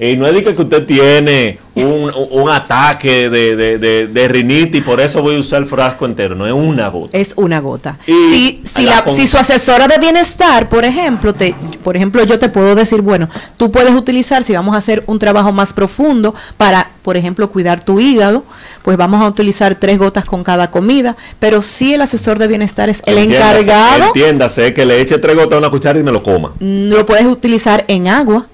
Y 0.00 0.16
no 0.16 0.26
es 0.26 0.34
de 0.34 0.42
que 0.42 0.62
usted 0.62 0.86
tiene 0.86 1.58
un, 1.74 2.50
ataque 2.50 3.28
de, 3.28 3.78
de, 4.08 4.28
rinitis 4.28 4.76
y 4.76 4.80
por 4.80 5.00
eso 5.00 5.22
voy 5.22 5.36
a 5.36 5.40
usar 5.40 5.62
el 5.62 5.68
frasco 5.68 6.06
entero, 6.06 6.34
no 6.34 6.46
es 6.46 6.52
una 6.52 6.88
gota. 6.88 7.16
Es 7.16 7.34
una 7.36 7.60
gota. 7.60 7.98
si, 8.04 8.62
si, 8.64 8.88
si 9.14 9.26
su 9.26 9.36
asesora 9.36 9.86
de 9.86 9.98
bienestar, 9.98 10.68
por 10.68 10.84
ejemplo, 10.84 11.34
te, 11.34 11.54
por 11.82 11.96
ejemplo, 11.96 12.24
yo 12.24 12.38
te 12.38 12.48
puedo 12.48 12.74
decir, 12.74 13.02
bueno, 13.02 13.28
tú 13.58 13.70
puedes 13.70 13.94
utilizar, 13.94 14.42
si 14.42 14.54
vamos 14.54 14.74
a 14.74 14.78
hacer 14.78 15.04
un 15.06 15.18
trabajo 15.18 15.52
más 15.52 15.74
profundo 15.74 16.34
para, 16.56 16.90
por 17.02 17.18
ejemplo, 17.18 17.50
cuidar 17.50 17.84
tu 17.84 18.00
hígado, 18.00 18.44
pues 18.82 18.96
vamos 18.96 19.22
a 19.22 19.28
utilizar 19.28 19.74
tres 19.74 19.98
gotas 19.98 20.24
con 20.24 20.42
cada 20.42 20.70
comida, 20.70 21.14
pero 21.38 21.60
si 21.60 21.92
el 21.94 22.00
asesor 22.00 22.38
de 22.38 22.48
bienestar 22.48 22.88
es 22.88 23.02
el 23.04 23.18
encargado. 23.18 24.06
Entiéndase 24.06 24.72
que 24.72 24.86
le 24.86 25.00
eche 25.00 25.18
tres 25.18 25.36
gotas 25.36 25.54
a 25.56 25.58
una 25.58 25.70
cuchara 25.70 25.98
y 25.98 26.02
me 26.02 26.12
lo 26.12 26.22
coma. 26.22 26.52
Lo 26.58 27.04
puedes 27.04 27.26
utilizar 27.26 27.84
en 27.86 28.08
agua 28.08 28.46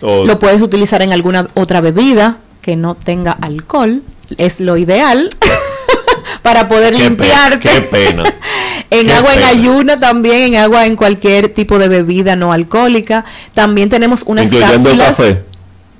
lo 0.00 0.38
puedes 0.38 0.60
utilizar 0.60 1.02
en 1.02 1.12
alguna 1.12 1.48
otra 1.54 1.80
bebida 1.80 2.38
que 2.60 2.76
no 2.76 2.94
tenga 2.94 3.32
alcohol, 3.32 4.02
es 4.38 4.60
lo 4.60 4.76
ideal 4.76 5.30
para 6.42 6.68
poder 6.68 6.96
limpiarte. 6.96 7.58
qué 7.60 7.80
pena. 7.80 8.24
en 8.90 9.10
agua 9.10 9.34
en 9.34 9.42
ayuna 9.44 9.98
también, 9.98 10.54
en 10.54 10.56
agua 10.56 10.86
en 10.86 10.96
cualquier 10.96 11.48
tipo 11.48 11.78
de 11.78 11.88
bebida 11.88 12.36
no 12.36 12.52
alcohólica. 12.52 13.24
También 13.54 13.88
tenemos 13.88 14.22
unas 14.26 14.48
cápsulas. 14.48 15.08
café. 15.08 15.44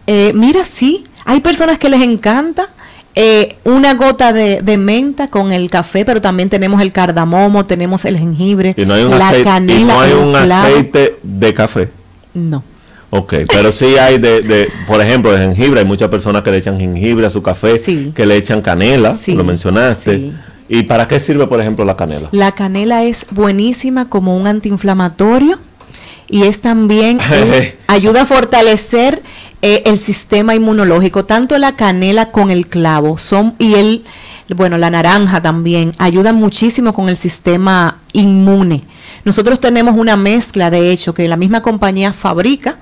Eh, 0.06 0.32
mira, 0.34 0.64
sí, 0.64 1.04
hay 1.24 1.40
personas 1.40 1.78
que 1.78 1.88
les 1.88 2.02
encanta. 2.02 2.68
Eh, 3.18 3.56
una 3.64 3.94
gota 3.94 4.34
de, 4.34 4.60
menta 4.76 5.28
con 5.28 5.50
el 5.50 5.70
café, 5.70 6.04
pero 6.04 6.20
también 6.20 6.50
tenemos 6.50 6.82
el 6.82 6.92
cardamomo, 6.92 7.64
tenemos 7.64 8.04
el 8.04 8.18
jengibre, 8.18 8.74
la 8.76 9.32
canela. 9.42 9.80
Y 9.80 9.84
no 9.84 10.00
hay 10.00 10.12
un 10.12 10.36
aceite 10.36 11.18
de 11.22 11.54
café. 11.54 11.88
No. 12.34 12.62
Ok, 13.18 13.34
pero 13.52 13.72
sí 13.72 13.96
hay 13.96 14.18
de, 14.18 14.70
por 14.86 15.00
ejemplo, 15.00 15.32
de 15.32 15.38
jengibre, 15.38 15.80
hay 15.80 15.86
muchas 15.86 16.08
personas 16.08 16.42
que 16.42 16.50
le 16.50 16.58
echan 16.58 16.78
jengibre 16.78 17.26
a 17.26 17.30
su 17.30 17.42
café, 17.42 17.80
que 18.14 18.26
le 18.26 18.36
echan 18.36 18.60
canela, 18.60 19.16
lo 19.28 19.44
mencionaste. 19.44 20.32
¿Y 20.68 20.82
para 20.82 21.06
qué 21.06 21.20
sirve, 21.20 21.46
por 21.46 21.60
ejemplo, 21.60 21.84
la 21.84 21.96
canela? 21.96 22.28
La 22.32 22.52
canela 22.52 23.04
es 23.04 23.26
buenísima 23.30 24.08
como 24.08 24.36
un 24.36 24.46
antiinflamatorio 24.46 25.58
y 26.28 26.42
es 26.42 26.60
también 26.60 27.20
ayuda 27.86 28.22
a 28.22 28.26
fortalecer 28.26 29.22
eh, 29.62 29.84
el 29.86 29.98
sistema 29.98 30.54
inmunológico. 30.54 31.24
Tanto 31.24 31.56
la 31.58 31.76
canela 31.76 32.32
con 32.32 32.50
el 32.50 32.66
clavo 32.66 33.16
son 33.16 33.54
y 33.58 33.74
el 33.74 34.04
bueno, 34.54 34.78
la 34.78 34.90
naranja 34.90 35.42
también 35.42 35.92
ayuda 35.98 36.32
muchísimo 36.32 36.92
con 36.92 37.08
el 37.08 37.16
sistema 37.16 37.98
inmune. 38.12 38.84
Nosotros 39.24 39.58
tenemos 39.58 39.96
una 39.96 40.16
mezcla, 40.16 40.70
de 40.70 40.90
hecho, 40.92 41.14
que 41.14 41.26
la 41.26 41.36
misma 41.36 41.62
compañía 41.62 42.12
fabrica, 42.12 42.76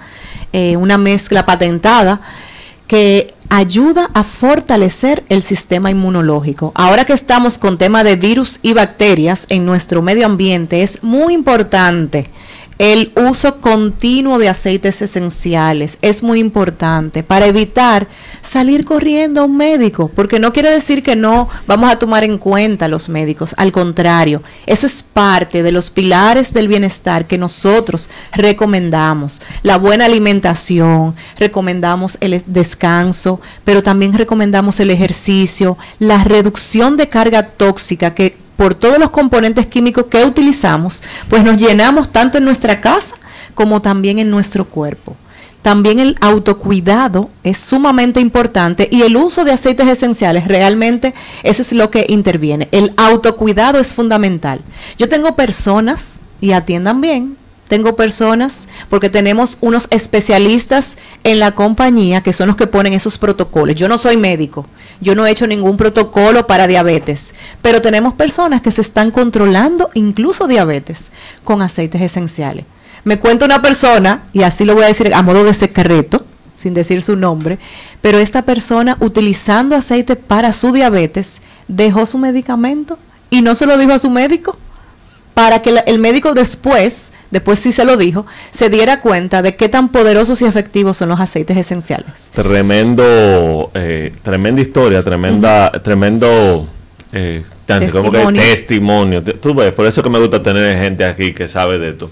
eh, 0.54 0.76
una 0.76 0.98
mezcla 0.98 1.44
patentada, 1.44 2.20
que 2.86 3.34
ayuda 3.48 4.08
a 4.14 4.22
fortalecer 4.22 5.24
el 5.28 5.42
sistema 5.42 5.90
inmunológico. 5.90 6.70
Ahora 6.76 7.04
que 7.04 7.12
estamos 7.12 7.58
con 7.58 7.76
tema 7.76 8.04
de 8.04 8.14
virus 8.14 8.60
y 8.62 8.72
bacterias 8.72 9.46
en 9.48 9.66
nuestro 9.66 10.00
medio 10.00 10.26
ambiente, 10.26 10.82
es 10.82 11.02
muy 11.02 11.34
importante 11.34 12.30
el 12.78 13.12
uso 13.14 13.60
continuo 13.60 14.38
de 14.38 14.48
aceites 14.48 15.00
esenciales 15.00 15.98
es 16.02 16.22
muy 16.22 16.40
importante 16.40 17.22
para 17.22 17.46
evitar 17.46 18.08
salir 18.42 18.84
corriendo 18.84 19.40
a 19.40 19.44
un 19.44 19.56
médico, 19.56 20.10
porque 20.14 20.38
no 20.38 20.52
quiere 20.52 20.70
decir 20.70 21.02
que 21.02 21.16
no 21.16 21.48
vamos 21.66 21.90
a 21.90 21.98
tomar 21.98 22.24
en 22.24 22.38
cuenta 22.38 22.88
los 22.88 23.08
médicos, 23.08 23.54
al 23.58 23.72
contrario, 23.72 24.42
eso 24.66 24.86
es 24.86 25.02
parte 25.02 25.62
de 25.62 25.72
los 25.72 25.90
pilares 25.90 26.52
del 26.52 26.68
bienestar 26.68 27.26
que 27.26 27.38
nosotros 27.38 28.10
recomendamos. 28.32 29.40
La 29.62 29.78
buena 29.78 30.06
alimentación, 30.06 31.14
recomendamos 31.38 32.18
el 32.20 32.42
descanso, 32.46 33.40
pero 33.64 33.82
también 33.82 34.12
recomendamos 34.14 34.80
el 34.80 34.90
ejercicio, 34.90 35.78
la 35.98 36.24
reducción 36.24 36.96
de 36.96 37.08
carga 37.08 37.44
tóxica 37.48 38.14
que 38.14 38.43
por 38.56 38.74
todos 38.74 38.98
los 38.98 39.10
componentes 39.10 39.66
químicos 39.66 40.06
que 40.06 40.24
utilizamos, 40.24 41.02
pues 41.28 41.44
nos 41.44 41.56
llenamos 41.56 42.10
tanto 42.10 42.38
en 42.38 42.44
nuestra 42.44 42.80
casa 42.80 43.16
como 43.54 43.82
también 43.82 44.18
en 44.18 44.30
nuestro 44.30 44.64
cuerpo. 44.64 45.16
También 45.62 45.98
el 45.98 46.18
autocuidado 46.20 47.30
es 47.42 47.56
sumamente 47.56 48.20
importante 48.20 48.86
y 48.92 49.02
el 49.02 49.16
uso 49.16 49.44
de 49.44 49.52
aceites 49.52 49.88
esenciales, 49.88 50.46
realmente 50.46 51.14
eso 51.42 51.62
es 51.62 51.72
lo 51.72 51.90
que 51.90 52.04
interviene. 52.08 52.68
El 52.70 52.92
autocuidado 52.98 53.78
es 53.78 53.94
fundamental. 53.94 54.60
Yo 54.98 55.08
tengo 55.08 55.36
personas, 55.36 56.18
y 56.44 56.52
atiendan 56.52 57.00
bien, 57.00 57.38
tengo 57.74 57.96
personas, 57.96 58.68
porque 58.88 59.10
tenemos 59.10 59.58
unos 59.60 59.88
especialistas 59.90 60.96
en 61.24 61.40
la 61.40 61.56
compañía 61.56 62.20
que 62.20 62.32
son 62.32 62.46
los 62.46 62.54
que 62.54 62.68
ponen 62.68 62.92
esos 62.92 63.18
protocolos. 63.18 63.74
Yo 63.74 63.88
no 63.88 63.98
soy 63.98 64.16
médico, 64.16 64.64
yo 65.00 65.16
no 65.16 65.26
he 65.26 65.32
hecho 65.32 65.48
ningún 65.48 65.76
protocolo 65.76 66.46
para 66.46 66.68
diabetes, 66.68 67.34
pero 67.62 67.82
tenemos 67.82 68.14
personas 68.14 68.62
que 68.62 68.70
se 68.70 68.80
están 68.80 69.10
controlando 69.10 69.90
incluso 69.94 70.46
diabetes 70.46 71.10
con 71.42 71.62
aceites 71.62 72.00
esenciales. 72.00 72.64
Me 73.02 73.18
cuenta 73.18 73.44
una 73.44 73.60
persona, 73.60 74.22
y 74.32 74.44
así 74.44 74.64
lo 74.64 74.74
voy 74.74 74.84
a 74.84 74.88
decir 74.88 75.12
a 75.12 75.22
modo 75.22 75.42
de 75.42 75.52
secreto, 75.52 76.24
sin 76.54 76.74
decir 76.74 77.02
su 77.02 77.16
nombre, 77.16 77.58
pero 78.00 78.20
esta 78.20 78.42
persona 78.42 78.96
utilizando 79.00 79.74
aceite 79.74 80.14
para 80.14 80.52
su 80.52 80.70
diabetes 80.70 81.40
dejó 81.66 82.06
su 82.06 82.18
medicamento 82.18 83.00
y 83.30 83.42
no 83.42 83.56
se 83.56 83.66
lo 83.66 83.76
dijo 83.76 83.94
a 83.94 83.98
su 83.98 84.10
médico 84.10 84.56
para 85.34 85.62
que 85.62 85.74
el 85.86 85.98
médico 85.98 86.32
después, 86.32 87.12
después 87.30 87.58
sí 87.58 87.72
se 87.72 87.84
lo 87.84 87.96
dijo, 87.96 88.24
se 88.52 88.70
diera 88.70 89.00
cuenta 89.00 89.42
de 89.42 89.54
qué 89.56 89.68
tan 89.68 89.90
poderosos 89.90 90.40
y 90.40 90.46
efectivos 90.46 90.96
son 90.96 91.08
los 91.08 91.20
aceites 91.20 91.56
esenciales. 91.56 92.30
Tremendo, 92.32 93.70
eh, 93.74 94.12
tremenda 94.22 94.62
historia, 94.62 95.02
tremenda, 95.02 95.72
tremendo 95.82 96.68
eh, 97.12 97.42
testimonio. 97.66 98.40
testimonio. 98.40 99.22
Tú 99.22 99.54
ves, 99.54 99.72
por 99.72 99.86
eso 99.86 100.02
que 100.02 100.10
me 100.10 100.20
gusta 100.20 100.42
tener 100.42 100.78
gente 100.78 101.04
aquí 101.04 101.32
que 101.32 101.48
sabe 101.48 101.78
de 101.80 101.90
esto. 101.90 102.10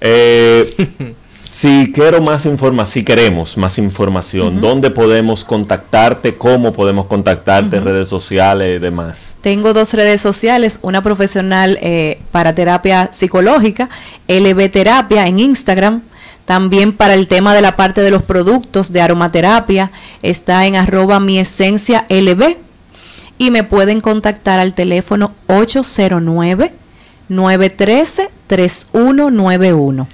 Eh, 0.00 0.74
Si 1.54 1.92
quiero 1.92 2.22
más 2.22 2.46
información, 2.46 2.92
si 2.92 3.04
queremos 3.04 3.58
más 3.58 3.78
información, 3.78 4.60
¿dónde 4.60 4.90
podemos 4.90 5.44
contactarte? 5.44 6.34
¿Cómo 6.36 6.72
podemos 6.72 7.06
contactarte? 7.06 7.78
Redes 7.78 8.08
sociales 8.08 8.72
y 8.72 8.78
demás. 8.78 9.34
Tengo 9.42 9.74
dos 9.74 9.92
redes 9.92 10.22
sociales, 10.22 10.78
una 10.80 11.02
profesional 11.02 11.78
eh, 11.82 12.18
para 12.32 12.54
terapia 12.54 13.10
psicológica, 13.12 13.90
LB 14.28 14.70
Terapia 14.70 15.26
en 15.26 15.38
Instagram. 15.38 16.00
También 16.46 16.94
para 16.94 17.14
el 17.14 17.28
tema 17.28 17.54
de 17.54 17.60
la 17.60 17.76
parte 17.76 18.00
de 18.00 18.10
los 18.10 18.22
productos 18.22 18.90
de 18.90 19.02
aromaterapia 19.02 19.92
está 20.22 20.66
en 20.66 20.74
arroba 20.74 21.20
mi 21.20 21.38
esencia 21.38 22.06
LB. 22.08 22.56
Y 23.36 23.50
me 23.50 23.62
pueden 23.62 24.00
contactar 24.00 24.58
al 24.58 24.74
teléfono 24.74 25.32
809 25.48 26.72
913 27.28 28.30
3191. 28.46 30.08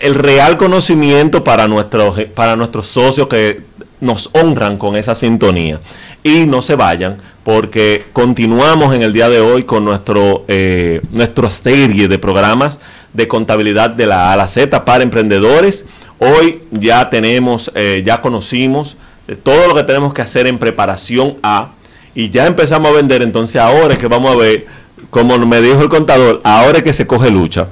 el 0.00 0.14
real 0.14 0.56
conocimiento 0.56 1.44
para, 1.44 1.68
nuestros 1.68 2.18
para 2.34 2.56
nuestros 2.56 2.88
socios 2.88 3.28
que 3.28 3.62
nos 4.00 4.30
honran 4.32 4.76
con 4.76 4.96
esa 4.96 5.14
sintonía. 5.14 5.78
Y 6.22 6.46
no 6.46 6.62
se 6.62 6.74
vayan 6.74 7.18
porque 7.44 8.06
continuamos 8.12 8.94
en 8.94 9.02
el 9.02 9.12
día 9.12 9.28
de 9.28 9.40
hoy 9.40 9.64
con 9.64 9.84
nuestro, 9.84 10.44
eh, 10.48 11.00
nuestra 11.10 11.48
serie 11.48 12.08
de 12.08 12.18
programas 12.18 12.80
de 13.12 13.28
contabilidad 13.28 13.90
de 13.90 14.06
la 14.06 14.30
A 14.30 14.32
a 14.34 14.36
la 14.36 14.46
Z 14.46 14.84
para 14.84 15.02
emprendedores. 15.02 15.86
Hoy 16.18 16.62
ya 16.70 17.08
tenemos, 17.08 17.70
eh, 17.74 18.02
ya 18.04 18.20
conocimos 18.20 18.96
todo 19.36 19.68
lo 19.68 19.74
que 19.74 19.84
tenemos 19.84 20.12
que 20.12 20.22
hacer 20.22 20.46
en 20.46 20.58
preparación 20.58 21.36
a 21.42 21.70
y 22.14 22.30
ya 22.30 22.46
empezamos 22.46 22.90
a 22.90 22.94
vender. 22.94 23.22
Entonces 23.22 23.56
ahora 23.56 23.94
es 23.94 23.98
que 23.98 24.08
vamos 24.08 24.32
a 24.32 24.36
ver 24.36 24.66
como 25.10 25.38
me 25.38 25.60
dijo 25.60 25.80
el 25.80 25.88
contador, 25.88 26.40
ahora 26.44 26.78
es 26.78 26.84
que 26.84 26.92
se 26.92 27.06
coge 27.06 27.30
lucha. 27.30 27.68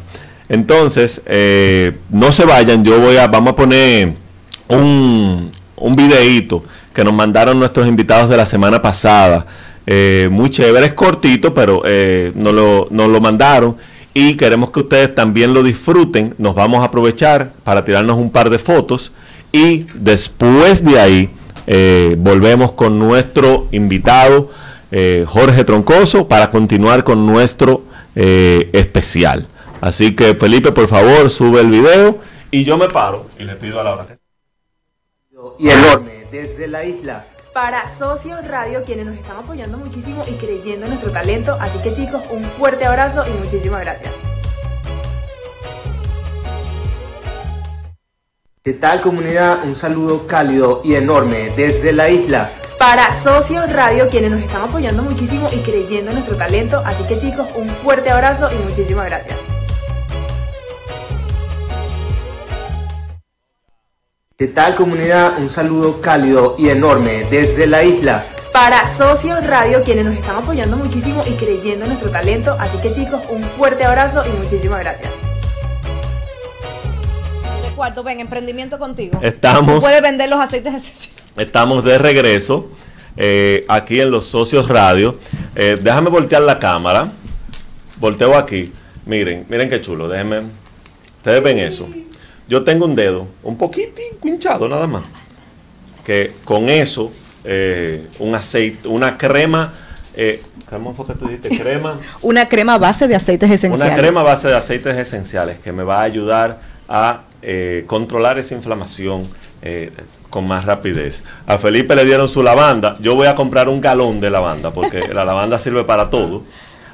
Entonces, 0.48 1.20
eh, 1.26 1.92
no 2.10 2.32
se 2.32 2.44
vayan, 2.44 2.84
yo 2.84 2.98
voy 3.00 3.16
a, 3.16 3.26
vamos 3.26 3.52
a 3.52 3.56
poner 3.56 4.14
un, 4.68 5.50
un 5.76 5.96
videíto 5.96 6.64
que 6.94 7.04
nos 7.04 7.12
mandaron 7.12 7.58
nuestros 7.58 7.86
invitados 7.86 8.30
de 8.30 8.36
la 8.36 8.46
semana 8.46 8.80
pasada. 8.80 9.46
Eh, 9.86 10.28
muy 10.30 10.50
chévere, 10.50 10.86
es 10.86 10.92
cortito, 10.94 11.54
pero 11.54 11.82
eh, 11.84 12.32
lo, 12.34 12.88
nos 12.90 13.08
lo 13.08 13.20
mandaron 13.20 13.76
y 14.14 14.34
queremos 14.34 14.70
que 14.70 14.80
ustedes 14.80 15.14
también 15.14 15.54
lo 15.54 15.62
disfruten. 15.62 16.34
Nos 16.38 16.54
vamos 16.54 16.82
a 16.82 16.86
aprovechar 16.86 17.52
para 17.62 17.84
tirarnos 17.84 18.16
un 18.16 18.30
par 18.30 18.50
de 18.50 18.58
fotos 18.58 19.12
y 19.52 19.86
después 19.94 20.84
de 20.84 20.98
ahí 20.98 21.30
volvemos 22.18 22.72
con 22.72 22.98
nuestro 22.98 23.68
invitado 23.72 24.50
eh, 24.90 25.24
Jorge 25.26 25.64
Troncoso 25.64 26.28
para 26.28 26.50
continuar 26.50 27.04
con 27.04 27.26
nuestro 27.26 27.82
eh, 28.16 28.70
especial. 28.72 29.46
Así 29.80 30.16
que 30.16 30.34
Felipe, 30.34 30.72
por 30.72 30.88
favor, 30.88 31.28
sube 31.30 31.60
el 31.60 31.68
video 31.68 32.18
y 32.50 32.64
yo 32.64 32.78
me 32.78 32.88
paro 32.88 33.26
y 33.38 33.44
le 33.44 33.54
pido 33.56 33.80
a 33.80 33.84
la 33.84 33.92
hora 33.92 34.06
Y 35.58 35.68
enorme 35.68 36.24
desde 36.32 36.68
la 36.68 36.84
isla. 36.84 37.26
Para 37.52 37.92
Socios 37.92 38.46
Radio, 38.46 38.84
quienes 38.84 39.06
nos 39.06 39.16
están 39.16 39.36
apoyando 39.36 39.78
muchísimo 39.78 40.24
y 40.28 40.32
creyendo 40.34 40.86
en 40.86 40.92
nuestro 40.92 41.10
talento. 41.10 41.56
Así 41.60 41.78
que 41.82 41.94
chicos, 41.94 42.22
un 42.30 42.42
fuerte 42.42 42.86
abrazo 42.86 43.24
y 43.26 43.32
muchísimas 43.32 43.80
gracias. 43.80 44.37
¿Qué 48.68 48.74
tal 48.74 49.00
comunidad? 49.00 49.64
Un 49.64 49.74
saludo 49.74 50.26
cálido 50.26 50.82
y 50.84 50.94
enorme 50.94 51.50
desde 51.56 51.90
la 51.90 52.10
isla 52.10 52.50
para 52.78 53.18
Socios 53.18 53.72
Radio, 53.72 54.10
quienes 54.10 54.30
nos 54.30 54.42
están 54.42 54.60
apoyando 54.60 55.02
muchísimo 55.02 55.48
y 55.50 55.60
creyendo 55.60 56.10
en 56.10 56.18
nuestro 56.18 56.36
talento. 56.36 56.82
Así 56.84 57.02
que 57.04 57.18
chicos, 57.18 57.48
un 57.56 57.66
fuerte 57.66 58.10
abrazo 58.10 58.50
y 58.52 58.56
muchísimas 58.62 59.06
gracias. 59.06 59.38
¿Qué 64.36 64.48
tal 64.48 64.76
comunidad? 64.76 65.38
Un 65.38 65.48
saludo 65.48 66.02
cálido 66.02 66.54
y 66.58 66.68
enorme 66.68 67.24
desde 67.30 67.66
la 67.66 67.84
isla. 67.84 68.26
Para 68.52 68.86
Socios 68.86 69.46
Radio, 69.46 69.82
quienes 69.82 70.04
nos 70.04 70.14
están 70.14 70.36
apoyando 70.36 70.76
muchísimo 70.76 71.24
y 71.26 71.32
creyendo 71.36 71.86
en 71.86 71.92
nuestro 71.92 72.10
talento. 72.10 72.54
Así 72.60 72.76
que 72.82 72.92
chicos, 72.92 73.22
un 73.30 73.42
fuerte 73.42 73.86
abrazo 73.86 74.26
y 74.26 74.30
muchísimas 74.36 74.80
gracias. 74.80 75.27
Cuarto, 77.78 78.02
ven, 78.02 78.18
emprendimiento 78.18 78.76
contigo. 78.76 79.20
Estamos. 79.22 79.78
Puede 79.78 80.00
vender 80.00 80.28
los 80.28 80.40
aceites 80.40 80.74
esenciales. 80.74 81.22
Estamos 81.36 81.84
de 81.84 81.96
regreso 81.96 82.72
eh, 83.16 83.64
aquí 83.68 84.00
en 84.00 84.10
los 84.10 84.24
Socios 84.24 84.66
Radio. 84.66 85.16
Eh, 85.54 85.78
déjame 85.80 86.10
voltear 86.10 86.42
la 86.42 86.58
cámara. 86.58 87.12
Volteo 88.00 88.36
aquí. 88.36 88.72
Miren, 89.06 89.46
miren 89.48 89.68
qué 89.68 89.80
chulo. 89.80 90.08
Déjenme. 90.08 90.40
Ustedes 91.18 91.40
ven 91.40 91.58
eso. 91.58 91.88
Yo 92.48 92.64
tengo 92.64 92.84
un 92.84 92.96
dedo 92.96 93.28
un 93.44 93.56
poquitín 93.56 94.14
hinchado 94.24 94.68
nada 94.68 94.88
más. 94.88 95.04
Que 96.04 96.32
con 96.44 96.68
eso, 96.70 97.12
eh, 97.44 98.08
un 98.18 98.34
aceite, 98.34 98.88
una 98.88 99.16
crema. 99.16 99.72
¿Cómo 100.68 100.94
fue 100.94 101.06
que 101.06 101.12
tú 101.12 101.28
dijiste? 101.28 101.56
Crema. 101.56 101.96
una 102.22 102.48
crema 102.48 102.76
base 102.76 103.06
de 103.06 103.14
aceites 103.14 103.48
esenciales. 103.48 103.92
Una 103.92 104.02
crema 104.02 104.24
base 104.24 104.48
de 104.48 104.56
aceites 104.56 104.96
esenciales 104.96 105.60
que 105.60 105.70
me 105.70 105.84
va 105.84 106.00
a 106.00 106.02
ayudar 106.02 106.58
a 106.88 107.20
controlar 107.86 108.38
esa 108.38 108.54
inflamación 108.54 109.28
con 110.30 110.46
más 110.46 110.64
rapidez. 110.64 111.24
A 111.46 111.58
Felipe 111.58 111.94
le 111.94 112.04
dieron 112.04 112.28
su 112.28 112.42
lavanda. 112.42 112.96
Yo 113.00 113.14
voy 113.14 113.26
a 113.26 113.34
comprar 113.34 113.68
un 113.68 113.80
galón 113.80 114.20
de 114.20 114.30
lavanda 114.30 114.70
porque 114.70 115.00
la 115.12 115.24
lavanda 115.24 115.58
sirve 115.58 115.84
para 115.84 116.10
todo. 116.10 116.42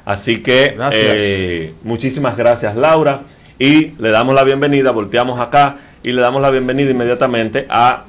Así 0.05 0.41
que 0.41 0.77
eh, 0.91 1.73
muchísimas 1.83 2.37
gracias 2.37 2.75
Laura 2.75 3.21
y 3.57 3.93
le 3.97 4.09
damos 4.11 4.35
la 4.35 4.43
bienvenida, 4.43 4.91
volteamos 4.91 5.39
acá 5.39 5.77
y 6.03 6.11
le 6.11 6.21
damos 6.21 6.41
la 6.41 6.51
bienvenida 6.51 6.91
inmediatamente 6.91 7.65
a 7.69 8.03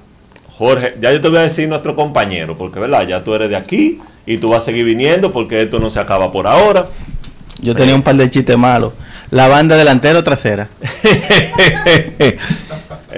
Jorge. 0.59 0.94
Ya 1.01 1.12
yo 1.12 1.20
te 1.20 1.29
voy 1.29 1.38
a 1.38 1.42
decir 1.42 1.68
nuestro 1.68 1.96
compañero 1.96 2.57
porque 2.57 2.79
verdad, 2.79 3.07
ya 3.07 3.25
tú 3.25 3.35
eres 3.35 3.49
de 3.49 3.57
aquí 3.57 3.99
y 4.27 4.37
tú 4.37 4.51
vas 4.51 4.62
a 4.62 4.66
seguir 4.66 4.85
viniendo 4.85 5.33
porque 5.33 5.62
esto 5.62 5.79
no 5.79 5.88
se 5.88 5.99
acaba 5.99 6.31
por 6.31 6.46
ahora. 6.46 6.87
Yo 7.61 7.75
tenía 7.75 7.95
un 7.95 8.03
par 8.03 8.16
de 8.16 8.29
chistes 8.31 8.57
malos. 8.57 8.92
¿La 9.31 9.49
banda 9.49 9.77
delantera 9.77 10.19
o 10.19 10.25
trasera? 10.25 10.69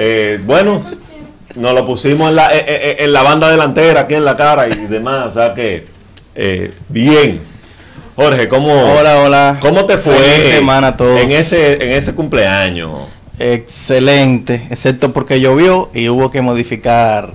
Eh, 0.00 0.40
bueno, 0.44 0.80
nos 1.56 1.74
lo 1.74 1.84
pusimos 1.84 2.30
en 2.30 2.36
la, 2.36 2.54
eh, 2.54 2.64
eh, 2.66 2.96
en, 3.00 3.12
la 3.12 3.22
banda 3.22 3.50
delantera, 3.50 4.02
aquí 4.02 4.14
en 4.14 4.24
la 4.24 4.36
cara 4.36 4.68
y 4.68 4.86
demás. 4.86 5.26
O 5.26 5.30
sea 5.32 5.54
que, 5.54 5.86
eh, 6.34 6.72
bien. 6.88 7.40
Jorge, 8.14 8.48
¿cómo, 8.48 8.72
hola, 8.94 9.20
hola. 9.20 9.58
¿cómo 9.60 9.84
te 9.84 9.96
fue 9.96 10.14
semana 10.40 10.96
todos. 10.96 11.20
En, 11.20 11.30
ese, 11.30 11.74
en 11.74 11.92
ese 11.92 12.14
cumpleaños? 12.14 12.90
Excelente, 13.38 14.66
excepto 14.70 15.12
porque 15.12 15.40
llovió 15.40 15.90
y 15.94 16.08
hubo 16.08 16.30
que 16.30 16.42
modificar 16.42 17.34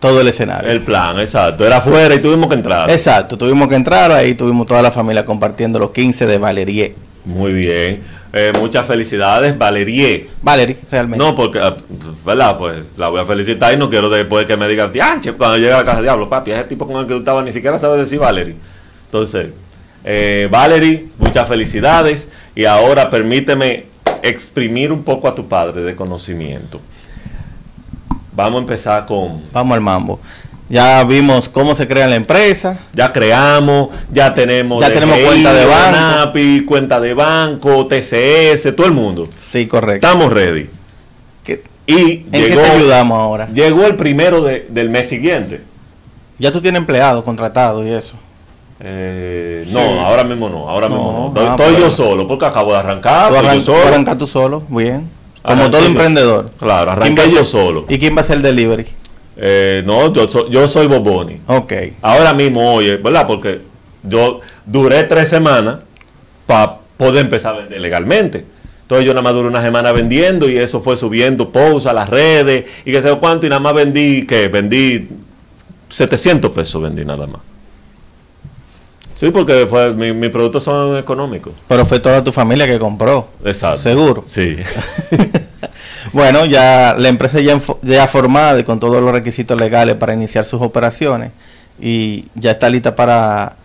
todo 0.00 0.20
el 0.20 0.28
escenario. 0.28 0.70
El 0.70 0.80
plan, 0.80 1.20
exacto. 1.20 1.64
Era 1.64 1.76
afuera 1.76 2.14
y 2.14 2.20
tuvimos 2.20 2.48
que 2.48 2.54
entrar. 2.54 2.90
Exacto, 2.90 3.38
tuvimos 3.38 3.68
que 3.68 3.76
entrar, 3.76 4.10
ahí 4.10 4.34
tuvimos 4.34 4.66
toda 4.66 4.82
la 4.82 4.90
familia 4.90 5.24
compartiendo 5.24 5.78
los 5.78 5.90
15 5.90 6.26
de 6.26 6.38
Valerie. 6.38 6.94
Muy 7.24 7.52
bien. 7.52 8.02
Eh, 8.32 8.52
muchas 8.58 8.86
felicidades, 8.86 9.58
Valerie. 9.58 10.28
Valerie, 10.40 10.76
realmente. 10.90 11.24
No, 11.24 11.34
porque, 11.34 11.58
ah, 11.58 11.74
¿verdad? 12.24 12.56
Pues 12.56 12.96
la 12.96 13.08
voy 13.08 13.20
a 13.20 13.26
felicitar 13.26 13.74
y 13.74 13.76
no 13.76 13.90
quiero 13.90 14.08
después 14.08 14.46
que 14.46 14.56
me 14.56 14.68
digan, 14.68 14.92
che, 15.20 15.32
cuando 15.32 15.58
llega 15.58 15.74
a 15.74 15.78
la 15.78 15.84
casa 15.84 15.98
de 15.98 16.04
diablo, 16.04 16.28
papi, 16.28 16.52
ese 16.52 16.64
tipo 16.64 16.86
con 16.86 16.96
el 16.96 17.06
que 17.06 17.14
tú 17.14 17.18
estabas 17.18 17.44
ni 17.44 17.52
siquiera 17.52 17.78
sabe 17.78 17.98
decir 17.98 18.18
Valerie. 18.20 18.54
Entonces, 19.06 19.50
eh, 20.04 20.48
Valerie, 20.50 21.08
muchas 21.18 21.46
felicidades 21.46 22.30
y 22.54 22.64
ahora 22.64 23.10
permíteme 23.10 23.86
exprimir 24.22 24.92
un 24.92 25.02
poco 25.02 25.28
a 25.28 25.34
tu 25.34 25.48
padre 25.48 25.82
de 25.82 25.94
conocimiento. 25.96 26.80
Vamos 28.40 28.58
a 28.58 28.60
empezar 28.60 29.06
con... 29.06 29.42
Vamos 29.52 29.74
al 29.74 29.80
mambo. 29.80 30.18
Ya 30.70 31.02
vimos 31.02 31.48
cómo 31.48 31.74
se 31.74 31.86
crea 31.88 32.06
la 32.06 32.14
empresa. 32.14 32.78
Ya 32.92 33.12
creamos, 33.12 33.88
ya 34.12 34.32
tenemos, 34.32 34.80
ya 34.80 34.92
tenemos 34.92 35.18
cuenta 35.18 35.52
de 35.52 35.66
banco. 35.66 36.66
cuenta 36.66 37.00
de 37.00 37.12
banco, 37.12 37.86
TCS, 37.88 38.74
todo 38.76 38.86
el 38.86 38.92
mundo. 38.92 39.28
Sí, 39.36 39.66
correcto. 39.66 40.06
Estamos 40.06 40.32
ready. 40.32 40.70
y 41.86 41.94
¿En 41.96 42.30
qué 42.30 42.50
te 42.54 42.70
ayudamos 42.70 43.18
ahora? 43.18 43.48
Llegó 43.52 43.84
el 43.84 43.96
primero 43.96 44.42
del 44.42 44.90
mes 44.90 45.08
siguiente. 45.08 45.60
Ya 46.38 46.52
tú 46.52 46.60
tienes 46.60 46.78
empleado 46.78 47.24
contratado 47.24 47.84
y 47.84 47.90
eso. 47.90 48.16
Eh, 48.78 49.66
no, 49.70 50.00
ahora 50.00 50.24
mismo 50.24 50.48
no, 50.48 50.68
ahora 50.68 50.88
mismo 50.88 51.32
no. 51.34 51.50
Estoy, 51.50 51.76
yo 51.76 51.90
solo 51.90 52.26
porque 52.26 52.46
acabo 52.46 52.72
de 52.72 52.78
arrancar. 52.78 53.30
Tú 53.30 53.42
yo 53.42 53.60
solo. 53.60 53.86
arrancas 53.88 54.16
tú 54.16 54.26
solo, 54.26 54.62
bien. 54.68 55.10
Como 55.42 55.70
todo 55.70 55.84
emprendedor. 55.86 56.50
Claro, 56.58 56.90
arranqué 56.92 57.30
yo 57.30 57.44
solo. 57.44 57.86
¿Y 57.88 57.98
quién 57.98 58.14
va 58.14 58.18
a 58.18 58.20
hacer 58.20 58.36
el 58.36 58.42
delivery? 58.42 58.86
Eh, 59.36 59.82
no, 59.86 60.12
yo, 60.12 60.28
so- 60.28 60.48
yo 60.50 60.68
soy 60.68 60.86
Boboni. 60.86 61.38
Ok. 61.46 61.72
Ahora 62.02 62.34
mismo, 62.34 62.74
oye, 62.74 62.96
¿verdad? 62.98 63.26
Porque 63.26 63.60
yo 64.02 64.40
duré 64.66 65.04
tres 65.04 65.28
semanas 65.30 65.78
para 66.46 66.76
poder 66.96 67.24
empezar 67.24 67.54
a 67.54 67.58
vender 67.58 67.80
legalmente. 67.80 68.44
Entonces 68.82 69.06
yo 69.06 69.12
nada 69.14 69.22
más 69.22 69.32
duré 69.32 69.48
una 69.48 69.62
semana 69.62 69.92
vendiendo 69.92 70.48
y 70.48 70.58
eso 70.58 70.80
fue 70.82 70.96
subiendo 70.96 71.50
posts 71.50 71.86
a 71.86 71.92
las 71.92 72.08
redes 72.10 72.64
y 72.84 72.90
qué 72.92 73.00
sé 73.00 73.08
yo 73.08 73.20
cuánto 73.20 73.46
y 73.46 73.48
nada 73.48 73.60
más 73.60 73.72
vendí, 73.72 74.26
que 74.26 74.48
vendí 74.48 75.08
700 75.88 76.50
pesos 76.50 76.82
vendí 76.82 77.04
nada 77.04 77.26
más. 77.26 77.40
Sí, 79.20 79.30
porque 79.30 79.66
fue, 79.68 79.92
mi- 79.92 80.14
mis 80.14 80.30
productos 80.30 80.64
son 80.64 80.96
económicos. 80.96 81.52
Pero 81.68 81.84
fue 81.84 82.00
toda 82.00 82.24
tu 82.24 82.32
familia 82.32 82.66
que 82.66 82.78
compró. 82.78 83.28
Exacto. 83.44 83.78
Seguro. 83.80 84.24
Sí. 84.26 84.56
Bueno, 86.12 86.46
ya 86.46 86.94
la 86.98 87.08
empresa 87.08 87.38
ya, 87.40 87.60
ya 87.82 88.06
formada 88.06 88.58
y 88.58 88.64
con 88.64 88.80
todos 88.80 89.00
los 89.02 89.12
requisitos 89.12 89.58
legales 89.60 89.96
para 89.96 90.14
iniciar 90.14 90.44
sus 90.44 90.60
operaciones 90.62 91.30
y 91.78 92.24
ya 92.34 92.50
está 92.50 92.68
lista 92.70 92.96
para 92.96 93.56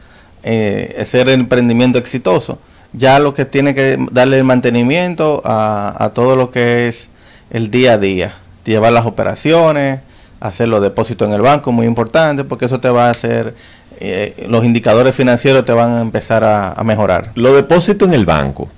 eh, 0.44 0.96
hacer 1.02 1.30
el 1.30 1.36
emprendimiento 1.40 1.98
exitoso. 1.98 2.60
Ya 2.94 3.18
lo 3.20 3.34
que 3.34 3.46
tiene 3.46 3.74
que 3.74 3.98
darle 4.12 4.38
el 4.38 4.44
mantenimiento 4.44 5.42
a, 5.46 5.96
a 6.04 6.10
todo 6.14 6.36
lo 6.36 6.52
que 6.52 6.88
es 6.90 7.08
el 7.50 7.72
día 7.72 7.94
a 7.94 7.98
día, 7.98 8.34
llevar 8.66 8.92
las 8.94 9.06
operaciones, 9.06 10.02
hacer 10.40 10.68
los 10.68 10.82
depósitos 10.82 11.28
en 11.28 11.34
el 11.34 11.42
banco, 11.42 11.72
muy 11.72 11.88
importante, 11.88 12.44
porque 12.44 12.66
eso 12.66 12.80
te 12.80 12.90
va 12.90 13.08
a 13.08 13.12
hacer, 13.12 13.56
eh, 14.00 14.46
los 14.50 14.64
indicadores 14.64 15.16
financieros 15.16 15.66
te 15.66 15.74
van 15.74 15.94
a 15.94 16.02
empezar 16.02 16.44
a, 16.44 16.82
mejorar. 16.84 17.32
Los 17.36 17.56
depósitos 17.56 18.08
en 18.08 18.14
el 18.14 18.26
banco, 18.26 18.70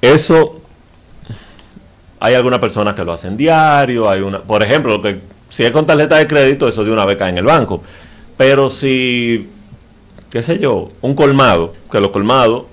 eso 0.00 0.60
hay 2.20 2.34
algunas 2.34 2.58
personas 2.58 2.94
que 2.94 3.04
lo 3.04 3.12
hacen 3.12 3.36
diario, 3.36 4.08
hay 4.08 4.20
una, 4.20 4.40
por 4.40 4.62
ejemplo, 4.62 4.96
lo 4.96 5.02
que 5.02 5.20
si 5.48 5.64
es 5.64 5.70
con 5.70 5.86
tarjeta 5.86 6.16
de 6.16 6.26
crédito, 6.26 6.68
eso 6.68 6.84
de 6.84 6.92
una 6.92 7.04
vez 7.04 7.16
cae 7.16 7.30
en 7.30 7.38
el 7.38 7.44
banco. 7.44 7.82
Pero 8.36 8.70
si, 8.70 9.48
qué 10.30 10.42
sé 10.42 10.58
yo, 10.58 10.90
un 11.00 11.14
colmado, 11.14 11.74
que 11.90 12.00
los 12.00 12.10
colmados, 12.10 12.64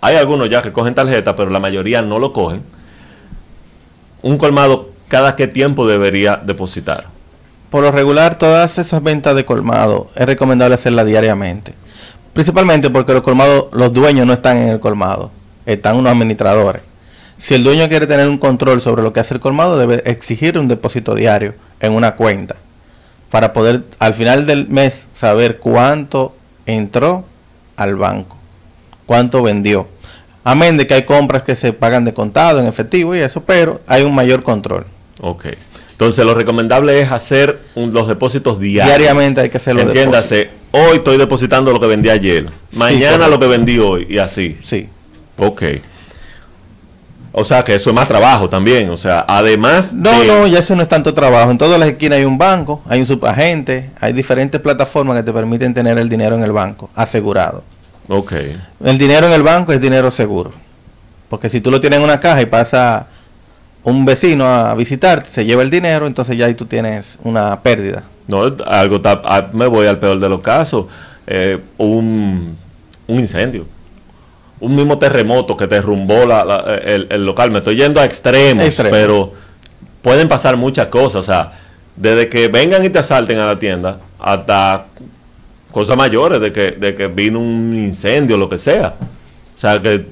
hay 0.00 0.16
algunos 0.16 0.48
ya 0.48 0.62
que 0.62 0.72
cogen 0.72 0.94
tarjeta, 0.94 1.34
pero 1.34 1.50
la 1.50 1.60
mayoría 1.60 2.02
no 2.02 2.18
lo 2.18 2.32
cogen. 2.32 2.62
Un 4.22 4.38
colmado, 4.38 4.90
¿cada 5.08 5.36
qué 5.36 5.46
tiempo 5.46 5.86
debería 5.86 6.36
depositar? 6.36 7.06
Por 7.70 7.82
lo 7.82 7.90
regular, 7.92 8.38
todas 8.38 8.78
esas 8.78 9.02
ventas 9.02 9.34
de 9.36 9.44
colmado 9.44 10.08
es 10.14 10.26
recomendable 10.26 10.74
hacerlas 10.74 11.06
diariamente. 11.06 11.74
Principalmente 12.32 12.88
porque 12.88 13.12
los 13.12 13.22
colmados, 13.22 13.66
los 13.72 13.92
dueños 13.92 14.26
no 14.26 14.32
están 14.32 14.56
en 14.56 14.68
el 14.68 14.80
colmado, 14.80 15.30
están 15.66 15.96
unos 15.96 16.12
administradores. 16.12 16.82
Si 17.36 17.54
el 17.54 17.64
dueño 17.64 17.88
quiere 17.88 18.06
tener 18.06 18.28
un 18.28 18.38
control 18.38 18.80
sobre 18.80 19.02
lo 19.02 19.12
que 19.12 19.20
hace 19.20 19.34
el 19.34 19.40
colmado, 19.40 19.78
debe 19.78 20.02
exigir 20.06 20.58
un 20.58 20.68
depósito 20.68 21.14
diario 21.14 21.54
en 21.80 21.92
una 21.92 22.16
cuenta 22.16 22.56
para 23.30 23.52
poder 23.52 23.84
al 23.98 24.14
final 24.14 24.46
del 24.46 24.68
mes 24.68 25.08
saber 25.12 25.58
cuánto 25.58 26.34
entró 26.66 27.24
al 27.76 27.96
banco, 27.96 28.36
cuánto 29.06 29.42
vendió. 29.42 29.86
Amén 30.44 30.76
de 30.76 30.86
que 30.86 30.94
hay 30.94 31.02
compras 31.04 31.42
que 31.42 31.54
se 31.54 31.72
pagan 31.72 32.04
de 32.04 32.14
contado 32.14 32.60
en 32.60 32.66
efectivo 32.66 33.14
y 33.14 33.18
eso, 33.18 33.42
pero 33.44 33.80
hay 33.86 34.02
un 34.02 34.14
mayor 34.14 34.42
control. 34.42 34.86
Ok. 35.20 35.46
Entonces, 35.98 36.24
lo 36.24 36.32
recomendable 36.32 37.00
es 37.02 37.10
hacer 37.10 37.58
un- 37.74 37.92
los 37.92 38.06
depósitos 38.06 38.60
diarios. 38.60 38.96
Diariamente 38.96 39.40
hay 39.40 39.50
que 39.50 39.56
hacerlo. 39.56 39.82
Entiéndase, 39.82 40.48
hoy 40.70 40.98
estoy 40.98 41.16
depositando 41.18 41.72
lo 41.72 41.80
que 41.80 41.88
vendí 41.88 42.08
ayer, 42.08 42.46
mañana 42.76 43.26
lo 43.26 43.40
que 43.40 43.48
vendí 43.48 43.80
hoy 43.80 44.06
y 44.08 44.18
así. 44.18 44.56
Sí. 44.62 44.88
Ok. 45.38 45.62
O 47.32 47.42
sea 47.42 47.64
que 47.64 47.74
eso 47.74 47.90
es 47.90 47.96
más 47.96 48.06
trabajo 48.06 48.48
también. 48.48 48.90
O 48.90 48.96
sea, 48.96 49.24
además 49.26 49.92
No, 49.92 50.20
de- 50.20 50.26
no, 50.28 50.46
ya 50.46 50.60
eso 50.60 50.76
no 50.76 50.82
es 50.82 50.88
tanto 50.88 51.12
trabajo. 51.14 51.50
En 51.50 51.58
todas 51.58 51.80
las 51.80 51.88
esquinas 51.88 52.18
hay 52.18 52.24
un 52.24 52.38
banco, 52.38 52.80
hay 52.86 53.00
un 53.00 53.06
subagente, 53.06 53.90
hay 54.00 54.12
diferentes 54.12 54.60
plataformas 54.60 55.16
que 55.16 55.24
te 55.24 55.32
permiten 55.32 55.74
tener 55.74 55.98
el 55.98 56.08
dinero 56.08 56.36
en 56.36 56.44
el 56.44 56.52
banco, 56.52 56.90
asegurado. 56.94 57.64
Ok. 58.08 58.34
El 58.84 58.98
dinero 58.98 59.26
en 59.26 59.32
el 59.32 59.42
banco 59.42 59.72
es 59.72 59.80
dinero 59.80 60.12
seguro. 60.12 60.52
Porque 61.28 61.48
si 61.48 61.60
tú 61.60 61.72
lo 61.72 61.80
tienes 61.80 61.98
en 61.98 62.04
una 62.04 62.20
caja 62.20 62.40
y 62.40 62.46
pasa 62.46 63.08
un 63.88 64.04
vecino 64.04 64.44
a 64.46 64.74
visitarte, 64.74 65.30
se 65.30 65.44
lleva 65.44 65.62
el 65.62 65.70
dinero, 65.70 66.06
entonces 66.06 66.36
ya 66.36 66.46
ahí 66.46 66.54
tú 66.54 66.66
tienes 66.66 67.18
una 67.24 67.60
pérdida. 67.60 68.04
No, 68.26 68.42
algo 68.66 68.96
está- 68.96 69.22
ah, 69.24 69.48
me 69.52 69.66
voy 69.66 69.86
al 69.86 69.98
peor 69.98 70.18
de 70.20 70.28
los 70.28 70.40
casos. 70.40 70.86
Eh, 71.26 71.58
un, 71.78 72.56
un 73.06 73.18
incendio. 73.20 73.66
Un 74.60 74.74
mismo 74.74 74.98
terremoto 74.98 75.56
que 75.56 75.66
derrumbó 75.66 76.26
la- 76.26 76.44
la- 76.44 76.74
el, 76.84 77.06
el 77.10 77.24
local. 77.24 77.50
Me 77.52 77.58
estoy 77.58 77.76
yendo 77.76 78.00
a 78.00 78.04
extremos, 78.04 78.64
Extremo. 78.64 78.90
pero 78.90 79.32
pueden 80.02 80.28
pasar 80.28 80.56
muchas 80.56 80.88
cosas. 80.88 81.16
O 81.16 81.22
sea, 81.22 81.52
desde 81.96 82.28
que 82.28 82.48
vengan 82.48 82.84
y 82.84 82.90
te 82.90 82.98
asalten 82.98 83.38
a 83.38 83.46
la 83.46 83.58
tienda 83.58 83.98
hasta 84.18 84.86
cosas 85.72 85.96
mayores, 85.96 86.40
de 86.40 86.52
que, 86.52 86.72
de 86.72 86.94
que 86.94 87.06
vino 87.06 87.38
un 87.40 87.72
incendio, 87.76 88.36
lo 88.36 88.48
que 88.48 88.58
sea. 88.58 88.94
O 89.54 89.58
sea, 89.58 89.80
que 89.80 90.06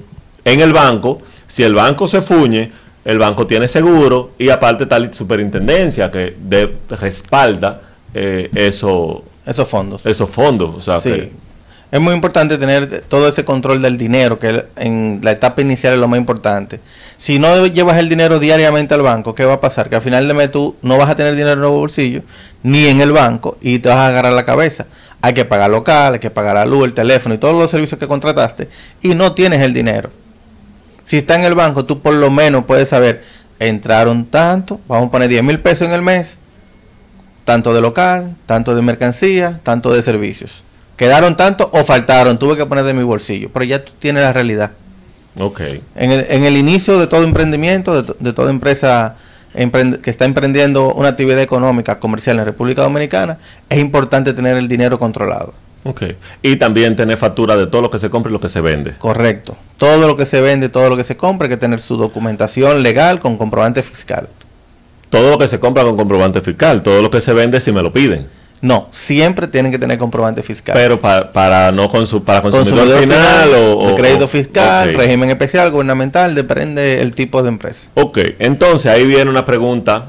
en 0.45 0.61
el 0.61 0.71
banco, 0.73 1.19
si 1.45 1.63
el 1.63 1.73
banco 1.73 2.07
se 2.07 2.21
fuñe, 2.21 2.71
el 3.07 3.17
banco 3.19 3.47
tiene 3.47 3.67
seguro 3.67 4.31
y 4.37 4.49
aparte 4.49 4.83
está 4.83 4.99
la 4.99 5.11
superintendencia 5.13 6.11
que 6.11 6.35
de- 6.39 6.75
respalda 6.89 7.81
eh, 8.13 8.49
eso, 8.53 9.23
Esos 9.45 9.67
fondos. 9.67 10.05
esos 10.05 10.29
fondos. 10.29 10.75
O 10.75 10.81
sea, 10.81 10.99
Sí. 10.99 11.09
que- 11.11 11.31
Es 11.89 12.01
muy 12.01 12.13
importante 12.13 12.57
tener 12.57 13.03
todo 13.07 13.29
ese 13.29 13.45
control 13.45 13.81
del 13.81 13.95
dinero, 13.95 14.37
que 14.37 14.65
en 14.75 15.21
la 15.23 15.31
etapa 15.31 15.61
inicial 15.61 15.93
es 15.93 15.99
lo 16.01 16.09
más 16.09 16.19
importante. 16.19 16.81
Si 17.17 17.39
no 17.39 17.65
llevas 17.67 17.97
el 17.97 18.09
dinero 18.09 18.39
diariamente 18.39 18.93
al 18.93 19.03
banco, 19.03 19.33
¿qué 19.33 19.45
va 19.45 19.53
a 19.53 19.61
pasar? 19.61 19.87
Que 19.89 19.95
al 19.95 20.01
final 20.01 20.27
de 20.27 20.33
mes 20.33 20.51
tú 20.51 20.75
no 20.81 20.97
vas 20.97 21.09
a 21.09 21.15
tener 21.15 21.31
dinero 21.33 21.53
en 21.53 21.61
los 21.61 21.71
bolsillos, 21.71 22.23
ni 22.61 22.87
en 22.87 22.99
el 22.99 23.13
banco, 23.13 23.57
y 23.61 23.79
te 23.79 23.87
vas 23.87 23.99
a 23.99 24.07
agarrar 24.07 24.33
la 24.33 24.43
cabeza. 24.43 24.85
Hay 25.21 25.33
que 25.33 25.45
pagar 25.45 25.69
local, 25.69 26.15
hay 26.15 26.19
que 26.19 26.29
pagar 26.29 26.55
la 26.55 26.65
luz, 26.65 26.83
el 26.83 26.93
teléfono 26.93 27.35
y 27.35 27.37
todos 27.37 27.55
los 27.55 27.71
servicios 27.71 27.97
que 27.97 28.05
contrataste, 28.07 28.67
y 29.01 29.15
no 29.15 29.31
tienes 29.31 29.61
el 29.61 29.73
dinero. 29.73 30.09
Si 31.07 31.15
está 31.15 31.35
en 31.35 31.45
el 31.45 31.55
banco, 31.55 31.85
tú 31.85 32.01
por 32.01 32.13
lo 32.13 32.29
menos 32.29 32.65
puedes 32.65 32.89
saber, 32.89 33.23
entraron 33.59 34.25
tanto, 34.25 34.81
vamos 34.89 35.07
a 35.07 35.11
poner 35.11 35.29
10 35.29 35.41
mil 35.41 35.57
pesos 35.61 35.87
en 35.87 35.93
el 35.93 36.01
mes, 36.01 36.37
tanto 37.45 37.73
de 37.73 37.79
local, 37.79 38.35
tanto 38.45 38.75
de 38.75 38.81
mercancía, 38.81 39.61
tanto 39.63 39.93
de 39.93 40.01
servicios. 40.01 40.65
Quedaron 40.97 41.37
tanto 41.37 41.69
o 41.71 41.85
faltaron, 41.85 42.37
tuve 42.37 42.57
que 42.57 42.65
poner 42.65 42.83
de 42.83 42.93
mi 42.93 43.03
bolsillo, 43.03 43.49
pero 43.53 43.63
ya 43.63 43.85
tú 43.85 43.93
tienes 43.97 44.21
la 44.21 44.33
realidad. 44.33 44.71
ok. 45.39 45.61
En 45.95 46.11
el, 46.11 46.25
en 46.27 46.43
el 46.43 46.57
inicio 46.57 46.99
de 46.99 47.07
todo 47.07 47.23
emprendimiento, 47.23 48.01
de, 48.01 48.13
de 48.19 48.33
toda 48.33 48.49
empresa 48.49 49.15
que 50.03 50.09
está 50.09 50.25
emprendiendo 50.25 50.93
una 50.93 51.07
actividad 51.07 51.39
económica 51.39 51.99
comercial 51.99 52.37
en 52.37 52.43
República 52.43 52.81
Dominicana, 52.81 53.37
es 53.69 53.79
importante 53.79 54.33
tener 54.33 54.57
el 54.57 54.67
dinero 54.67 54.99
controlado. 54.99 55.53
Ok. 55.87 56.03
Y 56.41 56.55
también 56.57 56.95
tener 56.95 57.17
factura 57.17 57.55
de 57.57 57.67
todo 57.67 57.81
lo 57.81 57.89
que 57.91 57.99
se 57.99 58.09
compra 58.09 58.29
y 58.29 58.33
lo 58.33 58.39
que 58.41 58.49
se 58.49 58.61
vende. 58.61 58.93
Correcto. 58.97 59.55
Todo 59.77 60.07
lo 60.07 60.17
que 60.17 60.25
se 60.25 60.41
vende, 60.41 60.69
todo 60.69 60.89
lo 60.89 60.97
que 60.97 61.03
se 61.03 61.17
compra, 61.17 61.45
hay 61.45 61.49
que 61.49 61.57
tener 61.57 61.79
su 61.79 61.97
documentación 61.97 62.83
legal 62.83 63.19
con 63.19 63.37
comprobante 63.37 63.81
fiscal. 63.83 64.27
Todo 65.09 65.31
lo 65.31 65.37
que 65.37 65.47
se 65.47 65.59
compra 65.59 65.83
con 65.83 65.95
comprobante 65.95 66.41
fiscal. 66.41 66.83
Todo 66.83 67.01
lo 67.01 67.09
que 67.09 67.21
se 67.21 67.31
vende 67.33 67.59
si 67.61 67.71
me 67.71 67.81
lo 67.81 67.93
piden. 67.93 68.27
No, 68.59 68.87
siempre 68.89 69.47
tienen 69.47 69.71
que 69.71 69.77
tener 69.77 69.99
comprobante 69.99 70.41
fiscal. 70.41 70.73
Pero 70.75 70.99
pa- 70.99 71.31
para 71.31 71.71
no 71.71 71.87
consu 71.87 72.23
para 72.23 72.41
consumidor, 72.41 72.79
Consumidor 72.87 73.01
final, 73.03 73.43
final, 73.49 73.61
o, 73.77 73.87
de 73.89 73.95
crédito 73.95 74.25
o- 74.25 74.27
fiscal, 74.27 74.93
régimen 74.95 75.29
especial, 75.29 75.69
gubernamental, 75.71 76.33
depende 76.33 76.99
el 77.01 77.13
tipo 77.13 77.43
de 77.43 77.49
empresa. 77.49 77.87
Ok, 77.93 78.17
entonces 78.39 78.91
ahí 78.91 79.05
viene 79.05 79.29
una 79.29 79.45
pregunta 79.45 80.05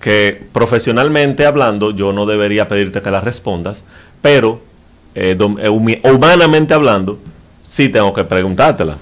que 0.00 0.44
profesionalmente 0.52 1.44
hablando 1.44 1.90
yo 1.90 2.12
no 2.12 2.24
debería 2.26 2.68
pedirte 2.68 3.02
que 3.02 3.10
la 3.10 3.20
respondas, 3.20 3.82
pero 4.22 4.60
eh, 5.16 5.36
eh, 5.60 5.68
humanamente 6.10 6.74
hablando 6.74 7.18
sí 7.66 7.88
tengo 7.88 8.12
que 8.12 8.22
preguntártela. 8.24 8.96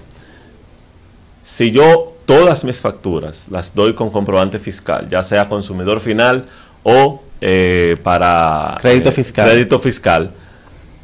Si 1.42 1.70
yo 1.70 2.12
todas 2.24 2.64
mis 2.64 2.80
facturas 2.80 3.46
las 3.50 3.74
doy 3.74 3.94
con 3.94 4.10
comprobante 4.10 4.58
fiscal, 4.58 5.08
ya 5.10 5.22
sea 5.22 5.48
consumidor 5.48 6.00
final 6.00 6.44
o 6.82 7.22
eh, 7.40 7.96
para 8.02 8.78
Crédito 8.80 9.12
fiscal. 9.12 9.50
crédito 9.50 9.78
fiscal, 9.78 10.30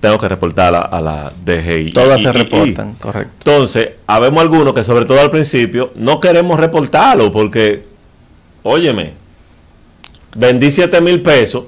tengo 0.00 0.16
que 0.16 0.28
reportarla 0.28 0.80
a 0.80 1.00
la 1.02 1.32
DGI. 1.44 1.90
Todas 1.92 2.20
Y- 2.20 2.22
se 2.24 2.28
y- 2.30 2.32
y- 2.32 2.42
reportan, 2.42 2.94
correcto. 2.94 3.32
entonces, 3.38 3.88
habemos 4.06 4.40
algunos 4.40 4.72
que 4.72 4.82
sobre 4.84 5.04
todo 5.04 5.20
al 5.20 5.28
principio 5.30 5.92
no 5.96 6.18
queremos 6.20 6.58
reportarlo 6.58 7.30
porque, 7.30 7.84
óyeme, 8.62 9.12
vendí 10.36 10.70
7 10.70 11.00
mil 11.02 11.20
pesos 11.20 11.64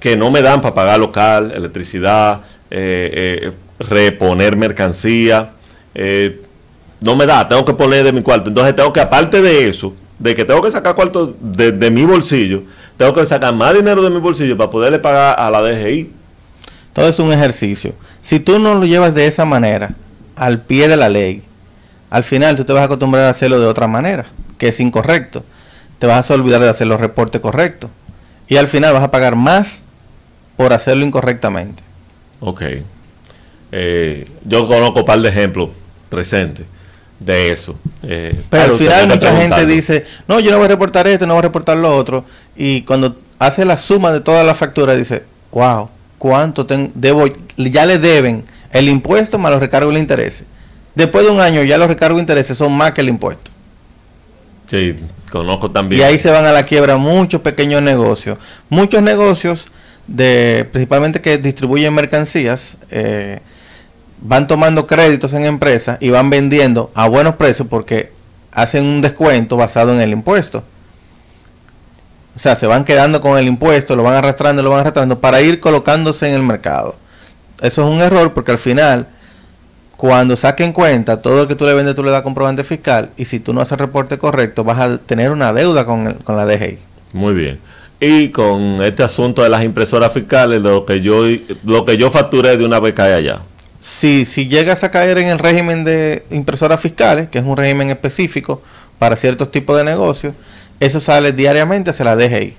que 0.00 0.16
no 0.16 0.30
me 0.30 0.42
dan 0.42 0.62
para 0.62 0.74
pagar 0.74 0.98
local, 0.98 1.52
electricidad, 1.54 2.40
eh, 2.70 3.42
eh, 3.44 3.52
reponer 3.78 4.56
mercancía, 4.56 5.50
eh, 5.94 6.40
no 7.00 7.16
me 7.16 7.26
da, 7.26 7.46
tengo 7.46 7.64
que 7.64 7.74
poner 7.74 8.04
de 8.04 8.12
mi 8.12 8.22
cuarto. 8.22 8.48
Entonces 8.48 8.74
tengo 8.74 8.92
que, 8.92 9.00
aparte 9.00 9.42
de 9.42 9.68
eso, 9.68 9.94
de 10.18 10.34
que 10.34 10.44
tengo 10.44 10.62
que 10.62 10.70
sacar 10.70 10.94
cuarto 10.94 11.34
de, 11.38 11.72
de 11.72 11.90
mi 11.90 12.04
bolsillo, 12.04 12.62
tengo 12.96 13.14
que 13.14 13.24
sacar 13.24 13.54
más 13.54 13.74
dinero 13.74 14.02
de 14.02 14.10
mi 14.10 14.18
bolsillo 14.18 14.56
para 14.56 14.70
poderle 14.70 14.98
pagar 14.98 15.38
a 15.38 15.50
la 15.50 15.62
DGI. 15.62 16.10
Todo 16.92 17.08
es 17.08 17.18
un 17.18 17.32
ejercicio. 17.32 17.94
Si 18.20 18.40
tú 18.40 18.58
no 18.58 18.74
lo 18.74 18.84
llevas 18.84 19.14
de 19.14 19.26
esa 19.26 19.44
manera, 19.44 19.94
al 20.34 20.62
pie 20.62 20.88
de 20.88 20.96
la 20.96 21.08
ley, 21.08 21.42
al 22.08 22.24
final 22.24 22.56
tú 22.56 22.64
te 22.64 22.72
vas 22.72 22.82
a 22.82 22.84
acostumbrar 22.86 23.24
a 23.24 23.30
hacerlo 23.30 23.60
de 23.60 23.66
otra 23.66 23.86
manera, 23.86 24.26
que 24.58 24.68
es 24.68 24.80
incorrecto. 24.80 25.44
Te 25.98 26.06
vas 26.06 26.30
a 26.30 26.34
olvidar 26.34 26.60
de 26.60 26.68
hacer 26.68 26.86
los 26.86 27.00
reportes 27.00 27.40
correctos. 27.40 27.90
Y 28.48 28.56
al 28.56 28.66
final 28.66 28.92
vas 28.92 29.04
a 29.04 29.10
pagar 29.10 29.36
más 29.36 29.84
por 30.60 30.74
hacerlo 30.74 31.06
incorrectamente. 31.06 31.82
Ok. 32.40 32.62
Eh, 33.72 34.28
yo 34.44 34.66
conozco 34.66 35.00
un 35.00 35.06
par 35.06 35.18
de 35.22 35.30
ejemplos 35.30 35.70
presentes 36.10 36.66
de 37.18 37.50
eso. 37.50 37.76
Eh, 38.02 38.38
Pero 38.50 38.64
al 38.64 38.72
final 38.74 39.08
mucha 39.08 39.34
gente 39.40 39.64
dice, 39.64 40.04
no, 40.28 40.38
yo 40.38 40.50
no 40.50 40.58
voy 40.58 40.66
a 40.66 40.68
reportar 40.68 41.06
esto, 41.08 41.26
no 41.26 41.32
voy 41.32 41.38
a 41.38 41.42
reportar 41.44 41.78
lo 41.78 41.96
otro. 41.96 42.26
Y 42.56 42.82
cuando 42.82 43.16
hace 43.38 43.64
la 43.64 43.78
suma 43.78 44.12
de 44.12 44.20
todas 44.20 44.44
las 44.44 44.58
facturas, 44.58 44.98
dice, 44.98 45.22
wow, 45.50 45.88
¿cuánto 46.18 46.66
ten- 46.66 46.92
debo? 46.94 47.24
Ya 47.56 47.86
le 47.86 47.98
deben 47.98 48.44
el 48.70 48.90
impuesto 48.90 49.38
más 49.38 49.50
los 49.52 49.60
recargos 49.60 49.92
y 49.92 49.94
los 49.94 50.00
intereses. 50.02 50.44
Después 50.94 51.24
de 51.24 51.30
un 51.30 51.40
año 51.40 51.62
ya 51.62 51.78
los 51.78 51.88
recargos 51.88 52.18
e 52.18 52.20
intereses 52.20 52.54
son 52.58 52.72
más 52.72 52.92
que 52.92 53.00
el 53.00 53.08
impuesto. 53.08 53.50
Sí, 54.66 54.94
conozco 55.32 55.70
también. 55.70 56.02
Y 56.02 56.04
ahí 56.04 56.18
se 56.18 56.30
van 56.30 56.44
a 56.44 56.52
la 56.52 56.66
quiebra 56.66 56.98
muchos 56.98 57.40
pequeños 57.40 57.80
negocios. 57.80 58.36
Muchos 58.68 59.00
negocios, 59.02 59.64
de 60.10 60.68
principalmente 60.72 61.20
que 61.20 61.38
distribuyen 61.38 61.94
mercancías, 61.94 62.76
eh, 62.90 63.38
van 64.20 64.46
tomando 64.48 64.86
créditos 64.86 65.32
en 65.34 65.44
empresas 65.46 65.96
y 66.00 66.10
van 66.10 66.28
vendiendo 66.30 66.90
a 66.94 67.08
buenos 67.08 67.36
precios 67.36 67.68
porque 67.70 68.12
hacen 68.52 68.84
un 68.84 69.00
descuento 69.00 69.56
basado 69.56 69.92
en 69.92 70.00
el 70.00 70.10
impuesto. 70.10 70.64
O 72.34 72.38
sea, 72.38 72.56
se 72.56 72.66
van 72.66 72.84
quedando 72.84 73.20
con 73.20 73.38
el 73.38 73.46
impuesto, 73.46 73.94
lo 73.96 74.02
van 74.02 74.14
arrastrando, 74.16 74.62
lo 74.62 74.70
van 74.70 74.80
arrastrando 74.80 75.20
para 75.20 75.40
ir 75.40 75.60
colocándose 75.60 76.28
en 76.28 76.34
el 76.34 76.42
mercado. 76.42 76.96
Eso 77.60 77.84
es 77.86 77.90
un 77.92 78.00
error 78.00 78.32
porque 78.34 78.50
al 78.52 78.58
final, 78.58 79.06
cuando 79.96 80.34
saquen 80.36 80.72
cuenta, 80.72 81.22
todo 81.22 81.36
lo 81.36 81.48
que 81.48 81.54
tú 81.54 81.66
le 81.66 81.74
vendes 81.74 81.94
tú 81.94 82.02
le 82.02 82.10
das 82.10 82.22
comprobante 82.22 82.64
fiscal 82.64 83.10
y 83.16 83.26
si 83.26 83.38
tú 83.40 83.52
no 83.52 83.60
haces 83.60 83.78
reporte 83.78 84.18
correcto 84.18 84.64
vas 84.64 84.78
a 84.80 84.98
tener 84.98 85.30
una 85.30 85.52
deuda 85.52 85.84
con, 85.84 86.06
el- 86.08 86.14
con 86.16 86.36
la 86.36 86.46
DGI. 86.46 86.78
Muy 87.12 87.34
bien. 87.34 87.60
Y 88.00 88.30
con 88.30 88.82
este 88.82 89.02
asunto 89.02 89.42
de 89.42 89.50
las 89.50 89.62
impresoras 89.62 90.12
fiscales, 90.12 90.62
lo 90.62 90.86
que 90.86 91.02
yo 91.02 91.22
lo 91.64 91.84
que 91.84 91.98
yo 91.98 92.10
facturé 92.10 92.56
de 92.56 92.64
una 92.64 92.80
vez 92.80 92.94
cae 92.94 93.12
allá. 93.12 93.40
Si, 93.78 94.24
si 94.24 94.48
llegas 94.48 94.84
a 94.84 94.90
caer 94.90 95.18
en 95.18 95.28
el 95.28 95.38
régimen 95.38 95.84
de 95.84 96.24
impresoras 96.30 96.80
fiscales, 96.80 97.28
que 97.28 97.38
es 97.38 97.44
un 97.44 97.56
régimen 97.56 97.90
específico 97.90 98.62
para 98.98 99.16
ciertos 99.16 99.50
tipos 99.50 99.76
de 99.76 99.84
negocios, 99.84 100.34
eso 100.80 100.98
sale 101.00 101.32
diariamente 101.32 101.90
hacia 101.90 102.06
la 102.06 102.16
DGI. 102.16 102.56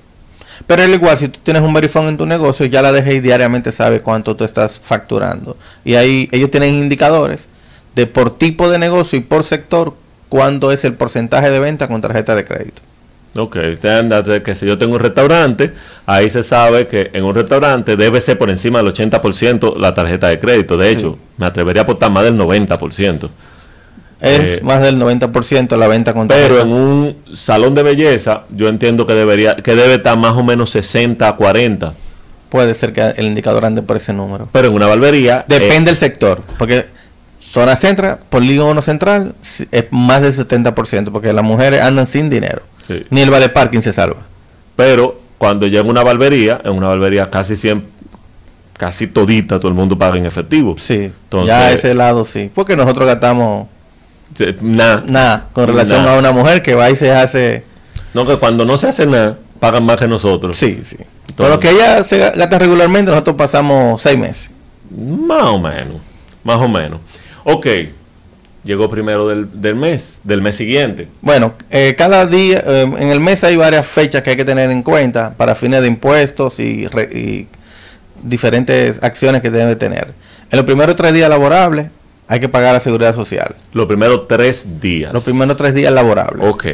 Pero 0.68 0.84
al 0.84 0.94
igual, 0.94 1.18
si 1.18 1.28
tú 1.28 1.40
tienes 1.42 1.64
un 1.64 1.74
verifón 1.74 2.08
en 2.08 2.18
tu 2.18 2.26
negocio, 2.26 2.66
ya 2.68 2.82
la 2.84 2.92
DGI 2.92 3.20
diariamente 3.20 3.72
sabe 3.72 4.02
cuánto 4.02 4.36
tú 4.36 4.44
estás 4.44 4.80
facturando. 4.80 5.58
Y 5.84 5.96
ahí 5.96 6.30
ellos 6.32 6.52
tienen 6.52 6.76
indicadores 6.76 7.48
de 7.96 8.06
por 8.06 8.38
tipo 8.38 8.70
de 8.70 8.78
negocio 8.78 9.18
y 9.18 9.22
por 9.22 9.44
sector 9.44 9.96
cuánto 10.30 10.72
es 10.72 10.86
el 10.86 10.94
porcentaje 10.94 11.50
de 11.50 11.60
venta 11.60 11.88
con 11.88 12.02
tarjeta 12.02 12.36
de 12.36 12.46
crédito. 12.46 12.82
Ok, 13.36 13.58
usted 13.74 13.90
anda 13.90 14.22
de 14.22 14.44
que 14.44 14.54
si 14.56 14.66
yo 14.66 14.78
tengo 14.78 14.96
un 14.96 15.00
restaurante, 15.00 15.72
ahí 16.06 16.30
se 16.30 16.44
sabe 16.44 16.88
que 16.88 17.12
en 17.14 17.24
un 17.24 17.34
restaurante 17.34 17.96
debe 17.96 18.20
ser 18.20 18.38
por 18.38 18.50
encima 18.50 18.80
del 18.84 18.94
80% 18.94 19.78
la 19.78 19.94
tarjeta 19.94 20.28
de 20.28 20.38
crédito. 20.38 20.76
De 20.76 20.90
hecho, 20.92 21.18
me 21.38 21.46
atrevería 21.46 21.82
a 21.82 21.84
aportar 21.84 22.12
más 22.12 22.24
del 22.26 22.36
90%. 22.38 23.30
Es 24.20 24.58
Eh, 24.58 24.60
más 24.64 24.84
del 24.84 25.00
90% 25.00 25.78
la 25.78 25.88
venta 25.88 26.14
con 26.14 26.28
Pero 26.28 26.56
tarjeta. 26.58 26.62
en 26.64 26.72
un 26.74 27.16
salón 27.34 27.74
de 27.74 27.84
belleza, 27.84 28.44
yo 28.50 28.68
entiendo 28.68 29.08
que 29.08 29.14
debería 29.14 29.56
que 29.56 29.76
debe 29.76 29.96
estar 29.96 30.18
más 30.18 30.34
o 30.38 30.44
menos 30.44 30.70
60 30.72 31.28
a 31.28 31.36
40. 31.36 31.94
Puede 32.50 32.74
ser 32.74 32.92
que 32.92 33.02
el 33.16 33.26
indicador 33.28 33.64
ande 33.66 33.82
por 33.82 33.96
ese 33.96 34.12
número. 34.14 34.50
Pero 34.52 34.68
en 34.68 34.74
una 34.74 34.86
barbería 34.86 35.44
Depende 35.48 35.92
del 35.92 35.96
sector, 35.96 36.42
porque 36.58 36.86
zona 37.52 37.76
central, 37.76 38.20
polígono 38.30 38.82
central, 38.82 39.34
es 39.72 39.86
más 39.92 40.22
del 40.22 40.32
70%, 40.34 41.12
porque 41.12 41.34
las 41.34 41.44
mujeres 41.44 41.82
andan 41.82 42.06
sin 42.06 42.30
dinero. 42.30 42.62
Sí. 42.88 43.02
Ni 43.10 43.22
el 43.22 43.30
vale 43.30 43.50
parking 43.50 43.82
se 43.82 43.92
salva. 43.92 44.22
Pero 44.78 45.20
cuando 45.38 45.68
llega 45.68 45.84
una 45.84 46.02
barbería, 46.04 46.62
en 46.64 46.72
una 46.72 46.88
barbería 46.88 47.30
casi 47.30 47.58
siempre, 47.58 47.90
casi 48.78 49.08
todita, 49.08 49.60
todo 49.60 49.68
el 49.68 49.74
mundo 49.74 49.98
paga 49.98 50.18
en 50.18 50.26
efectivo. 50.26 50.76
Sí, 50.78 50.96
Entonces- 51.24 51.48
ya 51.48 51.72
ese 51.72 51.94
lado 51.94 52.24
sí. 52.24 52.50
Porque 52.54 52.76
nosotros 52.78 53.06
gastamos 53.06 53.68
Nada. 54.62 55.04
nada 55.06 55.48
con 55.52 55.68
relación 55.68 56.08
a 56.08 56.14
una 56.18 56.32
mujer 56.32 56.62
que 56.64 56.74
va 56.74 56.90
y 56.90 56.96
se 56.96 57.12
hace... 57.12 57.66
No, 58.14 58.26
que 58.26 58.38
cuando 58.38 58.64
no 58.66 58.78
se 58.78 58.88
hace 58.88 59.06
nada, 59.06 59.38
pagan 59.60 59.84
más 59.86 59.98
que 59.98 60.08
nosotros. 60.08 60.58
Sí, 60.58 60.80
sí. 60.84 60.98
Todo 61.36 61.50
lo 61.50 61.60
que 61.60 61.70
ella 61.72 62.02
se 62.04 62.18
ga- 62.20 62.36
gasta 62.36 62.58
regularmente, 62.60 63.12
nosotros 63.12 63.36
pasamos 63.36 64.02
seis 64.02 64.18
meses. 64.18 64.52
Más 64.90 65.44
o 65.44 65.60
menos. 65.60 65.98
Más 66.44 66.58
o 66.58 66.68
menos. 66.68 67.00
Ok. 67.44 67.68
Llegó 68.64 68.90
primero 68.92 69.28
del, 69.28 69.60
del 69.60 69.76
mes, 69.76 70.22
del 70.24 70.42
mes 70.42 70.56
siguiente. 70.56 71.08
Bueno, 71.22 71.54
eh, 71.72 71.96
cada 71.98 72.26
día, 72.28 72.62
eh, 72.66 72.82
en 72.84 73.10
el 73.10 73.20
mes 73.20 73.44
hay 73.44 73.56
varias 73.56 73.88
fechas 73.88 74.22
que 74.22 74.30
hay 74.32 74.36
que 74.38 74.46
tener 74.46 74.70
en 74.70 74.84
cuenta 74.84 75.34
para 75.36 75.56
fines 75.56 75.82
de 75.82 75.88
impuestos 75.88 76.60
y, 76.60 76.86
re- 76.88 77.10
y 77.12 77.48
diferentes 78.22 79.02
acciones 79.04 79.42
que 79.42 79.50
debe 79.50 79.76
tener. 79.76 80.14
En 80.52 80.58
los 80.58 80.66
primeros 80.66 80.96
tres 80.96 81.12
días 81.14 81.28
laborables 81.28 81.88
hay 82.28 82.40
que 82.40 82.50
pagar 82.50 82.74
la 82.74 82.80
seguridad 82.80 83.16
social. 83.16 83.56
Los 83.74 83.88
primeros 83.88 84.28
tres 84.28 84.80
días. 84.80 85.12
Los 85.12 85.24
primeros 85.24 85.58
tres 85.58 85.74
días 85.74 85.92
laborables. 85.92 86.46
Ok. 86.48 86.66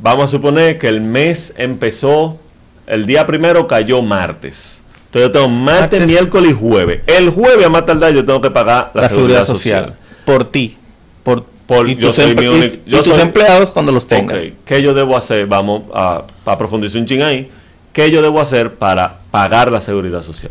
Vamos 0.00 0.24
a 0.24 0.28
suponer 0.28 0.78
que 0.78 0.88
el 0.88 1.00
mes 1.02 1.52
empezó, 1.56 2.38
el 2.86 3.04
día 3.06 3.26
primero 3.26 3.66
cayó 3.66 4.00
martes. 4.02 4.82
Entonces 5.14 5.22
yo 5.28 5.32
tengo 5.32 5.48
martes, 5.48 6.00
Martes. 6.00 6.08
miércoles 6.08 6.50
y 6.50 6.54
jueves. 6.54 7.00
El 7.06 7.30
jueves 7.30 7.64
a 7.64 7.68
más 7.68 7.86
tardar 7.86 8.12
yo 8.12 8.24
tengo 8.24 8.40
que 8.40 8.50
pagar 8.50 8.90
la, 8.94 9.02
la, 9.02 9.08
seguridad 9.08 9.44
social, 9.44 9.94
por 10.24 10.50
ti, 10.50 10.76
por, 11.22 11.44
Por- 11.66 11.88
y 11.88 11.94
yo 11.94 12.08
tus, 12.08 12.16
soy 12.16 12.32
emple- 12.34 12.50
mi 12.50 12.64
y- 12.66 12.82
y 12.86 12.96
tus 12.96 13.06
soy- 13.06 13.20
empleados 13.20 13.70
cuando 13.70 13.92
los 13.92 14.06
tengas. 14.08 14.42
¿Qué 14.64 14.82
yo 14.82 14.92
debo 14.92 15.16
hacer? 15.16 15.46
Vamos 15.46 15.82
a, 15.94 16.24
a 16.44 16.58
profundizar 16.58 17.00
un 17.00 17.06
ching 17.06 17.22
ahí. 17.22 17.48
¿Qué 17.92 18.10
yo 18.10 18.22
debo 18.22 18.40
hacer 18.40 18.74
para 18.74 19.18
pagar 19.30 19.70
la 19.70 19.80
seguridad 19.80 20.20
social? 20.20 20.50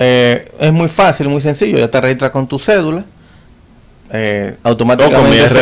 Eh, 0.00 0.50
es 0.58 0.72
muy 0.72 0.88
fácil, 0.88 1.28
muy 1.28 1.40
sencillo. 1.40 1.78
Ya 1.78 1.88
te 1.88 2.00
registras 2.00 2.32
con 2.32 2.48
tu 2.48 2.58
cédula. 2.58 3.04
eh, 4.12 4.56
O 4.64 4.68
automáticamente. 4.70 5.20
con 5.22 5.30
mi 5.30 5.36
se- 5.36 5.54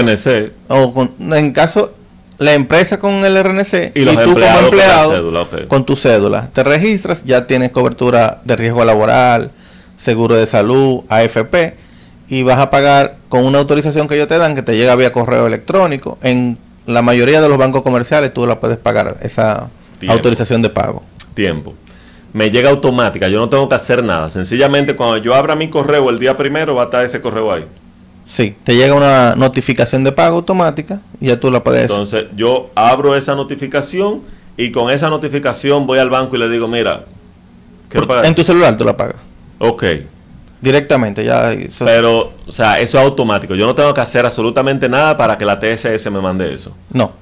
RNC. 0.46 0.52
o 0.68 0.94
con- 0.94 1.12
en 1.34 1.52
caso 1.52 1.92
la 2.38 2.54
empresa 2.54 2.98
con 2.98 3.24
el 3.24 3.42
RNC 3.42 3.92
Y 3.96 4.00
los 4.04 4.14
tú 4.24 4.32
como 4.34 4.46
con 4.46 4.64
empleado 4.64 5.10
cédula, 5.12 5.40
ok. 5.42 5.66
con 5.68 5.84
tu 5.84 5.96
cédula 5.96 6.48
te 6.52 6.62
registras 6.64 7.24
ya 7.24 7.46
tienes 7.46 7.70
cobertura 7.70 8.40
de 8.44 8.56
riesgo 8.56 8.84
laboral 8.84 9.50
seguro 9.96 10.36
de 10.36 10.46
salud 10.46 11.02
AFP 11.08 11.74
y 12.28 12.42
vas 12.44 12.58
a 12.58 12.70
pagar 12.70 13.16
con 13.28 13.44
una 13.44 13.58
autorización 13.58 14.06
que 14.06 14.14
ellos 14.14 14.28
te 14.28 14.38
dan 14.38 14.54
que 14.54 14.62
te 14.62 14.76
llega 14.76 14.94
vía 14.94 15.12
correo 15.12 15.46
electrónico 15.46 16.18
en 16.22 16.58
la 16.86 17.02
mayoría 17.02 17.40
de 17.40 17.48
los 17.48 17.58
bancos 17.58 17.82
comerciales 17.82 18.32
tú 18.32 18.46
la 18.46 18.60
puedes 18.60 18.76
pagar 18.78 19.16
esa 19.22 19.68
Tiempo. 19.98 20.12
autorización 20.14 20.62
de 20.62 20.68
pago 20.70 21.02
Tiempo. 21.34 21.74
Me 22.32 22.50
llega 22.50 22.68
automática. 22.70 23.26
Yo 23.28 23.38
no 23.38 23.48
tengo 23.48 23.68
que 23.68 23.74
hacer 23.74 24.04
nada. 24.04 24.28
Sencillamente 24.28 24.94
cuando 24.96 25.16
yo 25.16 25.34
abra 25.34 25.56
mi 25.56 25.70
correo 25.70 26.10
el 26.10 26.18
día 26.18 26.36
primero 26.36 26.74
va 26.74 26.82
a 26.82 26.84
estar 26.86 27.04
ese 27.04 27.20
correo 27.20 27.50
ahí. 27.52 27.64
Sí 28.30 28.54
te 28.62 28.76
llega 28.76 28.92
una 28.94 29.34
notificación 29.34 30.04
de 30.04 30.12
pago 30.12 30.36
automática 30.36 31.00
y 31.20 31.28
ya 31.28 31.40
tú 31.40 31.50
la 31.50 31.64
puedes 31.64 31.82
Entonces 31.90 32.26
yo 32.36 32.70
abro 32.74 33.16
esa 33.16 33.34
notificación 33.34 34.20
y 34.56 34.70
con 34.70 34.90
esa 34.90 35.08
notificación 35.08 35.86
voy 35.86 35.98
al 35.98 36.10
banco 36.10 36.36
y 36.36 36.38
le 36.38 36.48
digo, 36.50 36.68
mira, 36.68 37.04
por- 37.92 38.06
pagar. 38.06 38.26
en 38.26 38.34
tu 38.34 38.44
celular 38.44 38.76
tú 38.76 38.84
la 38.84 38.96
pagas 38.96 39.16
Ok. 39.58 39.84
directamente 40.60 41.24
ya 41.24 41.52
eso- 41.52 41.84
Pero, 41.86 42.32
o 42.46 42.52
sea, 42.52 42.78
eso 42.80 42.98
es 42.98 43.04
automático. 43.04 43.54
Yo 43.54 43.64
no 43.66 43.74
tengo 43.74 43.94
que 43.94 44.00
hacer 44.00 44.24
absolutamente 44.24 44.88
nada 44.88 45.16
para 45.16 45.38
que 45.38 45.44
la 45.44 45.58
TSS 45.58 46.10
me 46.10 46.20
mande 46.20 46.52
eso. 46.52 46.72
no 46.92 47.12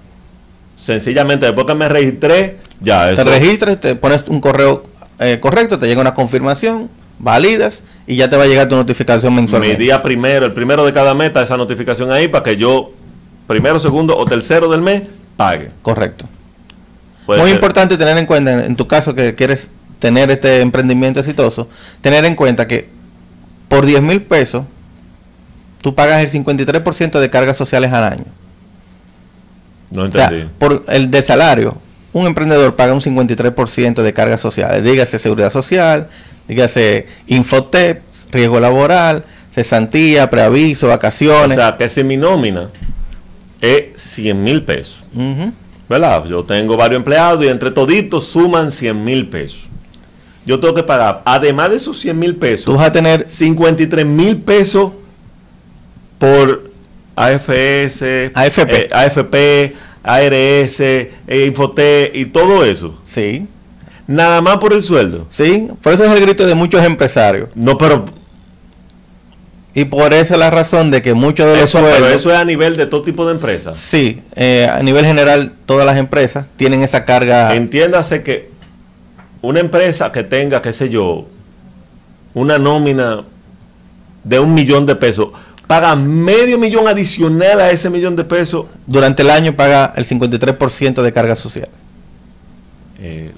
Sencillamente, 0.78 1.46
después 1.46 1.66
que 1.66 1.74
me 1.74 1.88
registré, 1.88 2.58
ya 2.80 3.06
Te 3.06 3.14
eso. 3.14 3.24
registras, 3.24 3.80
te 3.80 3.94
pones 3.94 4.24
un 4.28 4.40
correo 4.40 4.84
eh, 5.18 5.38
correcto, 5.40 5.78
te 5.78 5.86
llega 5.86 6.00
una 6.02 6.12
confirmación, 6.12 6.90
validas 7.18 7.82
y 8.06 8.16
ya 8.16 8.30
te 8.30 8.36
va 8.36 8.44
a 8.44 8.46
llegar 8.46 8.68
tu 8.68 8.76
notificación 8.76 9.34
Mi 9.34 9.40
mensualmente. 9.42 9.82
día 9.82 10.02
primero, 10.02 10.46
el 10.46 10.52
primero 10.52 10.84
de 10.84 10.92
cada 10.92 11.14
mes, 11.14 11.28
está 11.28 11.42
esa 11.42 11.56
notificación 11.56 12.10
ahí 12.12 12.28
para 12.28 12.44
que 12.44 12.56
yo, 12.56 12.92
primero, 13.46 13.78
segundo 13.78 14.16
o 14.16 14.24
tercero 14.24 14.68
del 14.68 14.80
mes, 14.82 15.02
pague. 15.36 15.70
Correcto. 15.82 16.26
Puede 17.26 17.40
Muy 17.40 17.48
ser. 17.50 17.56
importante 17.56 17.96
tener 17.96 18.16
en 18.16 18.26
cuenta, 18.26 18.64
en, 18.64 18.76
tu 18.76 18.86
caso 18.86 19.14
que 19.14 19.34
quieres 19.34 19.70
tener 19.98 20.30
este 20.30 20.60
emprendimiento 20.60 21.18
exitoso, 21.20 21.68
tener 22.00 22.24
en 22.24 22.36
cuenta 22.36 22.68
que 22.68 22.88
por 23.68 23.84
10 23.84 24.02
mil 24.02 24.22
pesos 24.22 24.64
tú 25.82 25.94
pagas 25.94 26.18
el 26.20 26.44
53% 26.44 27.18
de 27.18 27.30
cargas 27.30 27.56
sociales 27.56 27.92
al 27.92 28.04
año. 28.04 28.24
No 29.90 30.02
O 30.04 30.12
sea, 30.12 30.24
entendí. 30.26 30.48
por 30.58 30.84
el 30.88 31.10
de 31.10 31.22
salario, 31.22 31.76
un 32.16 32.26
emprendedor 32.26 32.76
paga 32.76 32.94
un 32.94 33.00
53% 33.00 34.02
de 34.02 34.12
cargas 34.14 34.40
sociales. 34.40 34.82
Dígase 34.82 35.18
seguridad 35.18 35.50
social, 35.50 36.08
dígase 36.48 37.06
Infotep, 37.26 38.00
riesgo 38.30 38.58
laboral, 38.58 39.24
cesantía, 39.52 40.30
preaviso, 40.30 40.86
o 40.86 40.88
vacaciones. 40.88 41.56
sea, 41.56 41.76
que 41.76 41.86
si 41.90 42.02
mi 42.02 42.16
nómina 42.16 42.70
es 43.60 44.00
100 44.00 44.42
mil 44.42 44.62
pesos. 44.62 45.04
¿verdad? 45.90 46.24
Yo 46.24 46.38
tengo 46.38 46.74
varios 46.76 47.00
empleados 47.00 47.44
y 47.44 47.48
entre 47.48 47.70
toditos 47.70 48.24
suman 48.26 48.70
100 48.70 49.04
mil 49.04 49.28
pesos. 49.28 49.68
Yo 50.46 50.58
tengo 50.58 50.74
que 50.74 50.82
pagar, 50.84 51.20
además 51.26 51.68
de 51.70 51.76
esos 51.76 51.98
100 51.98 52.18
mil 52.18 52.32
Tú 52.34 52.40
pesos, 52.40 52.76
vas 52.78 52.86
a 52.86 52.92
tener 52.92 53.26
53 53.28 54.06
mil 54.06 54.38
pesos 54.38 54.92
por 56.18 56.70
AFS, 57.14 58.30
AFP. 58.34 58.84
eh, 58.84 58.88
AFP, 58.90 59.76
ARS, 60.06 60.80
eh, 60.80 61.10
Infoté 61.46 62.10
y 62.14 62.26
todo 62.26 62.64
eso. 62.64 62.98
Sí, 63.04 63.46
Nada 64.06 64.40
más 64.40 64.58
por 64.58 64.72
el 64.72 64.82
sueldo. 64.82 65.26
sí. 65.28 65.66
Por 65.82 65.92
eso 65.92 66.04
es 66.04 66.12
el 66.14 66.20
grito 66.20 66.46
de 66.46 66.54
muchos 66.54 66.84
empresarios. 66.84 67.48
No, 67.56 67.76
pero 67.76 68.04
Y 69.74 69.84
por 69.86 70.14
eso 70.14 70.34
es 70.34 70.40
la 70.40 70.48
razón 70.48 70.90
de 70.90 71.02
que 71.02 71.12
muchos 71.12 71.46
de 71.46 71.54
los 71.60 71.64
eso, 71.64 71.80
pero 71.80 71.90
sueldos... 71.90 72.12
eso 72.12 72.30
es 72.30 72.36
a 72.38 72.44
nivel 72.44 72.76
de 72.76 72.86
todo 72.86 73.02
tipo 73.02 73.26
de 73.26 73.32
empresas. 73.32 73.76
Sí, 73.76 74.22
eh, 74.36 74.66
a 74.72 74.80
nivel 74.82 75.04
general 75.04 75.52
todas 75.66 75.84
las 75.84 75.96
empresas 75.98 76.46
tienen 76.56 76.82
esa 76.82 77.04
carga. 77.04 77.54
Entiéndase 77.54 78.22
que 78.22 78.48
una 79.42 79.60
empresa 79.60 80.12
que 80.12 80.22
tenga, 80.22 80.62
qué 80.62 80.72
sé 80.72 80.88
yo, 80.88 81.26
una 82.32 82.58
nómina 82.58 83.24
de 84.24 84.38
un 84.38 84.54
millón 84.54 84.86
de 84.86 84.94
pesos, 84.96 85.28
paga 85.66 85.94
medio 85.96 86.58
millón 86.58 86.86
adicional 86.88 87.60
a 87.60 87.70
ese 87.70 87.90
millón 87.90 88.16
de 88.16 88.24
pesos. 88.24 88.66
Durante 88.86 89.22
el 89.22 89.30
año 89.30 89.54
paga 89.54 89.92
el 89.96 90.04
53% 90.04 91.02
de 91.02 91.12
carga 91.12 91.34
social. 91.36 91.68
Eh, 92.98 93.32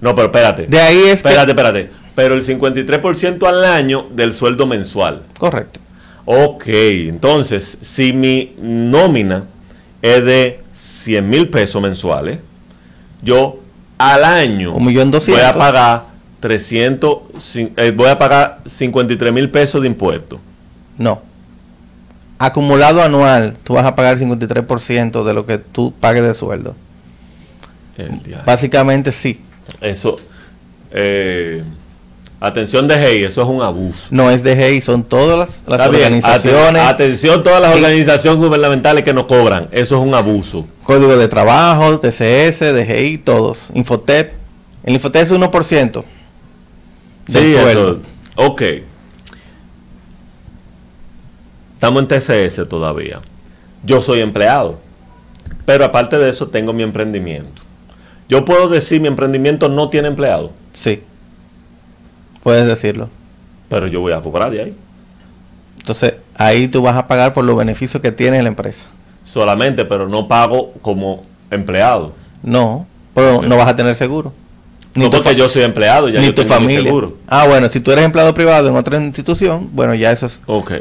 no, 0.00 0.14
pero 0.14 0.26
espérate. 0.26 0.66
De 0.66 0.80
ahí 0.80 0.96
es 0.98 1.22
que- 1.22 1.28
Espérate, 1.28 1.50
espérate. 1.52 1.90
Pero 2.14 2.34
el 2.34 2.42
53% 2.42 3.46
al 3.46 3.64
año 3.64 4.06
del 4.10 4.32
sueldo 4.32 4.66
mensual. 4.66 5.22
Correcto. 5.38 5.80
Ok, 6.24 6.64
entonces, 6.66 7.78
si 7.80 8.12
mi 8.12 8.52
nómina 8.60 9.44
es 10.02 10.24
de 10.24 10.60
100 10.72 11.28
mil 11.28 11.48
pesos 11.48 11.80
mensuales, 11.80 12.38
yo 13.22 13.60
al 13.98 14.24
año 14.24 14.74
Un 14.74 14.84
millón 14.84 15.10
voy 15.10 15.40
a 15.40 15.52
pagar 15.52 16.04
300, 16.40 17.18
cin- 17.36 17.72
eh, 17.76 17.90
voy 17.90 18.08
a 18.08 18.18
pagar 18.18 18.58
53 18.64 19.32
mil 19.32 19.50
pesos 19.50 19.80
de 19.82 19.88
impuestos. 19.88 20.38
No. 20.98 21.22
Acumulado 22.38 23.02
anual, 23.02 23.56
tú 23.64 23.74
vas 23.74 23.86
a 23.86 23.94
pagar 23.96 24.14
el 24.14 24.20
53% 24.20 25.24
de 25.24 25.34
lo 25.34 25.46
que 25.46 25.58
tú 25.58 25.92
pagues 25.98 26.22
de 26.22 26.34
sueldo. 26.34 26.74
Básicamente 28.44 29.10
sí. 29.12 29.40
Eso, 29.80 30.16
eh, 30.90 31.62
atención 32.40 32.86
de 32.86 32.94
Hey, 32.98 33.24
eso 33.24 33.40
es 33.42 33.48
un 33.48 33.62
abuso. 33.62 34.08
No 34.10 34.30
es 34.30 34.42
de 34.42 34.54
GEI, 34.54 34.80
son 34.82 35.02
todas 35.02 35.38
las, 35.38 35.64
las 35.66 35.80
Está 35.80 35.88
bien, 35.90 36.02
organizaciones, 36.04 36.82
aten- 36.82 36.86
atención 36.88 37.42
todas 37.42 37.60
las 37.62 37.72
Y- 37.74 37.78
organizaciones 37.82 38.38
gubernamentales 38.44 39.02
que 39.02 39.14
nos 39.14 39.24
cobran, 39.24 39.68
eso 39.72 39.96
es 39.96 40.06
un 40.06 40.14
abuso. 40.14 40.66
Código 40.82 41.16
de 41.16 41.26
Trabajo, 41.28 41.98
TCS, 41.98 42.72
DGI, 42.72 43.18
todos. 43.18 43.70
Infotep. 43.74 44.32
El 44.84 44.94
Infotep 44.94 45.22
es 45.22 45.32
1% 45.32 46.04
del 47.26 47.44
Sí, 47.46 47.52
sueldo. 47.52 47.90
eso. 47.90 48.00
Ok. 48.36 48.62
Estamos 51.74 52.02
en 52.02 52.08
TCS 52.08 52.68
todavía. 52.68 53.20
Yo 53.84 54.00
soy 54.00 54.20
empleado. 54.20 54.78
Pero 55.64 55.84
aparte 55.84 56.16
de 56.18 56.28
eso, 56.30 56.48
tengo 56.48 56.72
mi 56.72 56.82
emprendimiento. 56.82 57.62
Yo 58.28 58.44
puedo 58.44 58.68
decir 58.68 59.00
mi 59.00 59.08
emprendimiento 59.08 59.68
no 59.68 59.88
tiene 59.88 60.08
empleado, 60.08 60.50
Sí. 60.72 61.02
Puedes 62.42 62.66
decirlo. 62.66 63.08
pero 63.68 63.88
yo 63.88 64.00
voy 64.00 64.12
a 64.12 64.20
cobrar 64.20 64.50
de 64.52 64.62
ahí. 64.62 64.76
Entonces, 65.78 66.16
ahí 66.36 66.68
tú 66.68 66.82
vas 66.82 66.96
a 66.96 67.08
pagar 67.08 67.32
por 67.34 67.44
los 67.44 67.56
beneficios 67.56 68.00
que 68.00 68.12
tiene 68.12 68.40
la 68.42 68.48
empresa. 68.48 68.86
Solamente, 69.24 69.84
pero 69.84 70.08
no 70.08 70.28
pago 70.28 70.72
como 70.82 71.22
empleado. 71.50 72.12
No, 72.44 72.86
pero 73.14 73.42
no 73.42 73.56
vas 73.56 73.68
a 73.68 73.74
tener 73.76 73.94
seguro. 73.96 74.32
No 74.96 75.10
tu 75.10 75.18
porque 75.18 75.34
yo 75.36 75.48
soy 75.48 75.62
empleado, 75.62 76.08
ya 76.08 76.20
ni 76.20 76.26
yo 76.26 76.34
tu 76.34 76.42
tengo 76.42 76.54
mi 76.60 76.66
familia. 76.66 76.84
seguro. 76.84 77.16
Ah, 77.28 77.46
bueno, 77.46 77.68
si 77.68 77.80
tú 77.80 77.90
eres 77.92 78.04
empleado 78.04 78.32
privado 78.34 78.68
en 78.68 78.76
otra 78.76 78.96
institución, 78.98 79.68
bueno, 79.72 79.94
ya 79.94 80.10
eso 80.12 80.26
es. 80.26 80.42
Ok. 80.46 80.72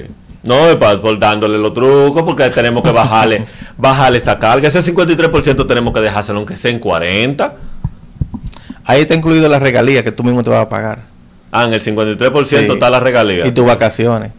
No, 0.44 0.58
por 1.02 1.18
dándole 1.18 1.58
los 1.58 1.74
trucos, 1.74 2.22
porque 2.24 2.48
tenemos 2.52 2.84
que 2.84 2.92
bajarle, 2.92 3.46
bajarle 3.78 4.18
esa 4.20 4.38
carga. 4.38 4.68
Ese 4.68 4.80
53% 4.94 5.68
tenemos 5.68 5.94
que 5.94 6.02
dejárselo 6.02 6.38
aunque 6.40 6.56
sea 6.56 6.70
en 6.72 6.78
40. 6.80 7.54
Ahí 8.86 9.02
está 9.02 9.16
incluido 9.16 9.50
la 9.50 9.58
regalía 9.60 10.04
que 10.04 10.12
tú 10.12 10.24
mismo 10.24 10.44
te 10.44 10.50
vas 10.52 10.62
a 10.62 10.70
pagar. 10.70 11.00
Ah, 11.52 11.64
en 11.66 11.74
el 11.74 11.82
53% 11.82 12.46
Sí. 12.46 12.56
está 12.56 12.90
la 12.90 13.00
regalía. 13.00 13.48
Y 13.48 13.52
tus 13.52 13.66
vacaciones. 13.66 14.32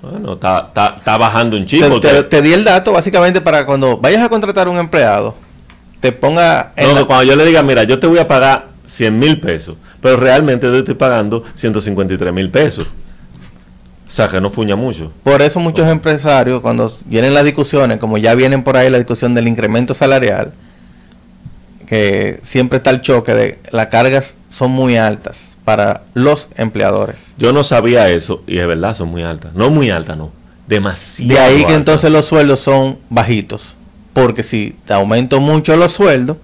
Bueno, 0.00 0.34
está, 0.34 0.66
está, 0.68 0.94
está 0.98 1.16
bajando 1.16 1.56
un 1.56 1.66
chico. 1.66 2.00
te- 2.00 2.24
te 2.24 2.42
di 2.42 2.52
el 2.52 2.64
dato 2.64 2.92
básicamente 2.92 3.40
para 3.40 3.64
cuando 3.66 3.98
vayas 3.98 4.22
a 4.22 4.28
contratar 4.28 4.68
un 4.68 4.76
empleado, 4.78 5.34
te 6.00 6.10
ponga 6.12 6.72
en 6.76 6.88
No, 6.88 6.94
la- 7.00 7.04
cuando 7.04 7.24
yo 7.24 7.36
le 7.36 7.44
diga, 7.44 7.62
mira, 7.62 7.84
yo 7.84 7.98
te 7.98 8.06
voy 8.06 8.18
a 8.18 8.26
pagar 8.28 8.66
100 8.92 9.18
mil 9.18 9.40
pesos, 9.40 9.76
pero 10.02 10.18
realmente 10.18 10.66
yo 10.66 10.76
estoy 10.76 10.94
pagando 10.94 11.42
153 11.54 12.32
mil 12.32 12.50
pesos. 12.50 12.86
O 12.86 14.10
sea, 14.14 14.28
que 14.28 14.38
no 14.42 14.50
fuña 14.50 14.76
mucho. 14.76 15.10
Por 15.22 15.40
eso 15.40 15.58
muchos 15.58 15.88
empresarios, 15.88 16.60
cuando 16.60 16.92
vienen 17.06 17.32
las 17.32 17.44
discusiones, 17.44 17.98
como 17.98 18.18
ya 18.18 18.34
vienen 18.34 18.62
por 18.62 18.76
ahí 18.76 18.90
la 18.90 18.98
discusión 18.98 19.32
del 19.34 19.48
incremento 19.48 19.94
salarial, 19.94 20.52
que 21.86 22.38
siempre 22.42 22.76
está 22.76 22.90
el 22.90 23.00
choque 23.00 23.32
de 23.32 23.58
las 23.70 23.86
cargas 23.86 24.36
son 24.50 24.72
muy 24.72 24.98
altas 24.98 25.56
para 25.64 26.02
los 26.12 26.50
empleadores. 26.56 27.28
Yo 27.38 27.54
no 27.54 27.64
sabía 27.64 28.10
eso, 28.10 28.42
y 28.46 28.58
es 28.58 28.66
verdad, 28.66 28.94
son 28.94 29.08
muy 29.08 29.22
altas. 29.22 29.54
No 29.54 29.70
muy 29.70 29.88
altas, 29.88 30.18
no. 30.18 30.30
Demasiado. 30.66 31.32
De 31.32 31.40
ahí 31.40 31.56
que 31.56 31.62
altas. 31.62 31.76
entonces 31.76 32.10
los 32.10 32.26
sueldos 32.26 32.60
son 32.60 32.98
bajitos. 33.08 33.74
Porque 34.12 34.42
si 34.42 34.76
te 34.84 34.92
aumento 34.92 35.40
mucho 35.40 35.74
los 35.76 35.92
sueldos, 35.92 36.36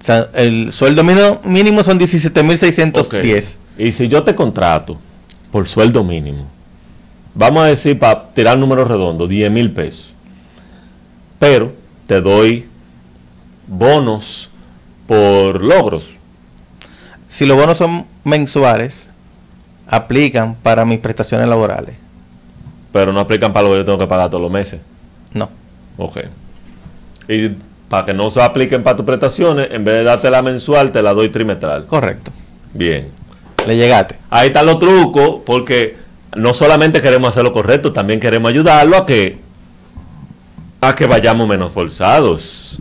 o 0.00 0.02
sea, 0.02 0.30
el 0.32 0.72
sueldo 0.72 1.04
mínimo, 1.04 1.40
mínimo 1.44 1.82
son 1.82 2.00
17.610. 2.00 3.00
Ok. 3.04 3.78
Y 3.78 3.92
si 3.92 4.08
yo 4.08 4.22
te 4.22 4.34
contrato 4.34 4.98
por 5.52 5.68
sueldo 5.68 6.02
mínimo, 6.02 6.46
vamos 7.34 7.64
a 7.64 7.66
decir 7.66 7.98
para 7.98 8.28
tirar 8.32 8.56
números 8.56 8.88
redondos, 8.88 9.28
10 9.28 9.50
mil 9.50 9.70
pesos, 9.70 10.14
pero 11.38 11.72
te 12.06 12.20
doy 12.20 12.66
bonos 13.66 14.50
por 15.06 15.62
logros. 15.62 16.10
Si 17.28 17.44
los 17.44 17.58
bonos 17.58 17.76
son 17.76 18.06
mensuales, 18.24 19.10
aplican 19.86 20.54
para 20.54 20.84
mis 20.86 20.98
prestaciones 20.98 21.48
laborales. 21.48 21.96
Pero 22.90 23.12
no 23.12 23.20
aplican 23.20 23.52
para 23.52 23.66
lo 23.66 23.72
que 23.72 23.78
yo 23.78 23.84
tengo 23.84 23.98
que 23.98 24.06
pagar 24.06 24.30
todos 24.30 24.42
los 24.42 24.50
meses. 24.50 24.80
No. 25.34 25.48
Ok. 25.98 26.20
Y 27.28 27.50
para 27.90 28.06
que 28.06 28.14
no 28.14 28.30
se 28.30 28.40
apliquen 28.40 28.84
para 28.84 28.96
tus 28.96 29.04
prestaciones, 29.04 29.66
en 29.72 29.84
vez 29.84 29.96
de 29.96 30.04
darte 30.04 30.30
la 30.30 30.42
mensual, 30.42 30.92
te 30.92 31.02
la 31.02 31.12
doy 31.12 31.28
trimestral. 31.28 31.86
Correcto. 31.86 32.30
Bien. 32.72 33.08
Le 33.66 33.76
llegaste. 33.76 34.16
Ahí 34.30 34.46
están 34.46 34.66
los 34.66 34.78
trucos, 34.78 35.40
porque 35.44 35.96
no 36.36 36.54
solamente 36.54 37.02
queremos 37.02 37.30
hacer 37.30 37.42
lo 37.42 37.52
correcto, 37.52 37.92
también 37.92 38.20
queremos 38.20 38.48
ayudarlo 38.48 38.96
a 38.96 39.04
que 39.04 39.38
a 40.80 40.94
que 40.94 41.06
vayamos 41.06 41.48
menos 41.48 41.72
forzados. 41.72 42.80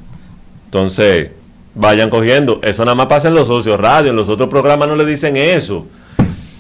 Entonces, 0.66 1.32
vayan 1.74 2.12
cogiendo. 2.12 2.60
Eso 2.62 2.86
nada 2.86 2.94
más 2.94 3.08
pasa 3.08 3.30
en 3.30 3.34
los 3.34 3.48
socios 3.48 3.80
radio, 3.80 4.12
en 4.12 4.16
los 4.16 4.30
otros 4.30 4.48
programas 4.48 4.88
no 4.88 4.96
le 4.96 5.06
dicen 5.06 5.36
eso. 5.38 5.88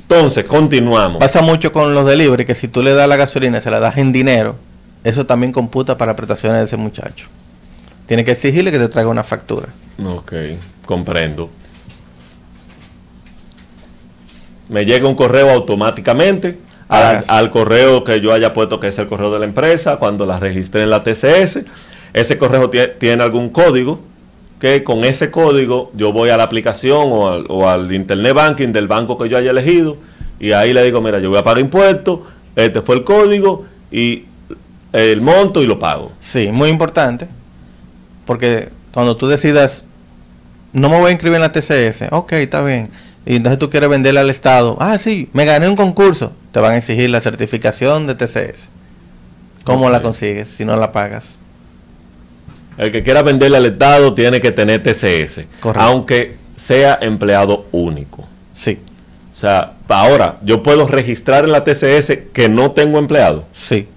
Entonces, 0.02 0.46
continuamos. 0.46 1.20
Pasa 1.20 1.44
mucho 1.44 1.72
con 1.72 1.94
los 1.94 2.04
delivery 2.08 2.46
que 2.46 2.56
si 2.56 2.68
tú 2.68 2.82
le 2.82 2.96
das 2.96 3.08
la 3.08 3.16
gasolina 3.16 3.60
y 3.60 3.62
se 3.62 3.70
la 3.70 3.80
das 3.80 3.98
en 3.98 4.12
dinero, 4.12 4.56
eso 5.04 5.28
también 5.28 5.52
computa 5.52 6.00
para 6.00 6.16
prestaciones 6.16 6.62
de 6.62 6.66
ese 6.66 6.78
muchacho. 6.78 7.28
Tiene 8.10 8.26
que 8.26 8.32
exigirle 8.32 8.72
que 8.72 8.80
te 8.80 8.88
traiga 8.88 9.08
una 9.12 9.24
factura. 9.24 9.68
Ok, 10.04 10.34
comprendo. 10.84 11.48
Me 14.68 14.84
llega 14.84 15.08
un 15.08 15.14
correo 15.14 15.52
automáticamente 15.52 16.58
al, 16.88 17.52
correo 17.52 18.04
que 18.04 18.20
yo 18.20 18.34
haya 18.34 18.52
puesto 18.52 18.80
que 18.80 18.88
es 18.88 18.98
el 18.98 19.08
correo 19.08 19.32
de 19.32 19.38
la 19.38 19.46
empresa 19.46 19.98
cuando 19.98 20.26
la 20.26 20.40
registré 20.40 20.82
en 20.82 20.90
la 20.90 21.04
TCS. 21.04 21.60
Ese 22.12 22.40
correo 22.40 22.72
tie- 22.72 22.98
tiene 22.98 23.22
algún 23.22 23.50
código 23.50 24.00
que 24.60 24.84
con 24.84 25.06
ese 25.06 25.30
código 25.30 25.92
yo 25.94 26.12
voy 26.12 26.32
a 26.32 26.38
la 26.38 26.46
aplicación 26.46 27.10
o 27.12 27.30
al, 27.32 27.46
o 27.48 27.70
al 27.70 27.92
internet 27.94 28.34
banking 28.34 28.70
del 28.72 28.88
banco 28.88 29.20
que 29.20 29.30
yo 29.30 29.38
haya 29.38 29.52
elegido 29.52 29.98
y 30.40 30.52
ahí 30.54 30.74
le 30.74 30.84
digo, 30.84 31.00
mira, 31.00 31.20
yo 31.20 31.30
voy 31.30 31.38
a 31.38 31.44
pagar 31.44 31.60
impuestos, 31.60 32.22
este 32.56 32.82
fue 32.82 32.96
el 32.96 33.04
código 33.04 33.66
y 33.92 34.26
el 34.94 35.22
monto 35.22 35.62
y 35.62 35.68
lo 35.68 35.78
pago. 35.78 36.12
Sí, 36.20 36.52
muy 36.52 36.70
importante. 36.70 37.28
Porque 38.30 38.70
cuando 38.94 39.18
tú 39.18 39.28
decidas, 39.28 39.86
no 40.72 40.88
me 40.88 41.00
voy 41.00 41.10
a 41.10 41.12
inscribir 41.14 41.38
en 41.38 41.42
la 41.42 41.52
TCS, 41.52 42.12
ok, 42.12 42.34
está 42.34 42.62
bien. 42.64 42.88
Y 43.26 43.38
entonces 43.38 43.58
tú 43.58 43.72
quieres 43.72 43.90
venderle 43.90 44.20
al 44.20 44.30
Estado, 44.30 44.78
ah, 44.80 45.00
sí, 45.00 45.28
me 45.34 45.46
gané 45.46 45.68
un 45.68 45.76
concurso. 45.76 46.32
Te 46.52 46.60
van 46.60 46.74
a 46.74 46.78
exigir 46.78 47.10
la 47.10 47.22
certificación 47.22 48.06
de 48.06 48.14
TCS. 48.14 48.70
¿Cómo 49.64 49.90
la 49.90 50.04
consigues 50.04 50.48
si 50.48 50.64
no 50.64 50.76
la 50.76 50.92
pagas? 50.92 51.40
El 52.78 52.92
que 52.92 53.02
quiera 53.02 53.24
venderle 53.24 53.58
al 53.58 53.66
Estado 53.66 54.14
tiene 54.14 54.40
que 54.40 54.52
tener 54.52 54.84
TCS, 54.84 55.46
Correcto. 55.60 55.84
aunque 55.84 56.36
sea 56.56 57.00
empleado 57.02 57.66
único. 57.72 58.28
Sí, 58.54 58.78
O 59.34 59.36
sea, 59.36 59.72
ahora 59.88 60.36
yo 60.44 60.62
puedo 60.62 60.86
registrar 60.86 61.46
en 61.46 61.52
la 61.52 61.64
TCS 61.64 62.20
que 62.32 62.48
no 62.48 62.74
tengo 62.74 63.00
empleado 63.00 63.46
sí. 63.54 63.88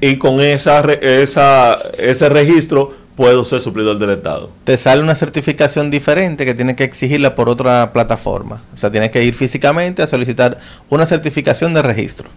y 0.00 0.16
con 0.16 0.40
esa, 0.40 0.80
esa 0.94 1.78
ese 1.96 2.28
registro 2.28 2.97
puedo 3.18 3.44
ser 3.44 3.60
suplidor 3.60 3.98
del 3.98 4.10
Estado. 4.10 4.48
Te 4.62 4.78
sale 4.78 5.02
una 5.02 5.16
certificación 5.16 5.90
diferente 5.90 6.46
que 6.46 6.54
tienes 6.54 6.76
que 6.76 6.84
exigirla 6.84 7.34
por 7.34 7.48
otra 7.48 7.92
plataforma. 7.92 8.62
O 8.72 8.76
sea, 8.76 8.92
tienes 8.92 9.10
que 9.10 9.24
ir 9.24 9.34
físicamente 9.34 10.02
a 10.02 10.06
solicitar 10.06 10.58
una 10.88 11.04
certificación 11.04 11.74
de 11.74 11.82
registro. 11.82 12.28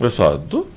Exacto. 0.00 0.68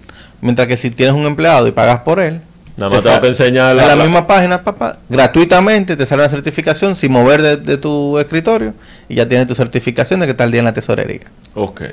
Mientras 0.41 0.67
que 0.67 0.77
si 0.77 0.89
tienes 0.89 1.13
un 1.13 1.27
empleado 1.27 1.67
y 1.67 1.71
pagas 1.71 1.99
por 1.99 2.19
él, 2.19 2.41
Nada 2.75 2.89
más 2.89 3.03
Te 3.03 3.09
sa- 3.11 3.21
que 3.21 3.27
enseñar 3.27 3.77
en 3.77 3.87
la, 3.87 3.95
misma 3.95 4.25
página, 4.25 4.63
papá, 4.63 4.97
gratuitamente 5.07 5.95
te 5.95 6.07
sale 6.07 6.23
una 6.23 6.29
certificación 6.29 6.95
sin 6.95 7.11
mover 7.11 7.41
de, 7.43 7.57
de 7.57 7.77
tu 7.77 8.17
escritorio 8.17 8.73
y 9.07 9.13
ya 9.15 9.29
tienes 9.29 9.45
tu 9.47 9.53
certificación 9.53 10.19
de 10.21 10.25
que 10.25 10.31
está 10.31 10.43
el 10.45 10.51
día 10.51 10.59
en 10.59 10.65
la 10.65 10.73
tesorería. 10.73 11.21
Ok. 11.53 11.83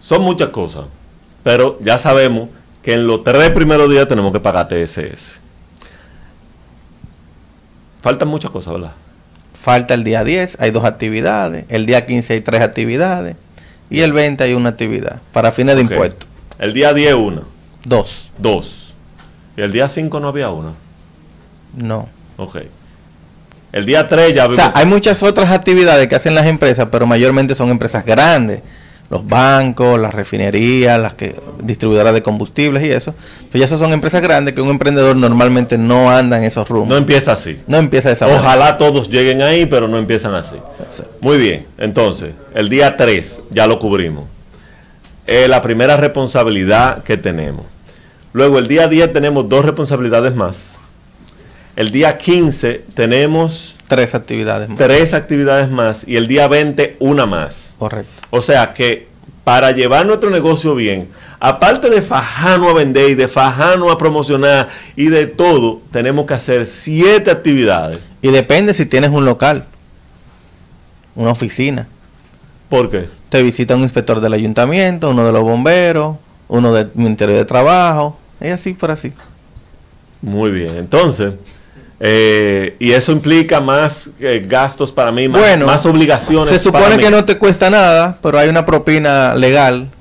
Son 0.00 0.22
muchas 0.22 0.48
cosas, 0.48 0.86
pero 1.44 1.78
ya 1.82 1.98
sabemos 1.98 2.48
que 2.88 2.94
en 2.94 3.06
los 3.06 3.22
tres 3.22 3.50
primeros 3.50 3.90
días 3.90 4.08
tenemos 4.08 4.32
que 4.32 4.40
pagar 4.40 4.66
TSS. 4.66 5.40
Faltan 8.00 8.28
muchas 8.28 8.50
cosas, 8.50 8.72
¿verdad? 8.72 8.92
Falta 9.52 9.92
el 9.92 10.04
día 10.04 10.24
10, 10.24 10.56
hay 10.58 10.70
dos 10.70 10.86
actividades, 10.86 11.66
el 11.68 11.84
día 11.84 12.06
15 12.06 12.32
hay 12.32 12.40
tres 12.40 12.62
actividades 12.62 13.36
y 13.90 14.00
el 14.00 14.14
20 14.14 14.42
hay 14.42 14.54
una 14.54 14.70
actividad 14.70 15.20
para 15.34 15.52
fines 15.52 15.76
de 15.76 15.82
impuestos. 15.82 16.26
El 16.58 16.72
día 16.72 16.94
10 16.94 17.12
una, 17.12 17.42
Dos, 17.84 18.30
dos. 18.38 18.94
Y 19.54 19.60
el 19.60 19.70
día 19.70 19.86
5 19.86 20.18
no 20.18 20.28
había 20.28 20.48
una. 20.48 20.72
no. 21.76 22.08
Ok. 22.38 22.56
El 23.70 23.84
día 23.84 24.06
3 24.06 24.34
ya 24.34 24.46
O 24.46 24.52
sea, 24.52 24.72
hay 24.74 24.86
muchas 24.86 25.22
otras 25.22 25.50
actividades 25.50 26.08
que 26.08 26.14
hacen 26.14 26.34
las 26.34 26.46
empresas, 26.46 26.88
pero 26.90 27.06
mayormente 27.06 27.54
son 27.54 27.68
empresas 27.68 28.02
grandes. 28.06 28.62
Los 29.10 29.26
bancos, 29.26 29.98
las 29.98 30.14
refinerías, 30.14 31.00
las 31.00 31.14
que 31.14 31.34
distribuidoras 31.62 32.12
de 32.12 32.22
combustibles 32.22 32.84
y 32.84 32.90
eso. 32.90 33.14
Pues 33.50 33.60
ya 33.60 33.64
esas 33.64 33.80
son 33.80 33.92
empresas 33.94 34.20
grandes 34.20 34.54
que 34.54 34.60
un 34.60 34.68
emprendedor 34.68 35.16
normalmente 35.16 35.78
no 35.78 36.10
anda 36.10 36.36
en 36.36 36.44
esos 36.44 36.68
no 36.68 36.76
rumbos. 36.76 36.98
empieza 36.98 37.32
así. 37.32 37.58
No, 37.66 37.78
empieza 37.78 38.08
de 38.10 38.14
esa 38.14 38.26
manera. 38.26 38.42
Ojalá 38.42 38.76
todos 38.76 39.08
lleguen 39.08 39.40
ahí, 39.40 39.64
pero 39.64 39.88
no 39.88 39.96
empiezan 39.96 40.34
así. 40.34 40.56
Muy 41.20 41.38
bien, 41.38 41.66
entonces, 41.78 42.32
el 42.54 42.68
día 42.68 42.98
3 42.98 43.42
ya 43.50 43.66
lo 43.66 43.78
cubrimos. 43.78 44.24
Eh, 45.26 45.48
la 45.48 45.62
primera 45.62 45.96
responsabilidad 45.96 47.02
que 47.02 47.16
tenemos. 47.16 47.64
Luego, 48.34 48.58
el 48.58 48.66
día 48.66 48.88
10 48.88 49.12
tenemos 49.14 49.48
dos 49.48 49.64
responsabilidades 49.64 50.34
más. 50.34 50.80
El 51.76 51.90
día 51.90 52.18
15 52.18 52.84
tenemos 52.92 53.77
Tres 53.88 54.14
actividades 54.14 54.68
más. 54.68 54.78
tres 54.78 55.14
actividades 55.14 55.70
más 55.70 56.06
y 56.06 56.16
el 56.16 56.26
día 56.26 56.46
20 56.46 56.96
una 57.00 57.26
más. 57.26 57.74
Correcto. 57.78 58.12
O 58.30 58.40
sea 58.40 58.72
que 58.74 59.08
para 59.44 59.72
llevar 59.72 60.04
nuestro 60.04 60.28
negocio 60.28 60.74
bien, 60.74 61.08
aparte 61.40 61.88
de 61.88 62.02
fajarnos 62.02 62.70
a 62.70 62.74
vender 62.74 63.08
y 63.08 63.14
de 63.14 63.28
fajarnos 63.28 63.90
a 63.90 63.96
promocionar 63.96 64.68
y 64.94 65.06
de 65.06 65.26
todo, 65.26 65.80
tenemos 65.90 66.26
que 66.26 66.34
hacer 66.34 66.66
siete 66.66 67.30
actividades. 67.30 67.98
Y 68.20 68.28
depende 68.28 68.74
si 68.74 68.84
tienes 68.84 69.10
un 69.10 69.24
local, 69.24 69.64
una 71.14 71.30
oficina. 71.30 71.88
¿Por 72.68 72.90
qué? 72.90 73.08
Te 73.30 73.42
visita 73.42 73.74
un 73.74 73.80
inspector 73.80 74.20
del 74.20 74.34
ayuntamiento, 74.34 75.10
uno 75.10 75.24
de 75.24 75.32
los 75.32 75.42
bomberos, 75.42 76.16
uno 76.48 76.72
del 76.74 76.90
Ministerio 76.94 77.34
de 77.34 77.46
Trabajo, 77.46 78.18
y 78.40 78.48
así 78.48 78.74
por 78.74 78.90
así. 78.90 79.14
Muy 80.20 80.50
bien, 80.50 80.76
entonces, 80.76 81.32
eh, 82.00 82.76
y 82.78 82.92
eso 82.92 83.10
implica 83.12 83.60
más 83.60 84.10
eh, 84.20 84.42
gastos 84.44 84.92
para 84.92 85.10
mí, 85.12 85.28
más, 85.28 85.40
Bueno, 85.40 85.66
más 85.66 85.84
obligaciones. 85.86 86.48
Se 86.60 86.70
para 86.70 86.84
supone 86.84 86.96
mí. 86.98 87.02
que 87.04 87.10
no 87.10 87.24
te 87.24 87.36
cuesta 87.38 87.68
nada, 87.70 88.18
pero 88.22 88.38
hay 88.38 88.48
una 88.48 88.64
propina 88.64 89.34
legal. 89.34 89.88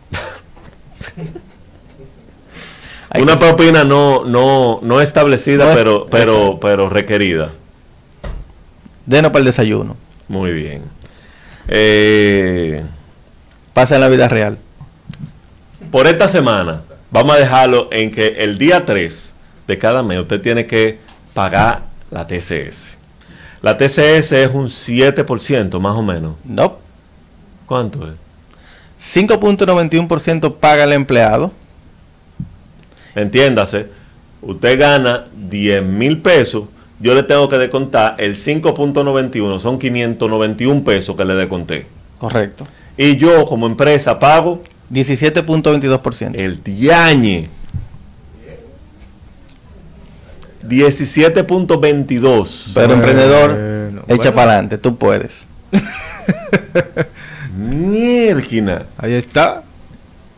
Una 3.19 3.35
propina 3.37 3.83
no, 3.83 4.25
no, 4.25 4.79
no 4.83 5.01
establecida, 5.01 5.63
No 5.65 5.71
es- 5.71 5.77
pero, 5.77 6.05
pero, 6.05 6.59
pero 6.61 6.89
requerida. 6.89 7.49
Denos 9.05 9.31
para 9.31 9.39
el 9.39 9.45
desayuno. 9.45 9.95
Muy 10.27 10.51
bien. 10.51 10.83
Eh, 11.67 12.83
Pasa 13.73 13.95
en 13.95 14.01
la 14.01 14.07
vida 14.07 14.27
real. 14.27 14.57
por 15.91 16.05
esta 16.07 16.27
semana, 16.27 16.81
vamos 17.09 17.35
a 17.35 17.39
dejarlo 17.39 17.87
en 17.91 18.11
que 18.11 18.43
el 18.43 18.57
día 18.57 18.85
3 18.85 19.33
de 19.67 19.77
cada 19.77 20.03
mes 20.03 20.19
usted 20.19 20.41
tiene 20.41 20.65
que 20.67 20.99
pagar 21.33 21.83
la 22.11 22.25
TCS. 22.27 22.97
La 23.61 23.77
TCS 23.77 24.31
es 24.33 24.51
un 24.53 24.67
7% 24.67 25.79
más 25.79 25.95
o 25.97 26.01
menos. 26.01 26.35
No. 26.45 26.77
¿Cuánto 27.65 28.07
es? 28.07 28.13
5.91% 28.99 30.55
paga 30.55 30.83
el 30.83 30.93
empleado. 30.93 31.51
Entiéndase, 33.15 33.87
usted 34.41 34.79
gana 34.79 35.25
10 35.35 35.83
mil 35.83 36.21
pesos, 36.21 36.65
yo 36.99 37.13
le 37.13 37.23
tengo 37.23 37.47
que 37.47 37.57
descontar 37.57 38.15
el 38.19 38.35
5.91, 38.35 39.59
son 39.59 39.77
591 39.77 40.83
pesos 40.83 41.15
que 41.15 41.25
le 41.25 41.35
desconté. 41.35 41.87
Correcto. 42.19 42.65
Y 42.95 43.17
yo 43.17 43.45
como 43.45 43.67
empresa 43.67 44.17
pago 44.17 44.61
17.22%. 44.91 46.35
el 46.35 46.63
diañe. 46.63 47.45
17.22. 50.67 52.71
Pero 52.73 52.93
emprendedor, 52.93 53.49
Bueno, 53.51 54.01
echa 54.07 54.15
bueno. 54.15 54.33
para 54.35 54.51
adelante, 54.51 54.77
tú 54.77 54.97
puedes. 54.97 55.47
Mierquina. 57.57 58.83
Ahí 58.97 59.13
está. 59.13 59.63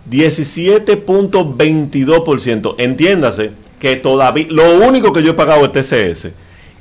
17.22%. 0.09 2.75
Entiéndase 2.77 3.51
que 3.79 3.95
todavía 3.95 4.47
lo 4.49 4.79
único 4.87 5.11
que 5.13 5.23
yo 5.23 5.31
he 5.31 5.35
pagado 5.35 5.65
es 5.65 5.71
TCS 5.71 6.27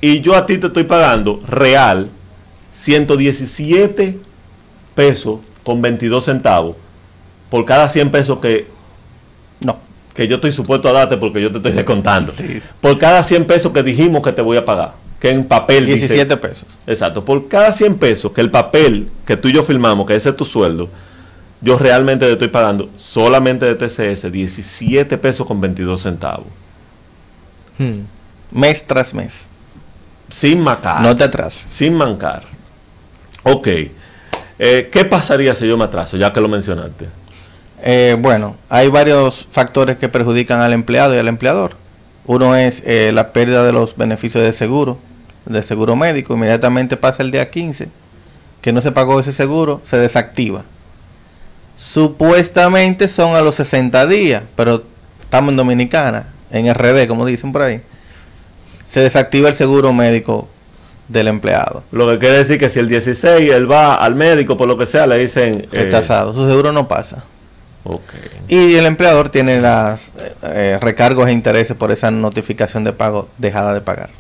y 0.01 0.21
yo 0.21 0.37
a 0.37 0.47
ti 0.47 0.59
te 0.59 0.67
estoy 0.69 0.85
pagando 0.85 1.43
real 1.47 2.09
117 2.73 4.19
pesos 4.95 5.41
con 5.65 5.83
22 5.83 6.25
centavos 6.25 6.77
por 7.51 7.65
cada 7.65 7.89
100 7.89 8.11
pesos 8.11 8.39
que. 8.39 8.78
Que 10.19 10.27
yo 10.27 10.35
estoy 10.35 10.51
supuesto 10.51 10.89
a 10.89 10.93
darte 10.93 11.17
porque 11.17 11.41
yo 11.41 11.49
te 11.53 11.59
estoy 11.59 11.71
descontando. 11.71 12.33
Sí. 12.33 12.61
Por 12.81 12.99
cada 12.99 13.23
100 13.23 13.45
pesos 13.45 13.73
que 13.73 13.85
dijimos 13.85 14.21
que 14.21 14.33
te 14.33 14.43
voy 14.43 14.57
a 14.57 14.65
pagar. 14.65 14.95
Que 15.21 15.31
en 15.31 15.45
papel 15.45 15.87
dice- 15.87 16.09
17 16.09 16.37
pesos. 16.39 16.67
Exacto. 16.89 17.25
Por 17.25 17.47
cada 17.47 17.73
100 17.73 17.99
pesos 17.99 18.33
que 18.33 18.41
el 18.41 18.51
papel 18.51 19.09
que 19.25 19.37
tú 19.37 19.47
y 19.47 19.53
yo 19.53 19.63
firmamos, 19.63 20.07
que 20.09 20.17
ese 20.17 20.31
es 20.31 20.37
tu 20.37 20.45
sueldo, 20.45 20.89
yo 21.61 21.79
realmente 21.79 22.27
te 22.27 22.33
estoy 22.33 22.49
pagando 22.49 22.91
solamente 22.97 23.65
de 23.65 23.77
TCS 23.77 24.29
17 24.33 25.17
pesos 25.19 25.47
con 25.47 25.61
22 25.61 26.03
centavos. 26.03 26.47
Hmm. 27.79 28.01
Mes 28.51 28.85
tras 28.85 29.15
mes. 29.15 29.47
Sin 30.31 30.61
macar. 30.61 31.01
No 31.01 31.17
te 31.17 31.23
atrases. 31.23 31.73
Sin 31.73 31.95
mancar. 31.95 32.43
Ok. 33.45 33.69
Eh, 34.59 34.89
¿Qué 34.91 35.05
pasaría 35.05 35.55
si 35.55 35.69
yo 35.69 35.77
me 35.77 35.85
atraso? 35.85 36.17
Ya 36.17 36.33
que 36.33 36.41
lo 36.41 36.49
mencionaste. 36.49 37.07
Eh, 37.83 38.17
bueno, 38.19 38.57
hay 38.69 38.89
varios 38.89 39.47
factores 39.51 39.97
que 39.97 40.09
perjudican 40.09 40.61
al 40.61 40.73
empleado 40.73 41.15
y 41.15 41.19
al 41.19 41.29
empleador. 41.29 41.77
Uno 42.27 42.55
es 42.57 42.83
eh, 42.85 43.11
la 43.13 43.33
pérdida 43.33 43.65
de 43.65 43.73
los 43.73 43.97
beneficios 43.97 44.45
de 44.45 44.53
seguro, 44.53 44.99
de 45.47 45.63
seguro 45.63 45.97
médico. 45.97 46.35
Inmediatamente 46.35 46.97
pasa 46.97 47.23
el 47.23 47.31
día 47.31 47.51
15, 47.51 47.89
que 48.61 48.73
no 48.73 48.81
se 48.81 48.93
pagó 48.93 49.19
ese 49.21 49.33
seguro, 49.33 49.81
se 49.85 49.99
desactiva. 49.99 50.65
Supuestamente 51.77 53.07
son 53.09 53.35
a 53.35 53.41
los 53.41 53.55
60 53.55 54.07
días, 54.07 54.43
pero 54.57 54.83
estamos 55.21 55.53
en 55.53 55.57
Dominicana, 55.57 56.27
en 56.51 56.73
RD, 56.75 57.07
como 57.07 57.25
dicen 57.25 57.53
por 57.53 57.63
ahí. 57.63 57.81
Se 58.85 59.01
desactiva 59.01 59.49
el 59.49 59.55
seguro 59.55 59.93
médico 59.93 60.49
del 61.09 61.29
empleado. 61.29 61.85
Lo 61.93 62.09
que 62.11 62.19
quiere 62.19 62.39
decir 62.39 62.59
que 62.59 62.69
si 62.69 62.79
el 62.81 62.89
16 62.89 63.51
él 63.53 63.71
va 63.71 63.95
al 63.95 64.15
médico, 64.15 64.57
por 64.57 64.69
lo 64.69 64.77
que 64.77 64.87
sea, 64.87 65.07
le 65.07 65.19
dicen... 65.19 65.67
eh, 65.73 65.85
Rechazado. 65.85 66.35
Su 66.35 66.47
seguro 66.49 66.73
no 66.73 66.89
pasa. 66.89 67.25
Y 68.49 68.75
el 68.75 68.87
empleador 68.87 69.29
tiene 69.31 69.61
las 69.61 70.13
eh, 70.43 70.79
recargos 70.81 71.29
e 71.29 71.33
intereses 71.33 71.77
por 71.77 71.91
esa 71.93 72.11
notificación 72.11 72.85
de 72.85 72.93
pago 72.93 73.29
dejada 73.39 73.75
de 73.75 73.81
pagar. 73.81 74.11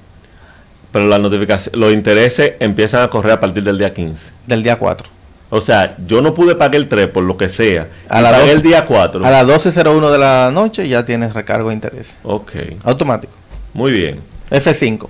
Pero 0.92 1.06
la 1.06 1.18
notificación, 1.18 1.78
los 1.78 1.92
intereses 1.92 2.52
empiezan 2.60 3.02
a 3.02 3.08
correr 3.10 3.32
a 3.32 3.40
partir 3.40 3.62
del 3.62 3.76
día 3.78 3.92
15. 3.92 4.32
Del 4.46 4.62
día 4.62 4.76
4. 4.78 5.08
O 5.50 5.60
sea, 5.60 5.96
yo 6.06 6.20
no 6.20 6.34
pude 6.34 6.54
pagar 6.54 6.76
el 6.76 6.88
3 6.88 7.06
por 7.08 7.24
lo 7.24 7.36
que 7.36 7.48
sea. 7.48 7.88
A 8.08 8.20
la 8.20 8.30
pagué 8.32 8.42
dos- 8.46 8.50
el 8.52 8.62
día 8.62 8.84
4. 8.86 9.24
A 9.24 9.30
las 9.30 9.46
12.01 9.46 10.10
de 10.10 10.18
la 10.18 10.50
noche 10.52 10.86
ya 10.88 11.04
tienes 11.06 11.32
recargo 11.34 11.70
e 11.70 11.74
intereses. 11.74 12.16
Ok, 12.22 12.52
Automático. 12.84 13.32
muy 13.72 13.92
bien. 13.92 14.20
F5. 14.50 15.08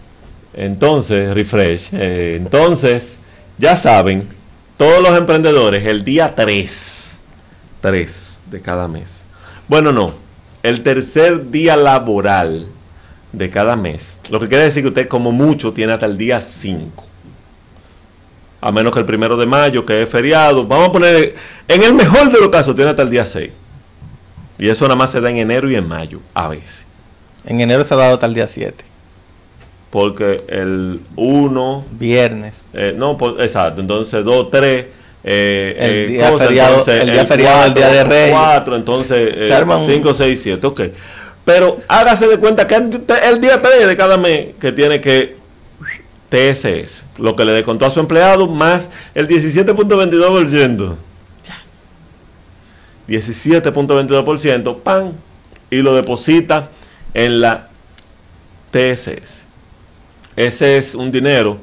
Entonces, 0.54 1.32
refresh. 1.34 1.90
eh, 1.92 2.34
entonces, 2.36 3.16
ya 3.58 3.76
saben, 3.76 4.26
todos 4.76 5.00
los 5.02 5.16
emprendedores, 5.16 5.86
el 5.86 6.02
día 6.04 6.34
3, 6.34 7.17
3 7.80 8.42
de 8.50 8.60
cada 8.60 8.88
mes. 8.88 9.24
Bueno, 9.68 9.92
no, 9.92 10.14
el 10.62 10.82
tercer 10.82 11.50
día 11.50 11.76
laboral 11.76 12.66
de 13.32 13.50
cada 13.50 13.76
mes. 13.76 14.18
Lo 14.30 14.40
que 14.40 14.48
quiere 14.48 14.64
decir 14.64 14.82
que 14.82 14.88
usted 14.88 15.08
como 15.08 15.32
mucho 15.32 15.72
tiene 15.72 15.92
hasta 15.92 16.06
el 16.06 16.16
día 16.16 16.40
5. 16.40 17.04
A 18.60 18.72
menos 18.72 18.92
que 18.92 18.98
el 18.98 19.04
primero 19.04 19.36
de 19.36 19.46
mayo, 19.46 19.84
que 19.86 20.02
es 20.02 20.08
feriado. 20.08 20.66
Vamos 20.66 20.88
a 20.88 20.92
poner, 20.92 21.34
en 21.68 21.82
el 21.82 21.94
mejor 21.94 22.30
de 22.32 22.40
los 22.40 22.48
casos, 22.48 22.74
tiene 22.74 22.90
hasta 22.90 23.02
el 23.02 23.10
día 23.10 23.24
6. 23.24 23.50
Y 24.58 24.68
eso 24.68 24.84
nada 24.86 24.96
más 24.96 25.12
se 25.12 25.20
da 25.20 25.30
en 25.30 25.36
enero 25.36 25.70
y 25.70 25.76
en 25.76 25.86
mayo, 25.86 26.20
a 26.34 26.48
veces. 26.48 26.84
En 27.46 27.60
enero 27.60 27.84
se 27.84 27.94
ha 27.94 27.96
dado 27.96 28.14
hasta 28.14 28.26
el 28.26 28.34
día 28.34 28.48
7. 28.48 28.84
Porque 29.90 30.42
el 30.48 31.00
1, 31.14 31.84
Viernes. 31.92 32.64
Eh, 32.72 32.94
no, 32.96 33.16
pues, 33.16 33.34
exacto. 33.38 33.80
Entonces, 33.80 34.24
2, 34.24 34.50
3. 34.50 34.86
Eh, 35.24 35.76
El 35.78 35.90
eh, 35.90 36.06
día 36.08 36.30
cosa, 36.30 36.46
feriado- 36.46 36.70
entonces, 36.78 37.00
el 37.02 37.10
día 37.10 37.24
feriado 37.24 37.64
del 37.64 37.74
Día 37.74 37.88
de 37.88 38.04
Reyes. 38.04 38.30
4, 38.36 38.76
entonces, 38.76 39.34
Se 39.48 39.52
arma 39.52 39.76
un- 39.76 39.86
5, 39.86 40.14
6, 40.14 40.40
7. 40.42 40.66
Ok. 40.66 40.80
Pero 41.44 41.76
hágase 41.88 42.26
de 42.28 42.36
cuenta 42.38 42.66
que 42.66 42.74
el 42.76 43.40
día 43.40 43.60
3 43.62 43.86
de 43.86 43.96
cada 43.96 44.16
mes 44.16 44.48
que 44.60 44.70
tiene 44.72 45.00
que 45.00 45.36
TSS, 46.30 47.04
lo 47.18 47.34
que 47.34 47.44
le 47.44 47.52
descontó 47.52 47.86
a 47.86 47.90
su 47.90 48.00
empleado 48.00 48.46
más 48.48 48.90
el 49.14 49.26
17.22%. 49.26 50.96
17.22%, 53.08 54.78
pan, 54.82 55.12
y 55.70 55.76
lo 55.78 55.94
deposita 55.94 56.68
en 57.14 57.40
la 57.40 57.68
TSS. 58.70 59.44
Ese 60.36 60.76
es 60.76 60.94
un 60.94 61.10
dinero 61.10 61.58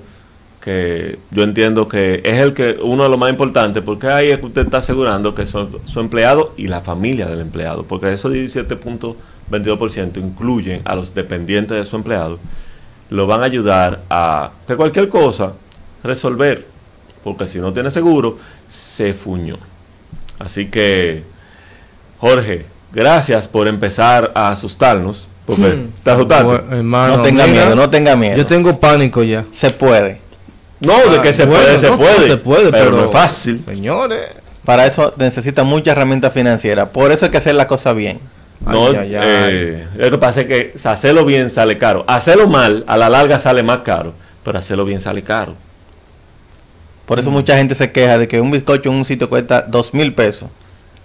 que 0.66 1.20
yo 1.30 1.44
entiendo 1.44 1.88
que 1.88 2.22
es 2.26 2.42
el 2.42 2.56
que 2.56 2.80
uno 2.82 3.04
de 3.04 3.10
los 3.10 3.20
más 3.20 3.30
importantes, 3.30 3.84
porque 3.84 4.08
ahí 4.08 4.32
es 4.32 4.40
que 4.40 4.48
usted 4.48 4.64
está 4.66 4.78
asegurando 4.80 5.36
que 5.36 5.46
su, 5.46 5.80
su 5.86 6.00
empleado 6.00 6.54
y 6.58 6.66
la 6.68 6.82
familia 6.82 7.28
del 7.28 7.40
empleado, 7.40 7.84
porque 7.84 8.12
esos 8.12 8.34
17.22% 8.34 10.18
incluyen 10.18 10.82
a 10.86 10.96
los 10.96 11.14
dependientes 11.14 11.78
de 11.78 11.86
su 11.86 11.96
empleado, 11.96 12.40
lo 13.12 13.28
van 13.28 13.42
a 13.42 13.46
ayudar 13.46 14.02
a 14.10 14.50
que 14.68 14.76
cualquier 14.76 15.08
cosa 15.08 15.54
resolver, 16.04 16.66
porque 17.24 17.46
si 17.46 17.60
no 17.60 17.72
tiene 17.72 17.92
seguro, 17.92 18.40
se 18.68 19.14
fuñó. 19.14 19.58
Así 20.40 20.66
que, 20.66 21.22
Jorge, 22.20 22.66
gracias 22.92 23.48
por 23.48 23.68
empezar 23.68 24.32
a 24.34 24.50
asustarnos, 24.50 25.28
porque 25.46 25.76
Hmm. 25.76 25.90
te 26.04 26.10
asustaste. 26.10 26.44
Bueno, 26.44 26.76
hermano, 26.76 27.18
no 27.18 27.24
tenga 27.24 27.46
mira, 27.46 27.66
miedo, 27.66 27.76
no 27.76 27.88
tenga 27.88 28.16
miedo. 28.16 28.36
Yo 28.38 28.48
tengo 28.48 28.76
pánico 28.80 29.22
ya. 29.22 29.46
Se 29.52 29.70
puede. 29.70 30.25
No, 30.82 31.10
de 31.12 31.22
que 31.22 31.32
se 31.34 31.44
Ah, 31.44 31.46
Bueno, 31.46 31.64
puede, 31.64 31.78
se 31.78 31.90
no, 31.90 31.98
puede, 31.98 32.28
se 32.28 32.38
puede, 32.38 32.72
pero, 32.72 32.86
pero- 32.86 32.98
no 32.98 33.06
es 33.06 33.12
fácil. 33.12 33.64
Señores. 33.68 34.30
Para 34.66 34.86
eso 34.86 35.14
necesita 35.18 35.64
mucha 35.64 35.92
herramienta 35.92 36.30
financiera. 36.32 36.92
Por 36.92 37.12
eso 37.12 37.26
hay 37.26 37.32
que 37.32 37.38
hacer 37.38 37.56
la 37.56 37.68
cosa 37.68 37.94
bien. 37.94 38.20
No, 38.62 38.88
Ay, 38.88 38.96
ay, 38.96 39.16
ay. 39.16 39.22
eh, 39.24 39.88
lo 39.96 40.12
que 40.12 40.18
pasa 40.18 40.42
es 40.42 40.48
que 40.48 40.74
hacerlo 40.90 41.24
bien 41.26 41.50
sale 41.50 41.78
caro. 41.78 42.04
Hacerlo 42.08 42.48
mal, 42.48 42.84
a 42.88 42.98
la 42.98 43.10
larga 43.10 43.38
sale 43.38 43.62
más 43.64 43.80
caro, 43.80 44.14
pero 44.44 44.58
hacerlo 44.58 44.86
bien 44.86 45.02
sale 45.02 45.22
caro. 45.24 45.54
Por 47.06 47.20
eso 47.20 47.30
mucha 47.30 47.56
gente 47.58 47.76
se 47.76 47.92
queja 47.92 48.18
de 48.18 48.28
que 48.28 48.42
un 48.42 48.50
bizcocho 48.50 48.90
en 48.90 48.96
un 48.96 49.06
sitio 49.06 49.30
cuesta 49.30 49.62
dos 49.62 49.94
mil 49.94 50.14
pesos. 50.16 50.50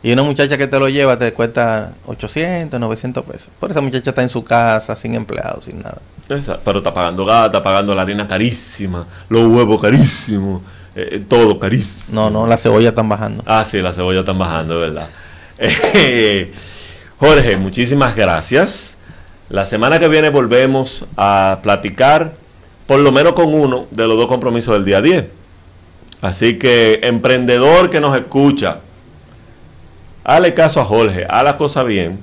Y 0.03 0.13
una 0.13 0.23
muchacha 0.23 0.57
que 0.57 0.67
te 0.67 0.79
lo 0.79 0.89
lleva 0.89 1.19
te 1.19 1.31
cuesta 1.35 1.93
800, 2.07 2.81
900 2.81 3.23
pesos. 3.27 3.51
Por 3.59 3.71
esa 3.71 3.83
muchacha 3.83 4.09
está 4.11 4.23
en 4.23 4.31
su 4.31 4.43
casa, 4.43 4.97
sin 4.97 5.15
empleado, 5.15 5.61
sin 5.61 5.81
nada. 5.83 5.99
Esa- 6.37 6.59
pero 6.65 6.79
está 6.79 6.93
pagando 6.95 7.25
gas, 7.25 7.47
está 7.47 7.63
pagando 7.63 7.95
la 7.95 8.03
harina 8.03 8.27
carísima, 8.29 9.07
los 9.29 9.47
huevos 9.47 9.81
carísimos, 9.81 10.63
eh, 10.95 11.09
eh, 11.13 11.25
todo 11.29 11.59
carísimo. 11.59 12.21
No, 12.23 12.31
no, 12.31 12.47
las 12.47 12.63
cebollas 12.63 12.91
están 12.91 13.09
bajando. 13.09 13.43
Ah, 13.47 13.65
sí, 13.65 13.81
la 13.81 13.93
cebolla 13.93 14.21
están 14.21 14.39
bajando, 14.39 14.79
verdad. 14.79 15.09
Eh, 15.59 16.53
Jorge, 17.19 17.57
muchísimas 17.59 18.17
gracias. 18.17 18.97
La 19.51 19.67
semana 19.67 19.99
que 19.99 20.09
viene 20.09 20.31
volvemos 20.31 21.05
a 21.19 21.59
platicar, 21.63 22.33
por 22.87 23.01
lo 23.01 23.13
menos 23.13 23.35
con 23.35 23.53
uno 23.53 23.87
de 23.91 24.07
los 24.07 24.17
dos 24.17 24.27
compromisos 24.27 24.73
del 24.73 24.85
día 24.87 25.03
10. 25.03 25.27
Así 26.23 26.59
que, 26.59 27.01
emprendedor 27.03 27.91
que 27.91 28.01
nos 28.01 28.17
escucha, 28.17 28.79
hale 30.25 30.55
caso 30.55 30.81
a 30.81 30.85
Jorge, 30.85 31.27
haz 31.29 31.45
la 31.45 31.57
cosa 31.57 31.83
bien. 31.83 32.21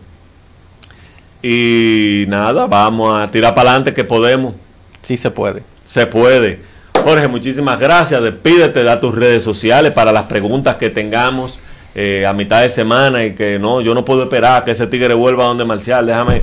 Y 1.42 2.26
nada, 2.28 2.66
vamos 2.66 3.20
a 3.20 3.30
tirar 3.30 3.54
para 3.54 3.70
adelante 3.70 3.94
que 3.94 4.04
podemos. 4.04 4.54
Sí 5.02 5.18
se 5.18 5.32
puede. 5.32 5.64
Se 5.84 6.08
puede. 6.08 6.60
Jorge, 7.04 7.28
muchísimas 7.28 7.80
gracias. 7.80 8.22
Despídete, 8.22 8.84
da 8.84 9.00
tus 9.00 9.16
redes 9.16 9.44
sociales 9.44 9.94
para 9.94 10.12
las 10.12 10.26
preguntas 10.26 10.76
que 10.76 10.90
tengamos 10.90 11.60
eh, 11.96 12.26
a 12.26 12.34
mitad 12.34 12.62
de 12.62 12.70
semana 12.70 13.24
y 13.24 13.34
que 13.34 13.60
no, 13.60 13.82
yo 13.82 13.96
no 13.96 14.04
puedo 14.04 14.24
esperar 14.24 14.66
que 14.66 14.72
ese 14.72 14.88
tigre 14.88 15.14
vuelva 15.14 15.46
donde 15.46 15.64
Marcial. 15.64 16.06
Déjame. 16.06 16.42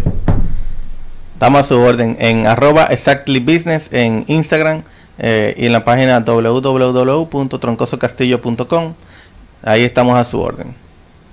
Estamos 1.34 1.60
a 1.60 1.64
su 1.64 1.78
orden 1.80 2.16
en 2.20 2.46
arroba 2.46 2.86
exactly 2.86 3.40
business 3.40 3.88
en 3.92 4.24
Instagram 4.28 4.82
eh, 5.18 5.54
y 5.56 5.66
en 5.66 5.72
la 5.72 5.84
página 5.84 6.20
www.troncosocastillo.com. 6.20 8.94
Ahí 9.62 9.82
estamos 9.82 10.16
a 10.16 10.22
su 10.24 10.40
orden. 10.40 10.72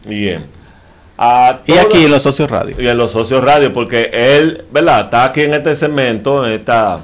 Bien. 0.07 0.60
A 1.23 1.59
Y 1.67 1.73
aquí 1.73 2.05
en 2.05 2.09
los 2.09 2.23
socios 2.23 2.49
radio. 2.49 2.75
Y 2.79 2.87
en 2.87 2.97
los 2.97 3.11
socios 3.11 3.43
radio, 3.43 3.71
porque 3.71 4.09
él, 4.11 4.65
¿verdad? 4.71 5.01
Está 5.01 5.25
aquí 5.25 5.41
en 5.41 5.53
este 5.53 5.75
segmento, 5.75 6.43
en 6.43 6.53
esta, 6.53 6.99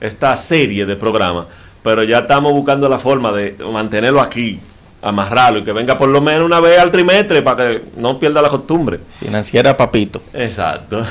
esta 0.00 0.34
serie 0.38 0.86
de 0.86 0.96
programas, 0.96 1.48
pero 1.82 2.02
ya 2.02 2.20
estamos 2.20 2.50
buscando 2.54 2.88
la 2.88 2.98
forma 2.98 3.30
de 3.30 3.56
mantenerlo 3.70 4.22
aquí, 4.22 4.58
amarrarlo 5.02 5.58
y 5.58 5.64
que 5.64 5.74
venga 5.74 5.98
por 5.98 6.08
lo 6.08 6.22
menos 6.22 6.46
una 6.46 6.60
vez 6.60 6.78
al 6.78 6.90
trimestre 6.90 7.42
para 7.42 7.56
que 7.56 7.82
no 7.98 8.18
pierda 8.18 8.40
la 8.40 8.48
costumbre. 8.48 9.00
Financiera 9.20 9.76
Papito. 9.76 10.22
Exacto. 10.32 11.04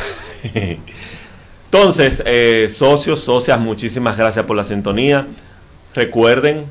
Entonces, 1.66 2.24
eh, 2.26 2.68
socios, 2.74 3.20
socias, 3.20 3.60
muchísimas 3.60 4.18
gracias 4.18 4.44
por 4.48 4.58
la 4.58 4.64
sintonía. 4.64 5.28
Recuerden, 5.94 6.66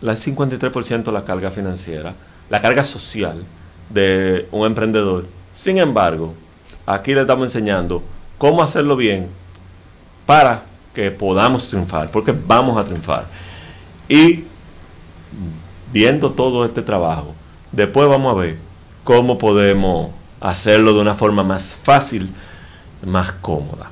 la 0.00 0.12
53% 0.12 1.10
la 1.10 1.24
carga 1.24 1.50
financiera, 1.50 2.14
la 2.48 2.62
carga 2.62 2.84
social 2.84 3.44
de 3.88 4.48
un 4.50 4.66
emprendedor. 4.66 5.26
Sin 5.52 5.78
embargo, 5.78 6.34
aquí 6.86 7.14
le 7.14 7.22
estamos 7.22 7.44
enseñando 7.44 8.02
cómo 8.38 8.62
hacerlo 8.62 8.96
bien 8.96 9.28
para 10.26 10.62
que 10.94 11.10
podamos 11.10 11.68
triunfar, 11.68 12.10
porque 12.10 12.34
vamos 12.46 12.76
a 12.76 12.84
triunfar. 12.84 13.26
Y 14.08 14.44
viendo 15.92 16.30
todo 16.30 16.64
este 16.64 16.82
trabajo, 16.82 17.34
después 17.72 18.08
vamos 18.08 18.36
a 18.36 18.40
ver 18.40 18.56
cómo 19.02 19.38
podemos 19.38 20.10
hacerlo 20.40 20.92
de 20.92 21.00
una 21.00 21.14
forma 21.14 21.42
más 21.42 21.66
fácil, 21.82 22.30
más 23.04 23.32
cómoda. 23.32 23.90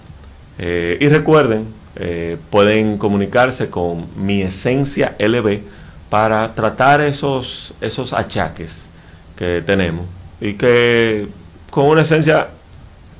Eh, 0.58 0.98
y 1.00 1.08
recuerden, 1.08 1.66
eh, 1.96 2.38
pueden 2.50 2.98
comunicarse 2.98 3.68
con 3.68 4.06
mi 4.16 4.42
esencia 4.42 5.14
LB 5.18 5.60
para 6.08 6.54
tratar 6.54 7.00
esos, 7.00 7.74
esos 7.80 8.12
achaques 8.12 8.88
que 9.36 9.62
tenemos 9.64 10.06
y 10.40 10.54
que 10.54 11.28
con 11.70 11.86
una 11.86 12.02
esencia, 12.02 12.48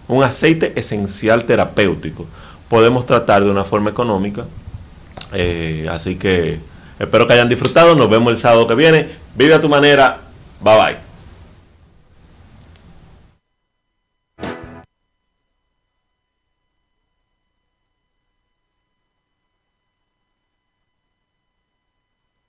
un 0.08 0.22
aceite 0.22 0.72
esencial 0.76 1.44
terapéutico, 1.44 2.26
podemos 2.68 3.06
tratar 3.06 3.44
de 3.44 3.50
una 3.50 3.64
forma 3.64 3.90
económica. 3.90 4.44
Eh, 5.32 5.86
así 5.90 6.16
que 6.16 6.58
espero 6.98 7.26
que 7.26 7.34
hayan 7.34 7.48
disfrutado. 7.48 7.94
Nos 7.94 8.10
vemos 8.10 8.30
el 8.30 8.36
sábado 8.36 8.66
que 8.66 8.74
viene. 8.74 9.08
Vive 9.34 9.54
a 9.54 9.60
tu 9.60 9.68
manera. 9.68 10.20
Bye 10.60 10.76
bye. 10.76 11.11